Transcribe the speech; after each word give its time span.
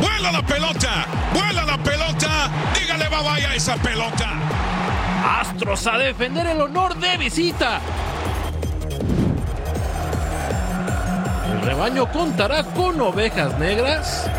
Vuela 0.00 0.32
la 0.32 0.42
pelota. 0.42 1.06
Vuela 1.32 1.64
la 1.64 1.78
pelota. 1.78 2.50
Dígale 2.78 3.08
bye 3.08 3.22
bye 3.22 3.46
a 3.46 3.54
esa 3.54 3.76
pelota. 3.76 4.30
Astros 5.40 5.86
a 5.86 5.98
defender 5.98 6.46
el 6.46 6.60
honor 6.60 6.96
de 6.96 7.16
visita. 7.16 7.80
El 11.50 11.62
rebaño 11.62 12.10
contará 12.10 12.64
con 12.64 13.00
ovejas 13.00 13.58
negras. 13.58 14.30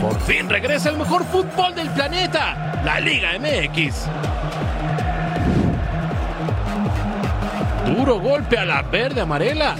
Por 0.00 0.20
fin 0.20 0.48
regresa 0.48 0.90
el 0.90 0.96
mejor 0.96 1.24
fútbol 1.24 1.74
del 1.74 1.90
planeta, 1.90 2.80
la 2.84 3.00
Liga 3.00 3.30
MX. 3.38 4.06
Duro 7.86 8.20
golpe 8.20 8.56
a 8.56 8.64
la 8.64 8.82
verde 8.82 9.22
amarela. 9.22 9.74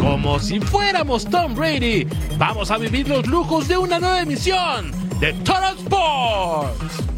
Como 0.00 0.38
si 0.38 0.60
fuéramos 0.60 1.24
Tom 1.24 1.54
Brady, 1.54 2.06
vamos 2.38 2.70
a 2.70 2.78
vivir 2.78 3.08
los 3.08 3.26
lujos 3.26 3.68
de 3.68 3.76
una 3.76 3.98
nueva 3.98 4.20
emisión 4.20 4.92
de 5.20 5.32
Total 5.32 5.76
Sports. 5.78 7.15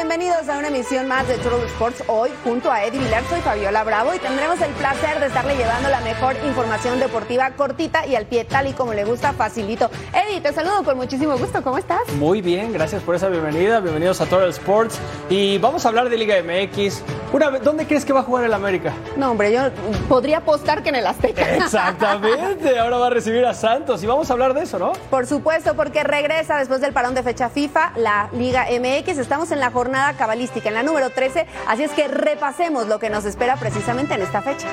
Bienvenidos 0.00 0.46
a 0.50 0.58
una 0.58 0.68
emisión 0.68 1.08
más 1.08 1.26
de 1.26 1.38
Total 1.38 1.62
Sports. 1.64 2.04
Hoy, 2.06 2.30
junto 2.44 2.70
a 2.70 2.84
Eddie 2.84 3.00
Vilar, 3.00 3.22
soy 3.30 3.40
Fabiola 3.40 3.82
Bravo 3.82 4.14
y 4.14 4.18
tendremos 4.18 4.60
el 4.60 4.70
placer 4.72 5.18
de 5.20 5.26
estarle 5.26 5.56
llevando 5.56 5.88
la 5.88 6.00
mejor 6.02 6.36
información 6.46 7.00
deportiva 7.00 7.50
cortita 7.52 8.06
y 8.06 8.14
al 8.14 8.26
pie, 8.26 8.44
tal 8.44 8.66
y 8.66 8.72
como 8.74 8.92
le 8.92 9.04
gusta, 9.04 9.32
facilito. 9.32 9.90
Eddie, 10.12 10.42
te 10.42 10.52
saludo 10.52 10.84
con 10.84 10.98
muchísimo 10.98 11.36
gusto. 11.38 11.62
¿Cómo 11.62 11.78
estás? 11.78 12.00
Muy 12.18 12.42
bien, 12.42 12.72
gracias 12.74 13.02
por 13.02 13.14
esa 13.14 13.28
bienvenida. 13.28 13.80
Bienvenidos 13.80 14.20
a 14.20 14.26
Total 14.26 14.50
Sports. 14.50 14.98
Y 15.30 15.56
vamos 15.58 15.86
a 15.86 15.88
hablar 15.88 16.10
de 16.10 16.18
Liga 16.18 16.36
MX. 16.42 17.02
Una 17.32 17.48
vez- 17.50 17.62
¿Dónde 17.62 17.86
crees 17.86 18.04
que 18.04 18.12
va 18.12 18.20
a 18.20 18.22
jugar 18.22 18.44
el 18.44 18.52
América? 18.54 18.92
No, 19.16 19.30
hombre, 19.30 19.50
yo 19.50 19.60
podría 20.08 20.38
apostar 20.38 20.82
que 20.82 20.90
en 20.90 20.96
el 20.96 21.06
Azteca. 21.06 21.42
Exactamente, 21.56 22.78
ahora 22.78 22.98
va 22.98 23.06
a 23.06 23.10
recibir 23.10 23.44
a 23.46 23.54
Santos 23.54 24.02
y 24.02 24.06
vamos 24.06 24.28
a 24.30 24.34
hablar 24.34 24.52
de 24.54 24.62
eso, 24.62 24.78
¿no? 24.78 24.92
Por 25.10 25.26
supuesto, 25.26 25.74
porque 25.74 26.04
regresa 26.04 26.58
después 26.58 26.80
del 26.82 26.92
parón 26.92 27.14
de 27.14 27.22
fecha 27.22 27.48
FIFA 27.48 27.92
la 27.96 28.28
Liga 28.32 28.66
MX. 28.70 29.18
Estamos 29.18 29.50
en 29.50 29.58
la 29.60 29.70
jornada 29.70 29.85
cabalística, 30.16 30.68
en 30.68 30.74
la 30.74 30.82
número 30.82 31.10
13, 31.10 31.46
así 31.66 31.84
es 31.84 31.92
que 31.92 32.08
repasemos 32.08 32.86
lo 32.86 32.98
que 32.98 33.10
nos 33.10 33.24
espera 33.24 33.56
precisamente 33.56 34.14
en 34.14 34.22
esta 34.22 34.42
fecha. 34.42 34.68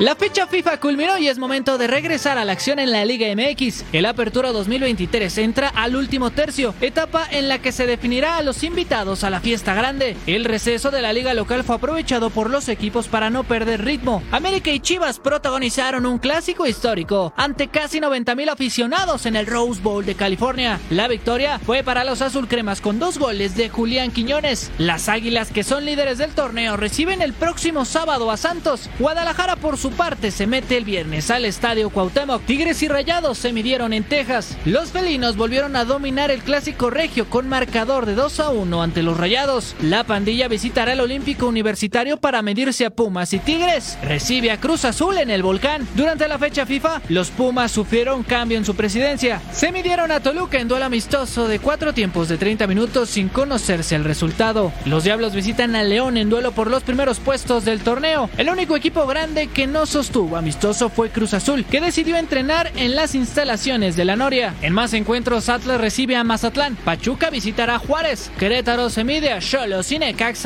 La 0.00 0.16
fecha 0.16 0.46
FIFA 0.46 0.80
culminó 0.80 1.18
y 1.18 1.28
es 1.28 1.36
momento 1.36 1.76
de 1.76 1.86
regresar 1.86 2.38
a 2.38 2.46
la 2.46 2.52
acción 2.52 2.78
en 2.78 2.90
la 2.90 3.04
Liga 3.04 3.26
MX. 3.36 3.84
El 3.92 4.06
Apertura 4.06 4.50
2023 4.50 5.36
entra 5.36 5.68
al 5.68 5.94
último 5.94 6.30
tercio, 6.30 6.74
etapa 6.80 7.26
en 7.30 7.48
la 7.48 7.58
que 7.60 7.70
se 7.70 7.84
definirá 7.84 8.38
a 8.38 8.42
los 8.42 8.62
invitados 8.64 9.24
a 9.24 9.30
la 9.30 9.40
fiesta 9.40 9.74
grande. 9.74 10.16
El 10.26 10.46
receso 10.46 10.90
de 10.90 11.02
la 11.02 11.12
liga 11.12 11.34
local 11.34 11.64
fue 11.64 11.76
aprovechado 11.76 12.30
por 12.30 12.48
los 12.48 12.70
equipos 12.70 13.08
para 13.08 13.28
no 13.28 13.44
perder 13.44 13.84
ritmo. 13.84 14.22
América 14.30 14.70
y 14.70 14.80
Chivas 14.80 15.18
protagonizaron 15.18 16.06
un 16.06 16.18
clásico 16.18 16.66
histórico 16.66 17.34
ante 17.36 17.68
casi 17.68 18.00
90 18.00 18.34
mil 18.36 18.48
aficionados 18.48 19.26
en 19.26 19.36
el 19.36 19.46
Rose 19.46 19.82
Bowl 19.82 20.06
de 20.06 20.14
California. 20.14 20.80
La 20.88 21.08
victoria 21.08 21.58
fue 21.58 21.82
para 21.82 22.04
los 22.04 22.22
azulcremas 22.22 22.80
con 22.80 22.98
dos 22.98 23.18
goles 23.18 23.54
de 23.54 23.68
Julián 23.68 24.12
Quiñones. 24.12 24.70
Las 24.78 25.10
águilas 25.10 25.50
que 25.50 25.62
son 25.62 25.84
líderes 25.84 26.16
del 26.16 26.30
torneo 26.30 26.78
reciben 26.78 27.20
el 27.20 27.34
próximo 27.34 27.84
sábado 27.84 28.30
a 28.30 28.38
Santos. 28.38 28.88
Guadalajara 28.98 29.56
por 29.56 29.76
su 29.76 29.89
parte 29.90 30.30
se 30.30 30.46
mete 30.46 30.76
el 30.76 30.84
viernes 30.84 31.30
al 31.30 31.44
estadio 31.44 31.90
Cuauhtémoc. 31.90 32.44
Tigres 32.44 32.82
y 32.82 32.88
Rayados 32.88 33.38
se 33.38 33.52
midieron 33.52 33.92
en 33.92 34.04
Texas. 34.04 34.56
Los 34.64 34.90
felinos 34.90 35.36
volvieron 35.36 35.76
a 35.76 35.84
dominar 35.84 36.30
el 36.30 36.42
clásico 36.42 36.90
regio 36.90 37.28
con 37.28 37.48
marcador 37.48 38.06
de 38.06 38.14
2 38.14 38.40
a 38.40 38.50
1 38.50 38.82
ante 38.82 39.02
los 39.02 39.16
Rayados. 39.16 39.74
La 39.80 40.04
pandilla 40.04 40.48
visitará 40.48 40.92
el 40.92 41.00
Olímpico 41.00 41.46
Universitario 41.46 42.16
para 42.16 42.42
medirse 42.42 42.86
a 42.86 42.90
Pumas 42.90 43.32
y 43.32 43.38
Tigres. 43.38 43.98
Recibe 44.02 44.50
a 44.50 44.60
Cruz 44.60 44.84
Azul 44.84 45.18
en 45.18 45.30
el 45.30 45.42
volcán. 45.42 45.86
Durante 45.94 46.28
la 46.28 46.38
fecha 46.38 46.66
FIFA, 46.66 47.02
los 47.08 47.30
Pumas 47.30 47.72
sufrieron 47.72 48.22
cambio 48.22 48.58
en 48.58 48.64
su 48.64 48.74
presidencia. 48.74 49.40
Se 49.52 49.72
midieron 49.72 50.10
a 50.12 50.20
Toluca 50.20 50.58
en 50.58 50.68
duelo 50.68 50.84
amistoso 50.84 51.48
de 51.48 51.58
cuatro 51.58 51.92
tiempos 51.92 52.28
de 52.28 52.38
30 52.38 52.66
minutos 52.66 53.10
sin 53.10 53.28
conocerse 53.28 53.96
el 53.96 54.04
resultado. 54.04 54.72
Los 54.84 55.04
Diablos 55.04 55.34
visitan 55.34 55.74
a 55.76 55.82
León 55.82 56.16
en 56.16 56.30
duelo 56.30 56.52
por 56.52 56.70
los 56.70 56.82
primeros 56.82 57.20
puestos 57.20 57.64
del 57.64 57.80
torneo. 57.80 58.30
El 58.36 58.48
único 58.48 58.76
equipo 58.76 59.06
grande 59.06 59.48
que 59.48 59.66
no 59.66 59.79
sostuvo 59.86 60.36
amistoso 60.36 60.88
fue 60.88 61.10
Cruz 61.10 61.34
Azul, 61.34 61.64
que 61.64 61.80
decidió 61.80 62.16
entrenar 62.16 62.70
en 62.76 62.94
las 62.94 63.14
instalaciones 63.14 63.96
de 63.96 64.04
la 64.04 64.16
Noria. 64.16 64.54
En 64.62 64.72
más 64.72 64.92
encuentros, 64.92 65.48
Atlas 65.48 65.80
recibe 65.80 66.16
a 66.16 66.24
Mazatlán, 66.24 66.76
Pachuca 66.76 67.30
visitará 67.30 67.76
a 67.76 67.78
Juárez, 67.78 68.30
Querétaro 68.38 68.90
se 68.90 69.04
mide 69.04 69.32
a 69.32 69.40
Cholos 69.40 69.90
y 69.92 69.98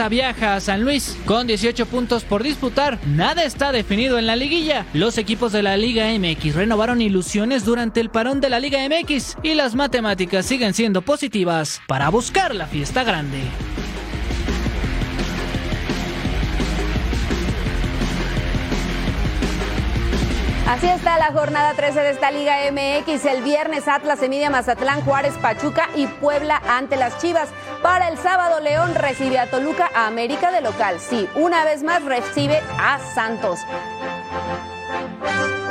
viaja 0.08 0.54
a 0.54 0.60
San 0.60 0.82
Luis. 0.82 1.16
Con 1.24 1.46
18 1.46 1.86
puntos 1.86 2.24
por 2.24 2.42
disputar, 2.42 2.98
nada 3.06 3.44
está 3.44 3.72
definido 3.72 4.18
en 4.18 4.26
la 4.26 4.36
liguilla. 4.36 4.86
Los 4.92 5.18
equipos 5.18 5.52
de 5.52 5.62
la 5.62 5.76
Liga 5.76 6.06
MX 6.18 6.54
renovaron 6.54 7.00
ilusiones 7.00 7.64
durante 7.64 8.00
el 8.00 8.10
parón 8.10 8.40
de 8.40 8.50
la 8.50 8.60
Liga 8.60 8.78
MX 8.88 9.36
y 9.42 9.54
las 9.54 9.74
matemáticas 9.74 10.46
siguen 10.46 10.74
siendo 10.74 11.02
positivas 11.02 11.80
para 11.86 12.08
buscar 12.08 12.54
la 12.54 12.66
fiesta 12.66 13.04
grande. 13.04 13.40
Así 20.74 20.88
está 20.88 21.16
la 21.18 21.30
jornada 21.30 21.72
13 21.74 22.00
de 22.00 22.10
esta 22.10 22.32
Liga 22.32 22.56
MX. 22.72 23.26
El 23.26 23.44
viernes 23.44 23.86
Atlas 23.86 24.18
se 24.18 24.50
Mazatlán, 24.50 25.02
Juárez, 25.02 25.34
Pachuca 25.40 25.88
y 25.94 26.08
Puebla 26.08 26.60
ante 26.68 26.96
las 26.96 27.16
Chivas. 27.18 27.48
Para 27.80 28.08
el 28.08 28.18
sábado 28.18 28.58
León 28.58 28.92
recibe 28.96 29.38
a 29.38 29.48
Toluca, 29.48 29.88
a 29.94 30.08
América 30.08 30.50
de 30.50 30.62
local. 30.62 30.98
Sí, 30.98 31.28
una 31.36 31.64
vez 31.64 31.84
más 31.84 32.02
recibe 32.02 32.60
a 32.76 32.98
Santos. 33.14 33.60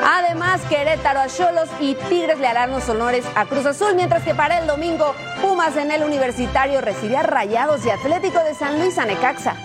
Además, 0.06 0.62
Querétaro 0.70 1.20
a 1.20 1.28
Cholos 1.28 1.68
y 1.82 1.96
Tigres 1.96 2.40
le 2.40 2.48
harán 2.48 2.72
los 2.72 2.88
honores 2.88 3.26
a 3.36 3.44
Cruz 3.44 3.66
Azul, 3.66 3.96
mientras 3.96 4.24
que 4.24 4.34
para 4.34 4.58
el 4.60 4.68
domingo, 4.68 5.14
Pumas 5.42 5.76
en 5.76 5.92
el 5.92 6.04
Universitario 6.06 6.80
recibe 6.80 7.18
a 7.18 7.24
Rayados 7.24 7.86
y 7.86 7.90
Atlético 7.90 8.40
de 8.40 8.56
San 8.56 8.80
Luis 8.80 8.98
a 8.98 9.06
Necaxa. 9.06 9.58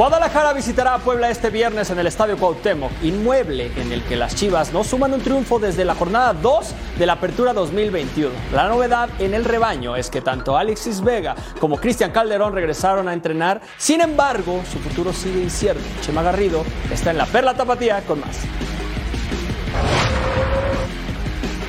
Guadalajara 0.00 0.54
visitará 0.54 0.94
a 0.94 0.98
Puebla 0.98 1.28
este 1.28 1.50
viernes 1.50 1.90
en 1.90 1.98
el 1.98 2.06
Estadio 2.06 2.38
Cuauhtémoc, 2.38 2.90
inmueble 3.02 3.70
en 3.76 3.92
el 3.92 4.02
que 4.02 4.16
las 4.16 4.34
Chivas 4.34 4.72
no 4.72 4.82
suman 4.82 5.12
un 5.12 5.20
triunfo 5.20 5.58
desde 5.58 5.84
la 5.84 5.94
jornada 5.94 6.32
2 6.32 6.74
de 6.98 7.04
la 7.04 7.12
Apertura 7.12 7.52
2021. 7.52 8.30
La 8.54 8.66
novedad 8.66 9.10
en 9.18 9.34
el 9.34 9.44
rebaño 9.44 9.96
es 9.96 10.08
que 10.08 10.22
tanto 10.22 10.56
Alexis 10.56 11.02
Vega 11.02 11.34
como 11.60 11.76
Cristian 11.76 12.12
Calderón 12.12 12.54
regresaron 12.54 13.08
a 13.08 13.12
entrenar, 13.12 13.60
sin 13.76 14.00
embargo, 14.00 14.62
su 14.72 14.78
futuro 14.78 15.12
sigue 15.12 15.42
incierto. 15.42 15.84
Chema 16.00 16.22
Garrido 16.22 16.64
está 16.90 17.10
en 17.10 17.18
la 17.18 17.26
Perla 17.26 17.52
Tapatía 17.52 18.00
con 18.06 18.20
más. 18.20 18.38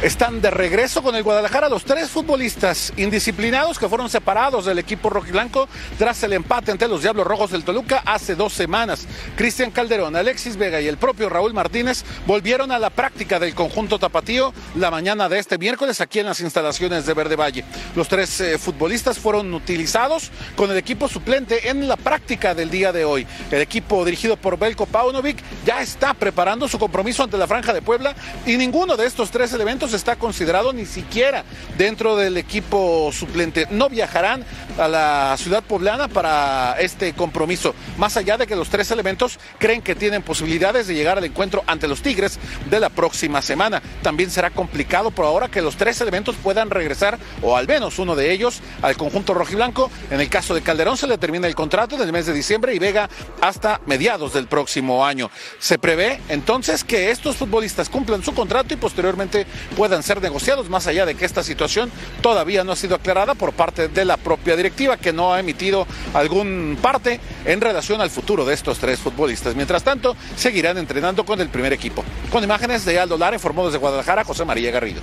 Están 0.02 0.42
de 0.42 0.50
regreso 0.50 1.04
con 1.04 1.14
el 1.14 1.22
Guadalajara 1.22 1.70
los 1.70 1.86
tres 1.86 2.10
futbolistas 2.10 2.92
indisciplinados 2.98 3.78
que 3.78 3.88
fueron 3.88 4.10
separados 4.10 4.66
del 4.66 4.80
equipo 4.80 5.12
rojiblanco 5.12 5.70
tras 6.00 6.24
el 6.24 6.34
empate 6.34 6.72
ante 6.72 6.88
los 6.88 7.04
Diablos 7.04 7.28
Rojos 7.28 7.52
del 7.52 7.64
Toluca 7.64 8.02
hace 8.04 8.34
dos 8.34 8.52
semanas. 8.52 9.08
Cristian 9.36 9.70
Calderón, 9.70 10.16
Alexis 10.16 10.58
Vega 10.58 10.82
y 10.82 10.88
el 10.88 10.98
propio 10.98 11.30
Raúl 11.30 11.54
Martínez 11.54 12.04
volvieron 12.26 12.72
a 12.72 12.80
la 12.80 12.90
práctica 12.90 13.38
del 13.38 13.54
conjunto 13.54 14.00
tapatío 14.00 14.56
la 14.74 14.90
mañana 14.90 15.30
de 15.30 15.38
este 15.38 15.60
miércoles 15.60 16.02
aquí 16.02 16.18
en 16.18 16.26
las 16.26 16.40
instalaciones 16.40 17.06
de 17.06 17.14
Verde 17.14 17.36
Valle. 17.36 17.64
Los 17.96 18.08
tres 18.08 18.42
eh, 18.42 18.58
futbolistas 18.58 19.20
fueron 19.20 19.54
utilizados 19.54 20.32
con 20.56 20.72
el 20.72 20.78
equipo 20.78 21.08
suplente 21.10 21.70
en 21.70 21.88
la 21.88 21.96
práctica 21.96 22.56
del 22.56 22.72
día 22.72 22.92
de 22.92 23.06
hoy. 23.06 23.28
El 23.52 23.62
equipo 23.62 24.04
dirigido 24.04 24.36
por 24.36 24.58
Belko 24.58 24.88
Paunovic 24.88 25.38
ya 25.64 25.80
está 25.80 26.16
preparando 26.16 26.68
su 26.68 26.80
compromiso 26.80 27.22
ante 27.22 27.38
la 27.38 27.46
Franja 27.46 27.72
de 27.72 27.84
Puebla 27.84 28.16
y 28.48 28.58
ninguno 28.58 28.98
de 28.98 29.06
estos 29.06 29.30
tres 29.30 29.54
elementos 29.54 29.91
está 29.94 30.16
considerado 30.16 30.74
ni 30.74 30.86
siquiera 30.86 31.44
dentro 31.78 32.16
del 32.16 32.38
equipo 32.38 33.12
suplente. 33.12 33.68
No 33.70 33.90
viajarán 33.90 34.46
a 34.78 34.88
la 34.88 35.36
ciudad 35.38 35.64
poblana 35.64 36.08
para 36.08 36.76
este 36.80 37.14
compromiso, 37.14 37.76
más 37.98 38.18
allá 38.18 38.38
de 38.38 38.48
que 38.48 38.56
los 38.56 38.70
tres 38.70 38.92
elementos 38.92 39.40
creen 39.60 39.82
que 39.82 39.96
tienen 39.96 40.22
posibilidades 40.24 40.88
de 40.88 40.96
llegar 40.96 41.18
al 41.18 41.26
encuentro 41.26 41.64
ante 41.68 41.88
los 41.88 42.02
Tigres 42.02 42.40
de 42.70 42.80
la 42.80 42.90
próxima 42.90 43.42
semana. 43.42 43.82
También 44.02 44.32
será 44.32 44.50
complicado 44.50 45.12
por 45.12 45.26
ahora 45.26 45.50
que 45.50 45.62
los 45.62 45.76
tres 45.76 46.00
elementos 46.02 46.36
puedan 46.36 46.70
regresar, 46.70 47.20
o 47.42 47.58
al 47.58 47.68
menos 47.68 48.00
uno 48.00 48.16
de 48.16 48.32
ellos, 48.32 48.62
al 48.82 48.98
conjunto 48.98 49.34
rojiblanco. 49.34 49.92
En 50.10 50.22
el 50.22 50.30
caso 50.30 50.54
de 50.54 50.62
Calderón 50.62 50.98
se 50.98 51.08
le 51.08 51.18
termina 51.18 51.48
el 51.48 51.56
contrato 51.56 51.96
en 51.96 52.02
el 52.02 52.12
mes 52.12 52.26
de 52.26 52.34
diciembre 52.34 52.74
y 52.74 52.80
Vega 52.80 53.10
hasta 53.42 53.82
mediados 53.86 54.34
del 54.34 54.48
próximo 54.48 55.06
año. 55.06 55.30
Se 55.60 55.78
prevé 55.78 56.22
entonces 56.30 56.84
que 56.84 57.12
estos 57.12 57.36
futbolistas 57.36 57.90
cumplan 57.90 58.24
su 58.24 58.34
contrato 58.34 58.74
y 58.74 58.78
posteriormente 58.78 59.46
puedan 59.82 60.04
ser 60.04 60.22
negociados, 60.22 60.70
más 60.70 60.86
allá 60.86 61.08
de 61.08 61.16
que 61.16 61.26
esta 61.26 61.42
situación 61.42 61.92
todavía 62.22 62.64
no 62.64 62.72
ha 62.72 62.76
sido 62.76 62.94
aclarada 62.94 63.34
por 63.34 63.52
parte 63.52 63.88
de 63.88 64.06
la 64.06 64.16
propia 64.16 64.56
directiva, 64.56 64.96
que 64.96 65.12
no 65.12 65.34
ha 65.34 65.40
emitido 65.40 65.88
algún 66.14 66.78
parte 66.80 67.20
en 67.46 67.60
relación 67.62 68.00
al 68.00 68.12
futuro 68.12 68.46
de 68.46 68.54
estos 68.54 68.78
tres 68.78 69.00
futbolistas. 69.00 69.56
Mientras 69.56 69.82
tanto, 69.82 70.16
seguirán 70.36 70.78
entrenando 70.78 71.26
con 71.26 71.42
el 71.42 71.50
primer 71.50 71.74
equipo. 71.74 72.04
Con 72.32 72.44
imágenes 72.44 72.86
de 72.86 73.00
Aldo 73.00 73.18
Lara, 73.18 73.38
informó 73.38 73.66
desde 73.66 73.80
Guadalajara 73.80 74.24
José 74.24 74.46
María 74.46 74.70
Garrido. 74.70 75.02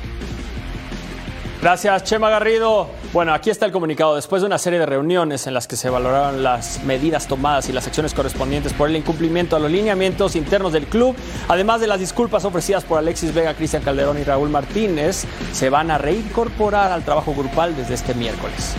Gracias, 1.60 2.04
Chema 2.04 2.30
Garrido. 2.30 2.86
Bueno, 3.12 3.34
aquí 3.34 3.50
está 3.50 3.66
el 3.66 3.72
comunicado. 3.72 4.14
Después 4.14 4.42
de 4.42 4.46
una 4.46 4.58
serie 4.58 4.78
de 4.78 4.86
reuniones 4.86 5.48
en 5.48 5.54
las 5.54 5.66
que 5.66 5.74
se 5.74 5.90
valoraron 5.90 6.44
las 6.44 6.84
medidas 6.84 7.26
tomadas 7.26 7.68
y 7.68 7.72
las 7.72 7.84
acciones 7.84 8.14
correspondientes 8.14 8.72
por 8.72 8.88
el 8.88 8.94
incumplimiento 8.94 9.56
a 9.56 9.58
los 9.58 9.68
lineamientos 9.68 10.36
internos 10.36 10.72
del 10.72 10.86
club, 10.86 11.16
además 11.48 11.80
de 11.80 11.88
las 11.88 11.98
disculpas 11.98 12.44
ofrecidas 12.44 12.84
por 12.84 12.98
Alexis 12.98 13.34
Vega, 13.34 13.54
Cristian 13.54 13.82
Calderón 13.82 14.18
y 14.18 14.22
Raúl 14.22 14.50
Martínez, 14.50 15.24
se 15.52 15.68
van 15.68 15.90
a 15.90 15.98
reincorporar 15.98 16.92
al 16.92 17.02
trabajo 17.02 17.34
grupal 17.34 17.74
desde 17.76 17.94
este 17.94 18.14
miércoles. 18.14 18.76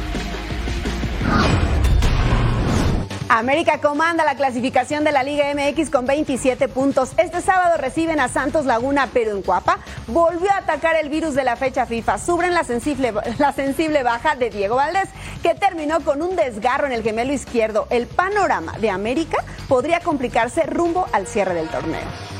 América 3.39 3.79
comanda 3.79 4.25
la 4.25 4.35
clasificación 4.35 5.05
de 5.05 5.13
la 5.13 5.23
Liga 5.23 5.45
MX 5.53 5.89
con 5.89 6.05
27 6.05 6.67
puntos. 6.67 7.11
Este 7.15 7.39
sábado 7.39 7.77
reciben 7.77 8.19
a 8.19 8.27
Santos 8.27 8.65
Laguna, 8.65 9.07
pero 9.13 9.31
en 9.31 9.41
Cuapa 9.43 9.79
volvió 10.07 10.51
a 10.51 10.57
atacar 10.57 10.97
el 10.97 11.07
virus 11.07 11.35
de 11.35 11.45
la 11.45 11.55
fecha 11.55 11.85
FIFA. 11.85 12.17
Subren 12.17 12.53
la 12.53 12.65
sensible, 12.65 13.13
la 13.37 13.53
sensible 13.53 14.03
baja 14.03 14.35
de 14.35 14.49
Diego 14.49 14.75
Valdés, 14.75 15.07
que 15.41 15.55
terminó 15.55 16.01
con 16.01 16.21
un 16.21 16.35
desgarro 16.35 16.87
en 16.87 16.91
el 16.91 17.01
gemelo 17.01 17.31
izquierdo. 17.31 17.87
El 17.89 18.07
panorama 18.07 18.73
de 18.77 18.89
América 18.89 19.37
podría 19.69 20.01
complicarse 20.01 20.63
rumbo 20.63 21.07
al 21.13 21.25
cierre 21.25 21.53
del 21.53 21.69
torneo. 21.69 22.38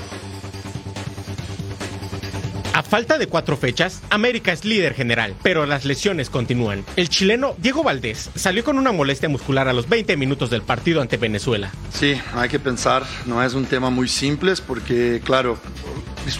A 2.79 2.81
falta 2.81 3.17
de 3.17 3.27
cuatro 3.27 3.57
fechas, 3.57 4.01
América 4.09 4.53
es 4.53 4.63
líder 4.63 4.93
general, 4.93 5.35
pero 5.43 5.65
las 5.65 5.83
lesiones 5.83 6.29
continúan. 6.29 6.85
El 6.95 7.09
chileno 7.09 7.53
Diego 7.57 7.83
Valdés 7.83 8.29
salió 8.35 8.63
con 8.63 8.77
una 8.77 8.93
molestia 8.93 9.27
muscular 9.27 9.67
a 9.67 9.73
los 9.73 9.89
20 9.89 10.15
minutos 10.15 10.49
del 10.49 10.61
partido 10.61 11.01
ante 11.01 11.17
Venezuela. 11.17 11.73
Sí, 11.91 12.15
hay 12.33 12.47
que 12.47 12.57
pensar, 12.57 13.03
no 13.25 13.43
es 13.43 13.53
un 13.53 13.65
tema 13.65 13.89
muy 13.89 14.07
simple 14.07 14.53
porque, 14.65 15.19
claro, 15.25 15.57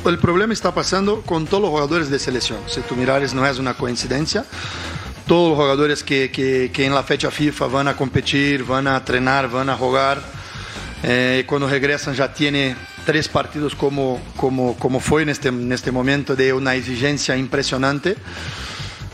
el 0.06 0.18
problema 0.18 0.54
está 0.54 0.74
pasando 0.74 1.24
con 1.24 1.46
todos 1.46 1.64
los 1.64 1.72
jugadores 1.72 2.10
de 2.10 2.18
selección. 2.20 2.60
Si 2.68 2.80
tú 2.80 2.96
mirares, 2.96 3.34
no 3.34 3.46
es 3.46 3.60
una 3.60 3.74
coincidencia. 3.74 4.46
Todos 5.28 5.50
los 5.50 5.58
jugadores 5.58 6.04
que, 6.04 6.32
que, 6.32 6.86
en 6.86 6.96
la 6.96 7.04
fecha 7.04 7.32
FIFA 7.32 7.68
van 7.68 7.90
a 7.90 7.98
competir, 7.98 8.64
van 8.64 8.88
a 8.88 8.96
entrenar, 8.96 9.52
van 9.52 9.70
a 9.70 9.76
jugar, 9.76 10.22
eh, 11.04 11.44
cuando 11.46 11.68
regresan 11.68 12.16
ya 12.16 12.32
tiene 12.32 12.78
tres 13.10 13.28
partidos 13.28 13.74
como, 13.74 14.22
como, 14.38 14.76
como 14.76 15.00
fue 15.00 15.24
en 15.24 15.30
este, 15.30 15.48
en 15.48 15.72
este 15.72 15.92
momento 15.92 16.36
de 16.36 16.54
una 16.54 16.76
exigencia 16.76 17.36
impresionante. 17.36 18.16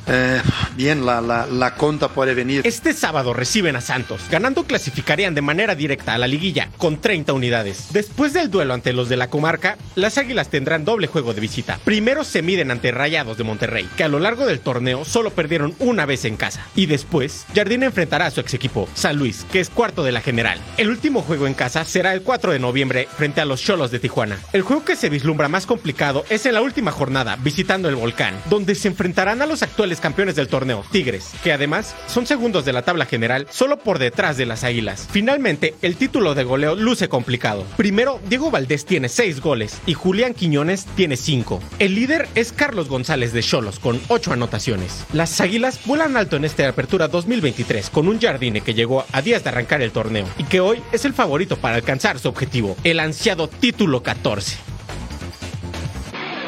Eh, 0.07 0.42
bien, 0.75 1.06
la, 1.06 1.22
la, 1.22 1.46
la, 1.48 1.75
conta 1.75 2.10
puede 2.10 2.34
venir. 2.34 2.62
Este 2.66 2.94
sábado 2.94 3.34
reciben 3.34 3.75
a 3.75 3.81
Santos. 3.81 4.22
Ganando 4.30 4.63
clasificarían 4.66 5.36
de 5.36 5.42
manera 5.42 5.75
directa 5.75 6.13
a 6.13 6.18
la 6.18 6.28
liguilla 6.28 6.69
con 6.78 7.02
30 7.02 7.34
unidades. 7.34 7.88
Después 7.92 8.34
del 8.34 8.52
duelo 8.52 8.74
ante 8.74 8.94
los 8.94 9.10
de 9.10 9.18
la 9.18 9.30
comarca, 9.30 9.78
las 9.96 10.18
Águilas 10.18 10.50
tendrán 10.50 10.86
doble 10.86 11.07
juego 11.07 11.34
de 11.34 11.42
visita. 11.42 11.80
Primero 11.84 12.24
se 12.24 12.42
miden 12.42 12.72
ante 12.72 12.92
Rayados 12.92 13.38
de 13.38 13.44
Monterrey, 13.44 13.90
que 13.98 14.04
a 14.04 14.07
lo 14.07 14.19
largo 14.19 14.46
del 14.46 14.60
torneo 14.60 15.06
solo 15.06 15.31
perdieron 15.31 15.75
una 15.80 16.06
vez 16.06 16.25
en 16.25 16.38
casa. 16.38 16.66
Y 16.75 16.86
después, 16.86 17.46
Jardín 17.56 17.84
enfrentará 17.84 18.28
a 18.28 18.31
su 18.31 18.42
ex 18.42 18.54
equipo, 18.54 18.88
San 18.94 19.18
Luis, 19.18 19.46
que 19.52 19.60
es 19.60 19.69
cuarto 19.69 20.04
de 20.04 20.12
la 20.12 20.22
general. 20.22 20.60
El 20.78 20.90
último 20.90 21.22
juego 21.22 21.48
en 21.48 21.54
casa 21.54 21.84
será 21.86 22.13
el 22.13 22.22
4 22.22 22.52
de 22.52 22.60
noviembre 22.60 23.07
frente 23.18 23.42
a 23.42 23.46
los 23.46 23.62
Cholos 23.62 23.92
de 23.92 24.00
Tijuana. 24.00 24.38
El 24.54 24.62
juego 24.62 24.86
que 24.86 24.96
se 24.96 25.10
vislumbra 25.10 25.48
más 25.48 25.66
complicado 25.66 26.25
es 26.30 26.46
en 26.46 26.54
la 26.54 26.62
última 26.62 26.92
jornada, 26.92 27.38
visitando 27.38 27.90
el 27.90 27.96
Volcán, 27.96 28.36
donde 28.50 28.75
se 28.75 28.88
enfrentarán 28.88 29.42
a 29.42 29.46
los 29.46 29.63
actuales 29.63 29.94
campeones 30.00 30.36
del 30.36 30.47
torneo, 30.47 30.83
Tigres, 30.92 31.31
que 31.44 31.53
además 31.53 31.95
son 32.07 32.25
segundos 32.25 32.65
de 32.65 32.74
la 32.74 32.83
tabla 32.83 33.06
general 33.06 33.47
solo 33.50 33.77
por 33.77 34.00
detrás 34.00 34.38
de 34.38 34.45
las 34.45 34.63
Águilas. 34.63 35.07
Finalmente, 35.12 35.75
el 35.81 35.95
título 35.95 36.36
de 36.36 36.44
goleo 36.44 36.75
luce 36.75 37.09
complicado. 37.09 37.65
Primero, 37.77 38.19
Diego 38.27 38.51
Valdés 38.51 38.86
tiene 38.86 39.09
6 39.09 39.42
goles 39.42 39.81
y 39.86 39.94
Julián 39.94 40.33
Quiñones 40.33 40.86
tiene 40.95 41.18
5. 41.18 41.62
El 41.80 41.95
líder 41.95 42.27
es 42.36 42.51
Carlos 42.51 42.89
González 42.89 43.33
de 43.33 43.44
Cholos 43.44 43.80
con 43.80 44.00
8 44.07 44.33
anotaciones. 44.33 45.06
Las 45.13 45.39
Águilas 45.42 45.80
vuelan 45.86 46.18
alto 46.18 46.36
en 46.36 46.45
esta 46.45 46.68
apertura 46.68 47.07
2023 47.07 47.89
con 47.89 48.07
un 48.07 48.19
Jardine 48.19 48.62
que 48.62 48.74
llegó 48.74 49.06
a 49.12 49.21
días 49.21 49.44
de 49.44 49.50
arrancar 49.50 49.81
el 49.81 49.92
torneo 49.92 50.25
y 50.38 50.44
que 50.44 50.59
hoy 50.59 50.81
es 50.92 51.06
el 51.06 51.13
favorito 51.13 51.57
para 51.57 51.75
alcanzar 51.75 52.19
su 52.19 52.30
objetivo, 52.30 52.75
el 52.83 53.00
ansiado 53.00 53.47
título 53.47 54.03
14. 54.03 54.75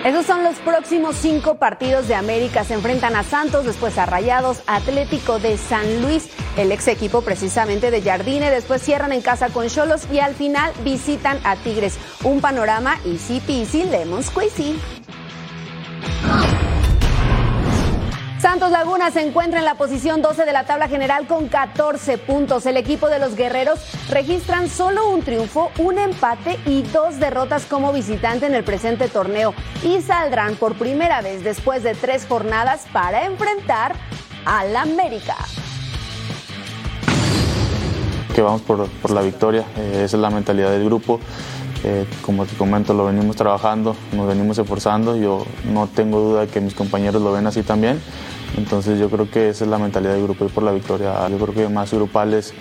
Esos 0.06 0.26
son 0.26 0.44
los 0.44 0.56
próximos 0.60 1.16
cinco 1.16 1.56
partidos 1.56 2.08
de 2.08 2.16
América. 2.16 2.64
Se 2.64 2.74
enfrentan 2.74 3.16
a 3.16 3.24
Santos, 3.24 3.66
después 3.66 3.98
a 3.98 4.06
Rayados, 4.06 4.62
Atlético 4.68 5.40
de 5.40 5.58
San 5.58 6.02
Luis, 6.02 6.30
el 6.56 6.72
ex 6.72 6.88
equipo 6.88 7.22
precisamente 7.22 7.92
de 7.92 8.02
Jardine. 8.02 8.50
Después 8.50 8.82
cierran 8.82 9.12
en 9.12 9.22
casa 9.22 9.50
con 9.50 9.68
Cholos 9.68 10.08
y 10.12 10.20
al 10.20 10.34
final 10.36 10.72
visitan 10.84 11.40
a 11.44 11.56
Tigres. 11.58 11.98
Un 12.24 12.40
panorama 12.40 12.96
easy 13.06 13.42
peasy, 13.42 13.84
lemon 13.84 14.24
squeezy. 14.24 14.80
Santos 18.40 18.70
Laguna 18.70 19.10
se 19.10 19.22
encuentra 19.22 19.58
en 19.58 19.66
la 19.66 19.74
posición 19.74 20.22
12 20.22 20.46
de 20.46 20.54
la 20.54 20.64
tabla 20.64 20.88
general 20.88 21.26
con 21.26 21.48
14 21.48 22.20
puntos. 22.20 22.68
El 22.68 22.78
equipo 22.78 23.10
de 23.10 23.18
los 23.18 23.36
guerreros 23.36 23.80
registran 24.12 24.70
solo 24.70 25.10
un 25.10 25.24
triunfo, 25.24 25.72
un 25.80 25.98
empate 25.98 26.60
y 26.68 26.84
dos 26.84 27.20
derrotas 27.20 27.66
como 27.66 27.92
visitante 27.92 28.46
en 28.46 28.54
el 28.54 28.64
presente 28.64 29.08
torneo 29.08 29.56
y 29.84 30.02
saldrán 30.02 30.54
por 30.56 30.76
primera 30.76 31.22
vez 31.22 31.44
después 31.44 31.82
de 31.82 31.96
tres 31.96 32.28
jornadas 32.28 32.86
para 32.94 33.26
enfrentar 33.26 33.96
al 34.46 34.76
América. 34.76 35.36
Que 38.36 38.44
vamos 38.44 38.62
por, 38.62 38.88
por 38.88 39.12
la 39.12 39.22
victoria, 39.22 39.66
eh, 39.78 40.04
esa 40.06 40.16
es 40.16 40.22
la 40.22 40.30
mentalidad 40.30 40.70
del 40.70 40.86
grupo. 40.86 41.20
Como 42.22 42.46
te 42.46 42.56
comento, 42.56 42.94
lo 42.94 43.06
venimos 43.06 43.36
trabajando, 43.36 43.96
nos 44.12 44.28
venimos 44.28 44.58
esforzando. 44.58 45.16
Yo 45.16 45.46
no 45.72 45.88
tengo 45.88 46.20
duda 46.20 46.42
de 46.42 46.48
que 46.48 46.60
mis 46.60 46.74
compañeros 46.74 47.22
lo 47.22 47.32
ven 47.32 47.48
así 47.48 47.64
también. 47.64 48.02
Entonces 48.58 49.00
yo 49.00 49.10
creo 49.10 49.30
que 49.30 49.50
esa 49.50 49.66
es 49.66 49.70
la 49.70 49.78
mentalidad 49.78 50.14
del 50.14 50.24
grupo, 50.24 50.46
ir 50.46 50.52
por 50.52 50.64
la 50.64 50.72
victoria. 50.72 51.28
Yo 51.30 51.38
creo 51.38 51.54
que 51.54 51.70
más 51.70 51.94
grupal 51.94 52.34
es 52.34 52.54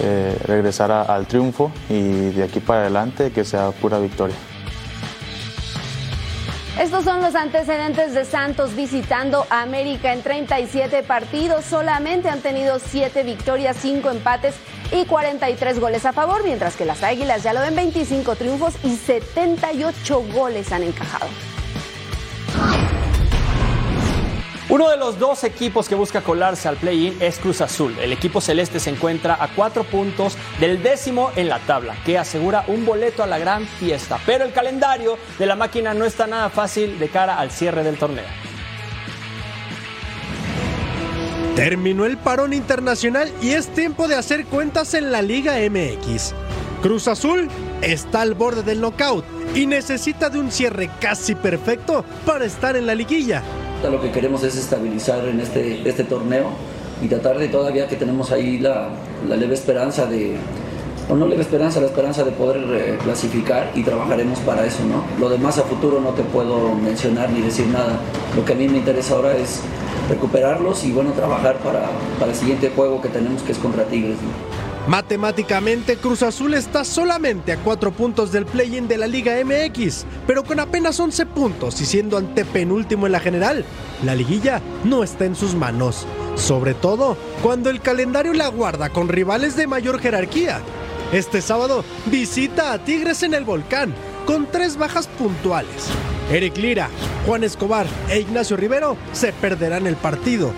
eh, 0.00 0.36
regresar 0.44 0.92
al 0.92 1.26
triunfo 1.26 1.72
y 1.88 2.30
de 2.30 2.44
aquí 2.44 2.60
para 2.60 2.82
adelante 2.82 3.30
que 3.32 3.44
sea 3.44 3.70
pura 3.70 3.98
victoria. 3.98 4.36
Estos 6.78 7.02
son 7.02 7.20
los 7.20 7.34
antecedentes 7.34 8.14
de 8.14 8.24
Santos 8.24 8.76
visitando 8.76 9.44
América 9.50 10.12
en 10.12 10.22
37 10.22 11.02
partidos. 11.02 11.64
Solamente 11.64 12.28
han 12.28 12.40
tenido 12.40 12.78
7 12.78 13.24
victorias, 13.24 13.76
5 13.80 14.08
empates 14.10 14.54
y 14.92 15.04
43 15.04 15.80
goles 15.80 16.06
a 16.06 16.12
favor, 16.12 16.44
mientras 16.44 16.76
que 16.76 16.84
las 16.84 17.02
Águilas 17.02 17.42
ya 17.42 17.52
lo 17.52 17.60
ven 17.60 17.74
25 17.74 18.36
triunfos 18.36 18.74
y 18.84 18.96
78 18.96 20.22
goles 20.32 20.72
han 20.72 20.82
encajado. 20.82 21.28
Uno 24.70 24.90
de 24.90 24.98
los 24.98 25.18
dos 25.18 25.44
equipos 25.44 25.88
que 25.88 25.94
busca 25.94 26.20
colarse 26.20 26.68
al 26.68 26.76
play-in 26.76 27.16
es 27.22 27.38
Cruz 27.38 27.62
Azul. 27.62 27.96
El 27.98 28.12
equipo 28.12 28.42
celeste 28.42 28.78
se 28.78 28.90
encuentra 28.90 29.42
a 29.42 29.48
cuatro 29.48 29.82
puntos 29.82 30.36
del 30.60 30.82
décimo 30.82 31.32
en 31.36 31.48
la 31.48 31.58
tabla, 31.60 31.96
que 32.04 32.18
asegura 32.18 32.64
un 32.68 32.84
boleto 32.84 33.22
a 33.22 33.26
la 33.26 33.38
gran 33.38 33.66
fiesta. 33.66 34.20
Pero 34.26 34.44
el 34.44 34.52
calendario 34.52 35.16
de 35.38 35.46
la 35.46 35.56
máquina 35.56 35.94
no 35.94 36.04
está 36.04 36.26
nada 36.26 36.50
fácil 36.50 36.98
de 36.98 37.08
cara 37.08 37.38
al 37.38 37.50
cierre 37.50 37.82
del 37.82 37.96
torneo. 37.96 38.47
Terminó 41.58 42.06
el 42.06 42.16
parón 42.16 42.52
internacional 42.52 43.32
y 43.42 43.48
es 43.48 43.66
tiempo 43.66 44.06
de 44.06 44.14
hacer 44.14 44.46
cuentas 44.46 44.94
en 44.94 45.10
la 45.10 45.22
Liga 45.22 45.54
MX. 45.68 46.32
Cruz 46.82 47.08
Azul 47.08 47.48
está 47.82 48.20
al 48.20 48.34
borde 48.34 48.62
del 48.62 48.80
knockout 48.80 49.24
y 49.56 49.66
necesita 49.66 50.30
de 50.30 50.38
un 50.38 50.52
cierre 50.52 50.88
casi 51.00 51.34
perfecto 51.34 52.04
para 52.24 52.44
estar 52.44 52.76
en 52.76 52.86
la 52.86 52.94
liguilla. 52.94 53.42
Lo 53.82 54.00
que 54.00 54.12
queremos 54.12 54.44
es 54.44 54.54
estabilizar 54.56 55.26
en 55.26 55.40
este, 55.40 55.82
este 55.88 56.04
torneo 56.04 56.50
y 57.02 57.08
tratar 57.08 57.38
de 57.38 57.48
todavía 57.48 57.88
que 57.88 57.96
tenemos 57.96 58.30
ahí 58.30 58.60
la, 58.60 58.90
leve 59.28 59.54
esperanza 59.54 60.06
de, 60.06 60.36
o 61.08 61.16
no 61.16 61.26
leve 61.26 61.42
esperanza, 61.42 61.80
la 61.80 61.86
esperanza 61.86 62.22
de 62.22 62.30
poder 62.30 62.62
eh, 62.70 62.98
clasificar 63.02 63.72
y 63.74 63.82
trabajaremos 63.82 64.38
para 64.40 64.64
eso, 64.64 64.84
¿no? 64.84 65.02
Lo 65.18 65.28
demás 65.28 65.58
a 65.58 65.62
futuro 65.62 66.00
no 66.00 66.10
te 66.10 66.22
puedo 66.22 66.72
mencionar 66.76 67.30
ni 67.30 67.40
decir 67.40 67.66
nada. 67.66 67.98
Lo 68.36 68.44
que 68.44 68.52
a 68.52 68.54
mí 68.54 68.68
me 68.68 68.78
interesa 68.78 69.16
ahora 69.16 69.36
es 69.36 69.60
recuperarlos 70.08 70.84
y 70.84 70.92
bueno, 70.92 71.12
trabajar 71.12 71.58
para, 71.58 71.88
para 72.18 72.32
el 72.32 72.36
siguiente 72.36 72.70
juego 72.74 73.00
que 73.00 73.08
tenemos 73.08 73.42
que 73.42 73.52
es 73.52 73.58
contra 73.58 73.84
Tigres. 73.84 74.16
Matemáticamente, 74.88 75.98
Cruz 75.98 76.22
Azul 76.22 76.54
está 76.54 76.82
solamente 76.82 77.52
a 77.52 77.58
cuatro 77.58 77.92
puntos 77.92 78.32
del 78.32 78.46
play-in 78.46 78.88
de 78.88 78.96
la 78.96 79.06
Liga 79.06 79.34
MX, 79.44 80.06
pero 80.26 80.44
con 80.44 80.60
apenas 80.60 80.98
11 80.98 81.26
puntos 81.26 81.78
y 81.82 81.84
siendo 81.84 82.16
antepenúltimo 82.16 83.04
en 83.04 83.12
la 83.12 83.20
general, 83.20 83.66
la 84.02 84.14
liguilla 84.14 84.62
no 84.84 85.04
está 85.04 85.26
en 85.26 85.34
sus 85.34 85.54
manos. 85.54 86.06
Sobre 86.36 86.72
todo 86.72 87.18
cuando 87.42 87.68
el 87.68 87.82
calendario 87.82 88.32
la 88.32 88.48
guarda 88.48 88.88
con 88.88 89.08
rivales 89.08 89.56
de 89.56 89.66
mayor 89.66 90.00
jerarquía. 90.00 90.60
Este 91.12 91.42
sábado 91.42 91.84
visita 92.06 92.72
a 92.72 92.82
Tigres 92.82 93.22
en 93.22 93.34
el 93.34 93.44
Volcán, 93.44 93.94
con 94.24 94.46
tres 94.50 94.78
bajas 94.78 95.06
puntuales. 95.06 95.90
Eric 96.30 96.58
Lira, 96.58 96.90
Juan 97.24 97.42
Escobar 97.42 97.86
e 98.10 98.20
Ignacio 98.20 98.56
Rivero 98.56 98.98
se 99.12 99.32
perderán 99.32 99.86
el 99.86 99.96
partido. 99.96 100.52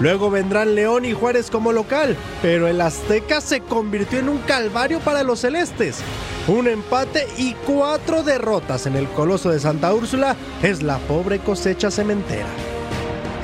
Luego 0.00 0.30
vendrán 0.30 0.74
León 0.74 1.04
y 1.04 1.12
Juárez 1.12 1.50
como 1.50 1.70
local, 1.70 2.16
pero 2.40 2.66
el 2.66 2.80
Azteca 2.80 3.42
se 3.42 3.60
convirtió 3.60 4.18
en 4.18 4.30
un 4.30 4.38
calvario 4.38 5.00
para 5.00 5.22
los 5.22 5.40
celestes. 5.40 5.98
Un 6.48 6.66
empate 6.66 7.26
y 7.36 7.52
cuatro 7.66 8.22
derrotas 8.22 8.86
en 8.86 8.96
el 8.96 9.06
Coloso 9.08 9.50
de 9.50 9.60
Santa 9.60 9.92
Úrsula 9.94 10.34
es 10.62 10.82
la 10.82 10.98
pobre 10.98 11.40
cosecha 11.40 11.90
cementera. 11.90 12.48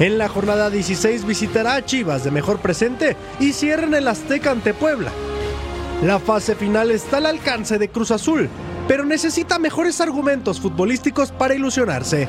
En 0.01 0.17
la 0.17 0.29
jornada 0.29 0.71
16 0.71 1.27
visitará 1.27 1.75
a 1.75 1.85
Chivas 1.85 2.25
de 2.25 2.31
mejor 2.31 2.61
presente 2.61 3.17
y 3.41 3.53
cierran 3.53 3.95
el 3.95 4.09
Azteca 4.09 4.53
ante 4.53 4.73
Puebla. 4.73 5.13
La 6.03 6.19
fase 6.19 6.55
final 6.55 6.91
está 6.93 7.19
al 7.19 7.27
alcance 7.27 7.79
de 7.79 7.89
Cruz 7.89 8.11
Azul, 8.11 8.49
pero 8.89 9.05
necesita 9.05 9.59
mejores 9.59 10.01
argumentos 10.01 10.59
futbolísticos 10.59 11.31
para 11.31 11.55
ilusionarse. 11.55 12.27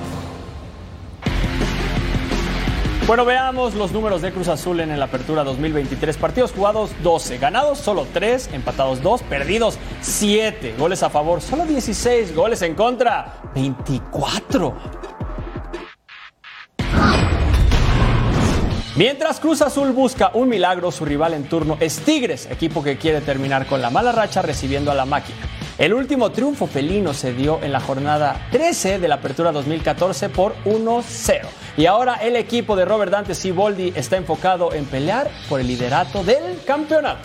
Bueno, 3.08 3.26
veamos 3.26 3.74
los 3.74 3.92
números 3.92 4.22
de 4.22 4.32
Cruz 4.32 4.50
Azul 4.50 4.82
en 4.82 4.92
el 4.92 5.02
Apertura 5.02 5.44
2023. 5.44 6.16
Partidos 6.18 6.52
jugados 6.52 6.92
12, 7.02 7.40
ganados 7.40 7.80
solo 7.80 8.06
3, 8.14 8.52
empatados 8.54 9.02
2, 9.02 9.24
perdidos 9.24 9.80
7, 10.02 10.76
goles 10.78 11.02
a 11.02 11.10
favor 11.10 11.42
solo 11.42 11.66
16, 11.66 12.36
goles 12.36 12.62
en 12.62 12.76
contra 12.76 13.42
24. 13.56 14.76
Mientras 18.96 19.40
Cruz 19.40 19.62
Azul 19.62 19.92
busca 19.94 20.30
un 20.34 20.50
milagro, 20.50 20.92
su 20.92 21.06
rival 21.06 21.34
en 21.34 21.46
turno 21.46 21.78
es 21.80 22.00
Tigres, 22.02 22.48
equipo 22.52 22.84
que 22.84 22.98
quiere 22.98 23.22
terminar 23.22 23.66
con 23.66 23.82
la 23.82 23.90
mala 23.90 24.12
racha 24.12 24.42
recibiendo 24.42 24.92
a 24.92 24.94
la 24.94 25.06
máquina. 25.06 25.38
El 25.80 25.94
último 25.94 26.30
triunfo 26.34 26.68
felino 26.68 27.14
se 27.14 27.32
dio 27.32 27.64
en 27.64 27.72
la 27.72 27.80
jornada 27.80 28.50
13 28.52 29.00
de 29.00 29.08
la 29.08 29.16
Apertura 29.16 29.54
2014 29.54 30.28
por 30.28 30.54
1-0. 30.66 31.48
Y 31.78 31.86
ahora 31.86 32.16
el 32.16 32.36
equipo 32.36 32.76
de 32.76 32.84
Robert 32.84 33.14
Dante 33.14 33.34
Siboldi 33.34 33.94
está 33.96 34.18
enfocado 34.18 34.74
en 34.74 34.84
pelear 34.84 35.32
por 35.48 35.62
el 35.62 35.68
liderato 35.68 36.22
del 36.26 36.62
campeonato. 36.66 37.22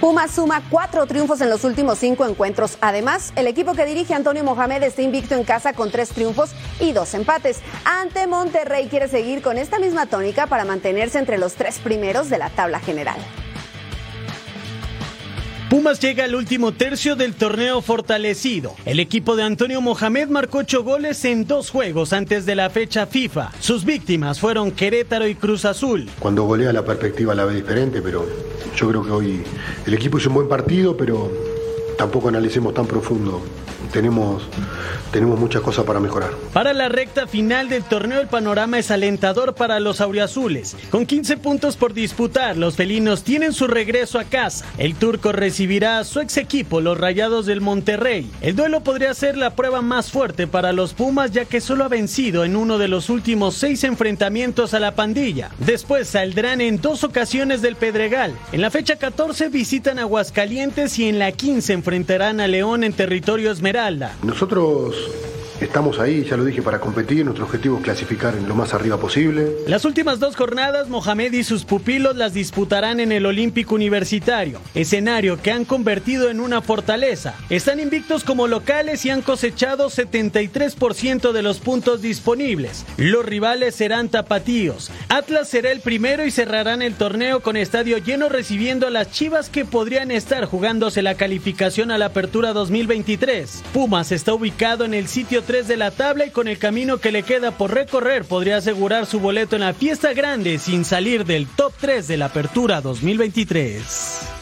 Pumas 0.00 0.30
suma 0.30 0.62
cuatro 0.70 1.04
triunfos 1.04 1.42
en 1.42 1.50
los 1.50 1.62
últimos 1.64 1.98
cinco 1.98 2.24
encuentros. 2.24 2.78
Además, 2.80 3.34
el 3.36 3.46
equipo 3.46 3.74
que 3.74 3.84
dirige 3.84 4.14
Antonio 4.14 4.44
Mohamed 4.44 4.82
está 4.82 5.02
invicto 5.02 5.34
en 5.34 5.44
casa 5.44 5.74
con 5.74 5.90
tres 5.90 6.08
triunfos 6.08 6.52
y 6.80 6.92
dos 6.92 7.12
empates. 7.12 7.60
Ante 7.84 8.26
Monterrey 8.26 8.88
quiere 8.88 9.08
seguir 9.08 9.42
con 9.42 9.58
esta 9.58 9.78
misma 9.78 10.06
tónica 10.06 10.46
para 10.46 10.64
mantenerse 10.64 11.18
entre 11.18 11.36
los 11.36 11.52
tres 11.52 11.80
primeros 11.80 12.30
de 12.30 12.38
la 12.38 12.48
tabla 12.48 12.80
general. 12.80 13.18
Pumas 15.74 15.98
llega 15.98 16.22
al 16.22 16.36
último 16.36 16.70
tercio 16.70 17.16
del 17.16 17.34
torneo 17.34 17.82
fortalecido. 17.82 18.76
El 18.84 19.00
equipo 19.00 19.34
de 19.34 19.42
Antonio 19.42 19.80
Mohamed 19.80 20.28
marcó 20.28 20.58
ocho 20.58 20.84
goles 20.84 21.24
en 21.24 21.48
dos 21.48 21.70
juegos 21.70 22.12
antes 22.12 22.46
de 22.46 22.54
la 22.54 22.70
fecha 22.70 23.08
FIFA. 23.08 23.50
Sus 23.58 23.84
víctimas 23.84 24.38
fueron 24.38 24.70
Querétaro 24.70 25.26
y 25.26 25.34
Cruz 25.34 25.64
Azul. 25.64 26.08
Cuando 26.20 26.44
golea 26.44 26.72
la 26.72 26.84
perspectiva 26.84 27.34
la 27.34 27.44
ve 27.44 27.56
diferente, 27.56 28.00
pero 28.02 28.24
yo 28.76 28.88
creo 28.88 29.02
que 29.02 29.10
hoy 29.10 29.42
el 29.84 29.94
equipo 29.94 30.18
hizo 30.18 30.28
un 30.28 30.36
buen 30.36 30.48
partido, 30.48 30.96
pero 30.96 31.32
tampoco 31.98 32.28
analicemos 32.28 32.72
tan 32.72 32.86
profundo. 32.86 33.42
Tenemos, 33.94 34.42
tenemos 35.12 35.38
muchas 35.38 35.62
cosas 35.62 35.84
para 35.84 36.00
mejorar. 36.00 36.32
Para 36.52 36.72
la 36.72 36.88
recta 36.88 37.28
final 37.28 37.68
del 37.68 37.84
torneo 37.84 38.20
el 38.20 38.26
panorama 38.26 38.76
es 38.76 38.90
alentador 38.90 39.54
para 39.54 39.78
los 39.78 40.00
auriazules. 40.00 40.76
Con 40.90 41.06
15 41.06 41.36
puntos 41.36 41.76
por 41.76 41.94
disputar, 41.94 42.56
los 42.56 42.74
felinos 42.74 43.22
tienen 43.22 43.52
su 43.52 43.68
regreso 43.68 44.18
a 44.18 44.24
casa. 44.24 44.66
El 44.78 44.96
turco 44.96 45.30
recibirá 45.30 46.00
a 46.00 46.04
su 46.04 46.18
ex 46.18 46.38
equipo, 46.38 46.80
los 46.80 46.98
Rayados 46.98 47.46
del 47.46 47.60
Monterrey. 47.60 48.28
El 48.40 48.56
duelo 48.56 48.80
podría 48.80 49.14
ser 49.14 49.36
la 49.36 49.54
prueba 49.54 49.80
más 49.80 50.10
fuerte 50.10 50.48
para 50.48 50.72
los 50.72 50.92
Pumas 50.92 51.30
ya 51.30 51.44
que 51.44 51.60
solo 51.60 51.84
ha 51.84 51.88
vencido 51.88 52.44
en 52.44 52.56
uno 52.56 52.78
de 52.78 52.88
los 52.88 53.10
últimos 53.10 53.54
seis 53.54 53.84
enfrentamientos 53.84 54.74
a 54.74 54.80
la 54.80 54.96
pandilla. 54.96 55.50
Después 55.60 56.08
saldrán 56.08 56.60
en 56.60 56.80
dos 56.80 57.04
ocasiones 57.04 57.62
del 57.62 57.76
Pedregal. 57.76 58.34
En 58.50 58.60
la 58.60 58.70
fecha 58.70 58.96
14 58.96 59.50
visitan 59.50 60.00
Aguascalientes 60.00 60.98
y 60.98 61.08
en 61.08 61.20
la 61.20 61.30
15 61.30 61.74
enfrentarán 61.74 62.40
a 62.40 62.48
León 62.48 62.82
en 62.82 62.92
territorio 62.92 63.52
Esmeralda. 63.52 63.83
Nosotros 64.22 64.94
estamos 65.60 65.98
ahí, 65.98 66.24
ya 66.24 66.36
lo 66.36 66.44
dije, 66.44 66.62
para 66.62 66.80
competir. 66.80 67.24
Nuestro 67.24 67.44
objetivo 67.44 67.78
es 67.78 67.84
clasificar 67.84 68.34
en 68.34 68.48
lo 68.48 68.54
más 68.54 68.74
arriba 68.74 68.98
posible. 68.98 69.52
Las 69.66 69.84
últimas 69.84 70.20
dos 70.20 70.36
jornadas, 70.36 70.88
Mohamed 70.88 71.32
y 71.32 71.44
sus 71.44 71.64
pupilos 71.64 72.16
las 72.16 72.34
disputarán 72.34 73.00
en 73.00 73.12
el 73.12 73.26
Olímpico 73.26 73.74
Universitario, 73.74 74.60
escenario 74.74 75.40
que 75.40 75.52
han 75.52 75.64
convertido 75.64 76.30
en 76.30 76.40
una 76.40 76.62
fortaleza. 76.62 77.34
Están 77.50 77.80
invictos 77.80 78.24
como 78.24 78.46
locales 78.46 79.04
y 79.04 79.10
han 79.10 79.22
cosechado 79.22 79.90
73% 79.90 81.32
de 81.32 81.42
los 81.42 81.60
puntos 81.60 82.02
disponibles. 82.02 82.84
Los 82.96 83.24
rivales 83.24 83.74
serán 83.74 84.08
tapatíos. 84.08 84.90
Atlas 85.08 85.48
será 85.48 85.70
el 85.70 85.80
primero 85.80 86.24
y 86.24 86.30
cerrarán 86.30 86.82
el 86.82 86.94
torneo 86.94 87.40
con 87.40 87.56
estadio 87.56 87.98
lleno 87.98 88.28
recibiendo 88.28 88.86
a 88.86 88.90
las 88.90 89.10
Chivas 89.10 89.48
que 89.48 89.64
podrían 89.64 90.10
estar 90.10 90.44
jugándose 90.46 91.02
la 91.02 91.14
calificación 91.14 91.90
a 91.90 91.98
la 91.98 92.06
apertura 92.06 92.52
2023. 92.52 93.62
Pumas 93.72 94.12
está 94.12 94.34
ubicado 94.34 94.84
en 94.84 94.94
el 94.94 95.08
sitio 95.08 95.43
3 95.44 95.68
de 95.68 95.76
la 95.76 95.90
tabla 95.90 96.26
y 96.26 96.30
con 96.30 96.48
el 96.48 96.58
camino 96.58 96.98
que 96.98 97.12
le 97.12 97.22
queda 97.22 97.52
por 97.52 97.72
recorrer 97.72 98.24
podría 98.24 98.56
asegurar 98.56 99.06
su 99.06 99.20
boleto 99.20 99.56
en 99.56 99.62
la 99.62 99.74
fiesta 99.74 100.12
grande 100.12 100.58
sin 100.58 100.84
salir 100.84 101.24
del 101.24 101.46
top 101.46 101.72
3 101.80 102.08
de 102.08 102.16
la 102.16 102.26
apertura 102.26 102.80
2023. 102.80 104.33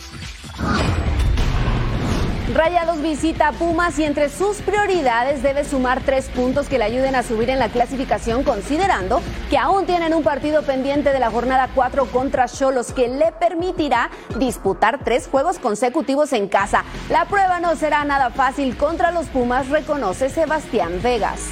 Rayados 2.51 3.01
visita 3.01 3.49
a 3.49 3.53
Pumas 3.53 3.99
y 3.99 4.05
entre 4.05 4.29
sus 4.29 4.59
prioridades 4.59 5.43
debe 5.43 5.65
sumar 5.65 6.03
tres 6.05 6.29
puntos 6.29 6.69
que 6.69 6.77
le 6.77 6.85
ayuden 6.85 7.15
a 7.15 7.23
subir 7.23 7.49
en 7.49 7.61
la 7.61 7.69
clasificación, 7.69 8.43
considerando 8.43 9.23
que 9.49 9.57
aún 9.57 9.87
tienen 9.87 10.13
un 10.13 10.25
partido 10.25 10.63
pendiente 10.63 11.13
de 11.13 11.21
la 11.21 11.31
jornada 11.31 11.71
4 11.73 12.07
contra 12.07 12.49
Cholos 12.49 12.93
que 12.93 13.09
le 13.09 13.31
permitirá 13.33 14.11
disputar 14.39 15.03
tres 15.05 15.29
juegos 15.29 15.61
consecutivos 15.61 16.33
en 16.33 16.49
casa. 16.49 16.85
La 17.09 17.27
prueba 17.27 17.61
no 17.61 17.77
será 17.77 18.05
nada 18.05 18.31
fácil 18.31 18.77
contra 18.77 19.13
los 19.13 19.29
Pumas, 19.29 19.69
reconoce 19.69 20.29
Sebastián 20.29 21.01
Vegas. 21.01 21.49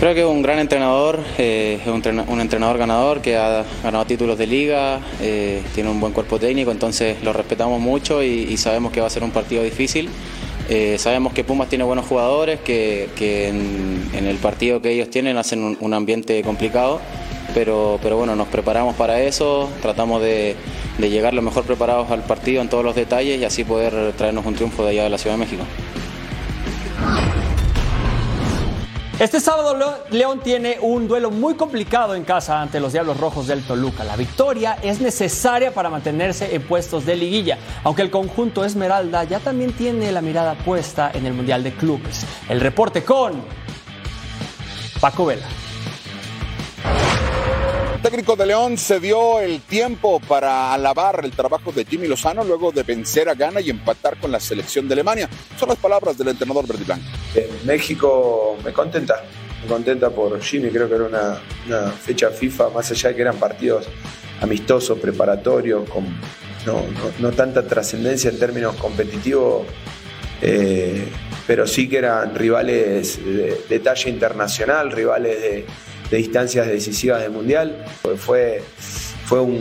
Creo 0.00 0.14
que 0.14 0.20
es 0.20 0.26
un 0.26 0.40
gran 0.40 0.58
entrenador, 0.58 1.20
eh, 1.36 1.78
es 1.82 1.86
un, 1.86 2.40
entrenador 2.40 2.78
ganador 2.78 3.20
que 3.20 3.36
ha 3.36 3.66
ganado 3.82 4.06
títulos 4.06 4.38
de 4.38 4.46
liga, 4.46 4.98
eh, 5.20 5.62
tiene 5.74 5.90
un 5.90 6.00
buen 6.00 6.14
cuerpo 6.14 6.38
técnico, 6.38 6.70
entonces 6.70 7.22
lo 7.22 7.34
respetamos 7.34 7.82
mucho 7.82 8.22
y, 8.22 8.56
sabemos 8.56 8.92
que 8.92 9.02
va 9.02 9.08
a 9.08 9.10
ser 9.10 9.22
un 9.22 9.30
partido 9.30 9.62
difícil. 9.62 10.08
Eh, 10.70 10.96
sabemos 10.98 11.34
que 11.34 11.44
Pumas 11.44 11.68
tiene 11.68 11.84
buenos 11.84 12.06
jugadores, 12.06 12.60
que, 12.60 13.10
en, 13.20 14.26
el 14.26 14.38
partido 14.38 14.80
que 14.80 14.90
ellos 14.90 15.10
tienen 15.10 15.36
hacen 15.36 15.62
un, 15.62 15.76
un 15.80 15.92
ambiente 15.92 16.42
complicado, 16.44 16.98
pero, 17.52 18.00
pero, 18.02 18.16
bueno, 18.16 18.34
nos 18.34 18.48
preparamos 18.48 18.94
para 18.94 19.20
eso, 19.20 19.68
tratamos 19.82 20.22
de, 20.22 20.56
de 20.96 21.10
llegar 21.10 21.34
lo 21.34 21.42
mejor 21.42 21.64
preparados 21.64 22.10
al 22.10 22.22
partido 22.22 22.62
en 22.62 22.70
todos 22.70 22.86
los 22.86 22.94
detalles 22.94 23.38
y 23.38 23.44
así 23.44 23.64
poder 23.64 24.14
traernos 24.14 24.46
un 24.46 24.54
triunfo 24.54 24.82
de 24.82 24.92
allá 24.92 25.02
de 25.02 25.10
la 25.10 25.18
Ciudad 25.18 25.36
de 25.36 25.40
México. 25.44 25.64
Este 29.20 29.38
sábado 29.38 29.98
León 30.08 30.40
tiene 30.40 30.78
un 30.80 31.06
duelo 31.06 31.30
muy 31.30 31.52
complicado 31.52 32.14
en 32.14 32.24
casa 32.24 32.62
ante 32.62 32.80
los 32.80 32.94
Diablos 32.94 33.18
Rojos 33.18 33.46
del 33.46 33.62
Toluca. 33.62 34.02
La 34.02 34.16
victoria 34.16 34.78
es 34.80 35.02
necesaria 35.02 35.74
para 35.74 35.90
mantenerse 35.90 36.54
en 36.54 36.62
puestos 36.62 37.04
de 37.04 37.16
liguilla, 37.16 37.58
aunque 37.84 38.00
el 38.00 38.10
conjunto 38.10 38.64
Esmeralda 38.64 39.24
ya 39.24 39.38
también 39.38 39.74
tiene 39.74 40.10
la 40.10 40.22
mirada 40.22 40.54
puesta 40.54 41.10
en 41.12 41.26
el 41.26 41.34
Mundial 41.34 41.62
de 41.62 41.74
Clubes. 41.74 42.24
El 42.48 42.62
reporte 42.62 43.04
con 43.04 43.42
Paco 45.02 45.26
Vela. 45.26 45.46
Técnico 48.02 48.34
de 48.34 48.46
León 48.46 48.78
se 48.78 48.98
dio 48.98 49.40
el 49.40 49.60
tiempo 49.60 50.20
para 50.20 50.72
alabar 50.72 51.20
el 51.22 51.32
trabajo 51.32 51.70
de 51.70 51.84
Jimmy 51.84 52.08
Lozano 52.08 52.42
luego 52.42 52.72
de 52.72 52.82
vencer 52.82 53.28
a 53.28 53.34
Ghana 53.34 53.60
y 53.60 53.68
empatar 53.68 54.16
con 54.16 54.32
la 54.32 54.40
selección 54.40 54.88
de 54.88 54.94
Alemania. 54.94 55.28
Son 55.58 55.68
las 55.68 55.76
palabras 55.76 56.16
del 56.16 56.28
entrenador 56.28 56.66
verde 56.66 56.84
blanco. 56.84 57.04
México 57.66 58.56
me 58.64 58.72
contenta, 58.72 59.22
me 59.62 59.68
contenta 59.68 60.08
por 60.08 60.40
Jimmy, 60.40 60.70
creo 60.70 60.88
que 60.88 60.94
era 60.94 61.04
una, 61.04 61.90
fecha 61.90 62.30
FIFA, 62.30 62.70
más 62.70 62.90
allá 62.90 63.10
de 63.10 63.16
que 63.16 63.20
eran 63.20 63.36
partidos 63.36 63.86
amistosos, 64.40 64.98
preparatorios, 64.98 65.86
con 65.90 66.06
no 67.18 67.30
tanta 67.32 67.66
trascendencia 67.66 68.30
en 68.30 68.38
términos 68.38 68.76
competitivos, 68.76 69.66
eh, 70.40 71.06
pero 71.46 71.66
sí 71.66 71.86
que 71.86 71.98
eran 71.98 72.34
rivales 72.34 73.22
de, 73.22 73.60
de 73.68 73.78
talla 73.80 74.08
internacional, 74.08 74.90
rivales 74.90 75.38
de, 75.42 75.66
de, 76.10 76.16
distancias 76.16 76.66
decisivas 76.66 77.22
del 77.22 77.30
Mundial. 77.30 77.84
Fue, 78.16 78.62
fue 79.24 79.40
un, 79.40 79.54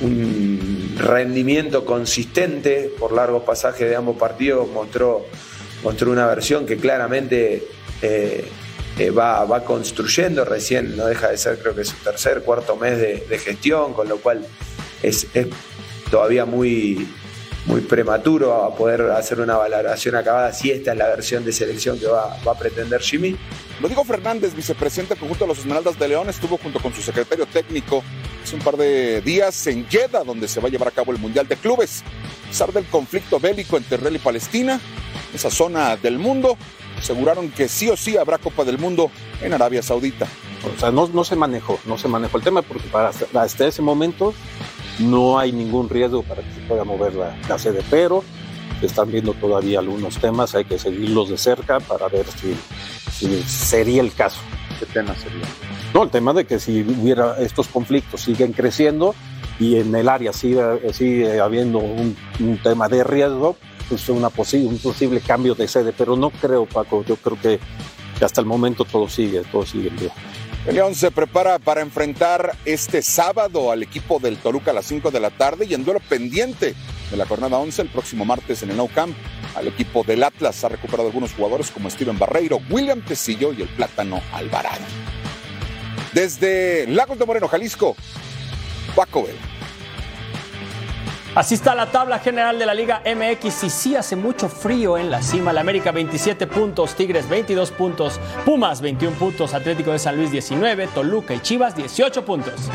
un, 0.00 0.10
un, 0.10 0.94
rendimiento 0.98 1.84
consistente 1.84 2.92
por 2.98 3.12
largos 3.12 3.42
pasajes 3.42 3.88
de 3.88 3.96
ambos 3.96 4.16
partidos, 4.16 4.68
mostró, 4.68 5.26
mostró 5.82 6.10
una 6.10 6.26
versión 6.26 6.66
que 6.66 6.76
claramente 6.76 7.64
eh, 8.02 8.44
eh, 8.98 9.10
va, 9.10 9.44
va, 9.44 9.64
construyendo, 9.64 10.44
recién 10.44 10.96
no 10.96 11.06
deja 11.06 11.30
de 11.30 11.36
ser 11.36 11.58
creo 11.58 11.74
que 11.74 11.84
su 11.84 11.96
tercer, 11.96 12.42
cuarto 12.42 12.76
mes 12.76 12.98
de, 12.98 13.26
de 13.28 13.38
gestión, 13.38 13.92
con 13.92 14.08
lo 14.08 14.18
cual 14.18 14.46
es, 15.02 15.26
es 15.34 15.48
todavía 16.10 16.44
muy, 16.44 17.08
muy 17.66 17.80
prematuro 17.80 18.62
a 18.64 18.74
poder 18.74 19.02
hacer 19.10 19.40
una 19.40 19.56
valoración 19.56 20.14
acabada 20.16 20.52
si 20.52 20.70
esta 20.70 20.92
es 20.92 20.98
la 20.98 21.08
versión 21.08 21.44
de 21.44 21.52
selección 21.52 21.98
que 21.98 22.06
va, 22.06 22.36
va 22.46 22.52
a 22.52 22.58
pretender 22.58 23.00
Jimmy. 23.00 23.36
Rodrigo 23.80 24.04
Fernández, 24.04 24.54
vicepresidente 24.54 25.16
conjunto 25.16 25.44
de 25.44 25.48
los 25.48 25.58
Esmeraldas 25.58 25.98
de 25.98 26.08
León, 26.08 26.28
estuvo 26.28 26.56
junto 26.58 26.80
con 26.80 26.94
su 26.94 27.02
secretario 27.02 27.46
técnico 27.46 28.02
hace 28.42 28.54
un 28.54 28.62
par 28.62 28.76
de 28.76 29.20
días 29.20 29.66
en 29.66 29.86
Jeddah, 29.88 30.22
donde 30.22 30.48
se 30.48 30.60
va 30.60 30.68
a 30.68 30.70
llevar 30.70 30.88
a 30.88 30.90
cabo 30.92 31.12
el 31.12 31.18
Mundial 31.18 31.48
de 31.48 31.56
Clubes. 31.56 32.02
A 32.44 32.48
pesar 32.48 32.72
del 32.72 32.84
conflicto 32.84 33.40
bélico 33.40 33.76
entre 33.76 33.96
Israel 33.96 34.16
y 34.16 34.18
Palestina, 34.18 34.80
esa 35.34 35.50
zona 35.50 35.96
del 35.96 36.18
mundo, 36.18 36.56
aseguraron 36.98 37.50
que 37.50 37.68
sí 37.68 37.88
o 37.90 37.96
sí 37.96 38.16
habrá 38.16 38.38
Copa 38.38 38.64
del 38.64 38.78
Mundo 38.78 39.10
en 39.42 39.52
Arabia 39.52 39.82
Saudita. 39.82 40.26
O 40.76 40.80
sea, 40.80 40.90
no, 40.90 41.08
no 41.08 41.24
se 41.24 41.36
manejó, 41.36 41.78
no 41.84 41.98
se 41.98 42.08
manejó 42.08 42.38
el 42.38 42.44
tema 42.44 42.62
porque 42.62 42.88
para 42.88 43.08
hasta, 43.08 43.66
ese 43.66 43.82
momento 43.82 44.32
no 45.00 45.38
hay 45.38 45.52
ningún 45.52 45.88
riesgo 45.88 46.22
para 46.22 46.42
que 46.42 46.54
se 46.54 46.60
pueda 46.60 46.84
mover 46.84 47.14
la, 47.14 47.36
la, 47.48 47.58
sede, 47.58 47.82
pero 47.90 48.22
están 48.80 49.10
viendo 49.10 49.34
todavía 49.34 49.80
algunos 49.80 50.18
temas, 50.18 50.54
hay 50.54 50.64
que 50.64 50.78
seguirlos 50.78 51.28
de 51.28 51.36
cerca 51.36 51.80
para 51.80 52.08
ver 52.08 52.26
si, 52.26 52.56
si 53.24 53.42
sería 53.42 54.02
el 54.02 54.12
caso. 54.12 54.40
¿Qué 54.78 54.86
tema 54.86 55.14
sería? 55.14 55.46
No, 55.92 56.02
el 56.02 56.10
tema 56.10 56.32
de 56.32 56.44
que 56.44 56.58
si 56.58 56.82
hubiera 56.82 57.40
estos 57.40 57.68
conflictos 57.68 58.22
siguen 58.22 58.52
creciendo 58.52 59.14
y 59.58 59.76
en 59.76 59.94
el 59.94 60.08
área 60.08 60.32
sigue, 60.32 60.62
sigue 60.92 61.40
habiendo 61.40 61.78
un, 61.78 62.16
un 62.40 62.58
tema 62.58 62.88
de 62.88 63.04
riesgo, 63.04 63.56
pues 63.88 64.08
una 64.08 64.30
posi 64.30 64.64
un 64.64 64.78
posible 64.78 65.20
cambio 65.20 65.54
de 65.54 65.68
sede, 65.68 65.92
pero 65.96 66.16
no 66.16 66.30
creo, 66.30 66.66
Paco, 66.66 67.04
yo 67.04 67.16
creo 67.16 67.40
que, 67.40 67.60
que 68.18 68.24
hasta 68.24 68.40
el 68.40 68.46
momento 68.46 68.84
todo 68.84 69.08
sigue, 69.08 69.42
todo 69.52 69.64
sigue 69.64 69.90
bien. 69.90 70.10
El 70.66 70.76
León 70.76 70.94
se 70.94 71.10
prepara 71.10 71.58
para 71.58 71.82
enfrentar 71.82 72.56
este 72.64 73.02
sábado 73.02 73.70
al 73.70 73.82
equipo 73.82 74.18
del 74.18 74.38
Toluca 74.38 74.70
a 74.70 74.74
las 74.74 74.86
5 74.86 75.10
de 75.10 75.20
la 75.20 75.30
tarde 75.30 75.66
y 75.66 75.74
en 75.74 75.84
duelo 75.84 76.00
pendiente 76.00 76.74
de 77.10 77.16
la 77.16 77.26
jornada 77.26 77.58
11 77.58 77.82
el 77.82 77.88
próximo 77.88 78.24
martes 78.24 78.62
en 78.62 78.70
el 78.70 78.76
Nou 78.76 78.88
Camp. 78.88 79.14
Al 79.54 79.68
equipo 79.68 80.02
del 80.02 80.22
Atlas 80.24 80.64
ha 80.64 80.68
recuperado 80.68 81.08
algunos 81.08 81.32
jugadores 81.32 81.70
como 81.70 81.88
Steven 81.88 82.18
Barreiro, 82.18 82.60
William 82.70 83.00
Tecillo 83.02 83.52
y 83.52 83.62
el 83.62 83.68
Plátano 83.68 84.20
Alvarado. 84.32 84.82
Desde 86.12 86.86
Lagos 86.88 87.18
de 87.18 87.26
Moreno, 87.26 87.48
Jalisco, 87.48 87.96
Paco 88.94 89.24
Vela. 89.24 89.38
Así 91.34 91.54
está 91.54 91.74
la 91.74 91.90
tabla 91.90 92.20
general 92.20 92.60
de 92.60 92.66
la 92.66 92.74
Liga 92.74 93.02
MX 93.04 93.64
y 93.64 93.70
sí 93.70 93.96
hace 93.96 94.14
mucho 94.14 94.48
frío 94.48 94.96
en 94.96 95.10
la 95.10 95.20
cima. 95.20 95.52
La 95.52 95.62
América 95.62 95.90
27 95.90 96.46
puntos, 96.46 96.94
Tigres 96.94 97.28
22 97.28 97.72
puntos, 97.72 98.20
Pumas 98.44 98.80
21 98.80 99.16
puntos, 99.16 99.52
Atlético 99.52 99.90
de 99.90 99.98
San 99.98 100.16
Luis 100.16 100.30
19, 100.30 100.86
Toluca 100.94 101.34
y 101.34 101.40
Chivas 101.40 101.74
18 101.74 102.24
puntos. 102.24 102.70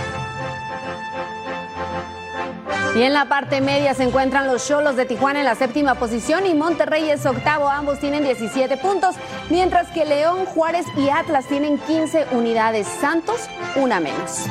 Y 2.95 3.03
en 3.03 3.13
la 3.13 3.25
parte 3.25 3.61
media 3.61 3.93
se 3.93 4.03
encuentran 4.03 4.47
los 4.47 4.67
Cholos 4.67 4.95
de 4.95 5.05
Tijuana 5.05 5.39
en 5.39 5.45
la 5.45 5.55
séptima 5.55 5.95
posición 5.95 6.47
y 6.47 6.55
Monterrey 6.55 7.09
es 7.09 7.25
octavo. 7.25 7.69
Ambos 7.69 7.99
tienen 7.99 8.23
17 8.23 8.77
puntos, 8.77 9.15
mientras 9.49 9.89
que 9.89 10.05
León, 10.05 10.45
Juárez 10.45 10.85
y 10.97 11.09
Atlas 11.09 11.45
tienen 11.47 11.77
15 11.77 12.27
unidades. 12.31 12.87
Santos, 12.87 13.47
una 13.75 13.99
menos. 13.99 14.45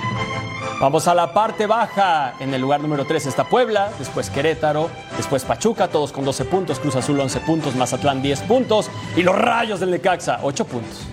Vamos 0.80 1.08
a 1.08 1.14
la 1.14 1.34
parte 1.34 1.66
baja. 1.66 2.34
En 2.38 2.54
el 2.54 2.60
lugar 2.60 2.80
número 2.80 3.04
3 3.04 3.26
está 3.26 3.44
Puebla, 3.44 3.90
después 3.98 4.30
Querétaro, 4.30 4.88
después 5.16 5.44
Pachuca, 5.44 5.88
todos 5.88 6.12
con 6.12 6.24
12 6.24 6.44
puntos, 6.44 6.78
Cruz 6.78 6.94
Azul 6.94 7.18
11 7.18 7.40
puntos, 7.40 7.74
Mazatlán 7.74 8.22
10 8.22 8.42
puntos 8.42 8.88
y 9.16 9.22
los 9.22 9.36
Rayos 9.36 9.80
del 9.80 9.90
Necaxa 9.90 10.38
8 10.42 10.64
puntos. 10.64 11.08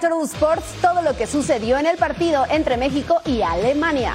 True 0.00 0.24
Sports, 0.24 0.74
todo 0.80 1.02
lo 1.02 1.16
que 1.16 1.26
sucedió 1.26 1.78
en 1.78 1.86
el 1.86 1.96
partido 1.96 2.44
entre 2.50 2.76
México 2.76 3.20
y 3.24 3.42
Alemania. 3.42 4.14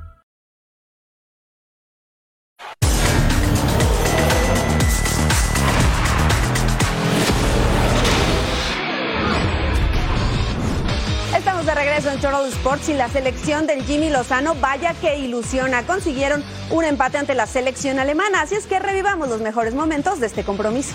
Total 12.21 12.47
Sports 12.49 12.89
y 12.89 12.93
la 12.93 13.09
selección 13.09 13.65
del 13.65 13.83
Jimmy 13.83 14.11
Lozano, 14.11 14.53
vaya 14.53 14.93
que 14.93 15.17
ilusiona. 15.17 15.87
Consiguieron 15.87 16.43
un 16.69 16.83
empate 16.83 17.17
ante 17.17 17.33
la 17.33 17.47
selección 17.47 17.97
alemana, 17.97 18.43
así 18.43 18.53
es 18.53 18.67
que 18.67 18.77
revivamos 18.77 19.27
los 19.27 19.41
mejores 19.41 19.73
momentos 19.73 20.19
de 20.19 20.27
este 20.27 20.43
compromiso. 20.43 20.93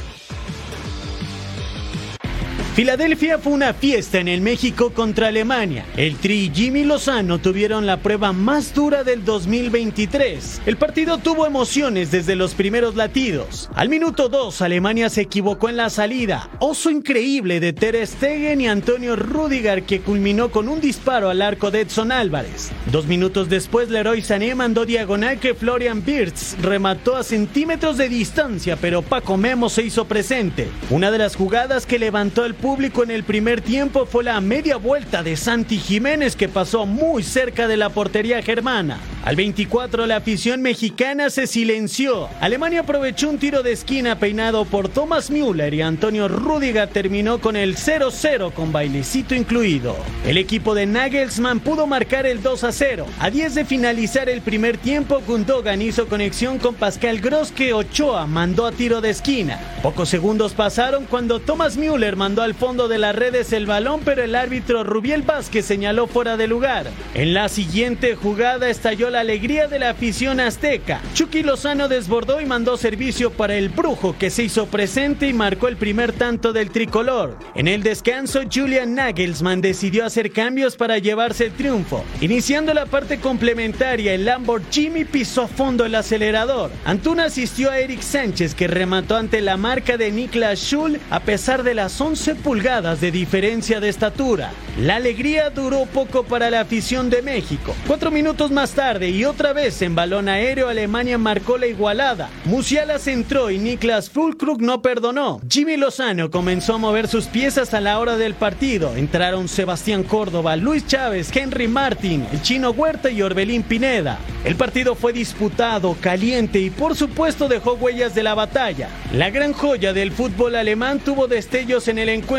Filadelfia 2.77 3.39
fue 3.39 3.55
una 3.55 3.73
fiesta 3.73 4.19
en 4.19 4.29
el 4.29 4.43
México 4.43 4.91
contra 4.93 5.29
Alemania. 5.29 5.87
El 5.97 6.17
Tri 6.17 6.41
y 6.41 6.51
Jimmy 6.55 6.85
Lozano 6.85 7.39
tuvieron 7.39 7.87
la 7.87 8.03
prueba 8.03 8.35
más 8.35 8.75
dura 8.75 9.03
del 9.03 9.25
2023. 9.25 10.61
El 10.67 10.77
partido 10.77 11.17
tuvo 11.17 11.47
emociones 11.47 12.11
desde 12.11 12.37
los 12.37 12.53
primeros 12.53 12.95
latidos. 12.95 13.71
Al 13.75 13.89
minuto 13.89 14.29
2, 14.29 14.61
Alemania 14.61 15.09
se 15.09 15.23
equivocó 15.23 15.71
en 15.71 15.79
la 15.79 15.89
salida. 15.89 16.51
Oso 16.59 16.91
increíble 16.91 17.61
de 17.61 17.73
Ter 17.73 18.07
Stegen 18.07 18.61
y 18.61 18.69
Antonio 18.69 19.17
Rudiger 19.17 19.85
que 19.85 20.03
culminó 20.03 20.51
con 20.51 20.69
un 20.69 20.83
disparo 20.83 21.31
al 21.31 21.41
arco 21.41 21.71
de 21.71 21.81
Edson 21.81 22.13
Álvarez. 22.13 22.73
Dos 22.93 23.07
minutos 23.07 23.49
después, 23.49 23.89
Leroy 23.89 24.21
Sané 24.21 24.55
mandó 24.55 24.85
diagonal 24.85 25.41
que 25.41 25.55
Florian 25.55 26.05
Wirtz 26.07 26.59
remató 26.61 27.17
a 27.17 27.23
centímetros 27.23 27.97
de 27.97 28.11
distancia, 28.11 28.77
pero 28.77 29.01
Paco 29.01 29.39
Memo 29.39 29.71
se 29.71 29.83
hizo 29.83 30.05
presente. 30.05 30.69
Una 30.91 31.11
de 31.11 31.17
las 31.17 31.37
jugadas 31.37 31.87
que 31.87 31.99
levantó 31.99 32.45
el 32.45 32.55
público 32.67 33.05
en 33.05 33.13
el 33.13 33.23
primer 33.23 33.61
tiempo 33.61 34.07
fue 34.07 34.25
la 34.25 34.41
media 34.41 34.77
vuelta 34.77 35.23
de 35.23 35.37
Santi 35.37 35.79
Jiménez 35.79 36.35
que 36.35 36.49
pasó 36.49 36.85
muy 36.85 37.23
cerca 37.23 37.69
de 37.69 37.77
la 37.77 37.91
portería 37.91 38.43
germana. 38.43 38.99
Al 39.25 39.37
24 39.37 40.05
la 40.07 40.17
afición 40.17 40.63
mexicana 40.63 41.31
se 41.31 41.47
silenció. 41.47 42.29
Alemania 42.41 42.81
aprovechó 42.81 43.31
un 43.31 43.39
tiro 43.39 43.63
de 43.63 43.71
esquina 43.71 44.19
peinado 44.19 44.65
por 44.65 44.89
Thomas 44.89 45.31
Müller 45.31 45.75
y 45.75 45.83
Antonio 45.83 46.27
Rüdiger 46.27 46.89
terminó 46.89 47.41
con 47.41 47.55
el 47.55 47.77
0-0 47.77 48.53
con 48.53 48.73
bailecito 48.73 49.37
incluido. 49.37 49.97
El 50.27 50.37
equipo 50.37 50.75
de 50.75 50.87
Nagelsmann 50.87 51.61
pudo 51.61 51.87
marcar 51.87 52.27
el 52.27 52.43
2-0. 52.43 53.05
A 53.21 53.31
10 53.31 53.55
de 53.55 53.65
finalizar 53.65 54.29
el 54.29 54.43
primer 54.43 54.77
tiempo, 54.77 55.23
Gundogan 55.25 55.83
hizo 55.83 56.09
conexión 56.09 56.59
con 56.59 56.75
Pascal 56.75 57.21
Gross 57.21 57.53
que 57.53 57.73
Ochoa 57.73 58.27
mandó 58.27 58.67
a 58.67 58.73
tiro 58.73 59.01
de 59.01 59.11
esquina. 59.11 59.61
Pocos 59.85 60.09
segundos 60.09 60.53
pasaron 60.53 61.05
cuando 61.05 61.39
Thomas 61.39 61.77
Müller 61.77 62.17
mandó 62.17 62.43
al 62.43 62.56
fondo 62.57 62.89
de 62.89 62.99
las 62.99 63.15
redes 63.15 63.53
el 63.53 63.67
balón, 63.67 64.01
pero 64.05 64.23
el 64.23 64.35
árbitro 64.35 64.83
Rubiel 64.83 65.23
Vázquez 65.23 65.65
señaló 65.65 66.07
fuera 66.07 66.37
de 66.37 66.47
lugar. 66.47 66.87
En 67.15 67.35
la 67.35 67.49
siguiente 67.49 68.17
jugada 68.17 68.69
estalló 68.69 69.11
la 69.11 69.21
alegría 69.21 69.69
de 69.69 69.79
la 69.79 69.91
afición 69.91 70.41
azteca. 70.41 71.01
Chucky 71.15 71.43
Lozano 71.43 71.89
desbordó 71.89 72.41
y 72.41 72.47
mandó 72.47 72.77
servicio 72.77 73.31
para 73.31 73.55
el 73.55 73.69
brujo 73.69 74.17
que 74.19 74.31
se 74.31 74.45
hizo 74.45 74.67
presente 74.67 75.29
y 75.29 75.33
marcó 75.33 75.69
el 75.69 75.77
primer 75.77 76.13
tanto 76.13 76.53
del 76.53 76.71
tricolor. 76.71 77.39
En 77.55 77.69
el 77.69 77.83
descanso, 77.83 78.41
Julian 78.53 78.95
Nagelsmann 78.95 79.61
decidió 79.61 80.05
hacer 80.05 80.33
cambios 80.33 80.77
para 80.77 80.99
llevarse 80.99 81.47
el 81.47 81.53
triunfo. 81.53 82.05
Iniciando 82.21 82.75
la 82.75 82.87
parte 82.87 83.21
complementaria, 83.21 84.15
el 84.15 84.25
Lamborghini 84.25 85.05
pisó 85.05 85.43
a 85.43 85.49
fondo 85.49 85.85
el 85.85 85.95
acelerador. 85.95 86.71
Antuna 86.85 87.25
asistió 87.25 87.71
a 87.71 87.79
Eric 87.79 88.01
Sánchez 88.01 88.55
que 88.55 88.67
remató 88.67 89.17
ante 89.17 89.41
la 89.41 89.57
marca 89.57 89.97
de 89.97 90.11
Niklas 90.11 90.59
Schul 90.61 90.99
a 91.11 91.21
pesar 91.21 91.63
de 91.63 91.75
las 91.75 92.01
11 92.01 92.35
pulgadas 92.47 93.01
de 93.01 93.11
diferencia 93.11 93.81
de 93.81 93.89
estatura. 93.89 94.53
La 94.79 94.97
alegría 94.97 95.51
duró 95.51 95.85
poco 95.87 96.23
para 96.23 96.49
la 96.49 96.61
afición 96.61 97.11
de 97.11 97.21
México. 97.21 97.75
Cuatro 97.89 98.13
minutos 98.13 98.53
más 98.53 98.71
tarde 98.71 99.11
y 99.11 99.25
otra 99.25 99.53
vez 99.53 99.83
en 99.83 99.97
balón 99.97 100.29
aéreo 100.29 100.69
Alemania 100.69 101.19
marcó 101.19 101.59
la 101.59 101.67
igualada. 101.67 102.31
Musiala 102.45 103.01
centró 103.01 103.51
y 103.51 103.59
Niklas 103.59 104.11
Fulkrug 104.11 104.63
no 104.63 104.81
perdonó. 104.81 105.41
Jimmy 105.51 105.77
Lozano 105.77 106.31
comenzó 106.31 106.75
a 106.75 106.79
mover 106.79 107.09
sus 107.09 107.25
piezas 107.27 107.75
a 107.75 107.81
la 107.81 107.99
hora 107.99 108.17
del 108.17 108.35
partido. 108.35 108.95
Entraron 108.95 109.49
Sebastián 109.49 110.05
Córdoba, 110.05 110.55
Luis 110.55 110.87
Chávez, 110.87 111.35
Henry 111.35 111.67
Martin, 111.67 112.29
el 112.33 112.43
chino 112.43 112.71
Huerta 112.71 113.11
y 113.11 113.23
Orbelín 113.23 113.65
Pineda. 113.65 114.21
El 114.45 114.55
partido 114.55 114.95
fue 114.95 115.13
disputado, 115.13 115.97
caliente 116.01 116.61
y 116.61 116.71
por 116.71 116.95
supuesto 116.95 117.49
dejó 117.49 117.73
huellas 117.73 118.15
de 118.15 118.23
la 118.23 118.35
batalla. 118.35 118.89
La 119.13 119.31
gran 119.31 119.53
joya 119.53 119.93
del 119.93 120.13
fútbol 120.13 120.55
alemán 120.55 121.01
tuvo 121.01 121.27
destellos 121.27 121.89
en 121.89 121.99
el 121.99 122.09
encuentro. 122.11 122.36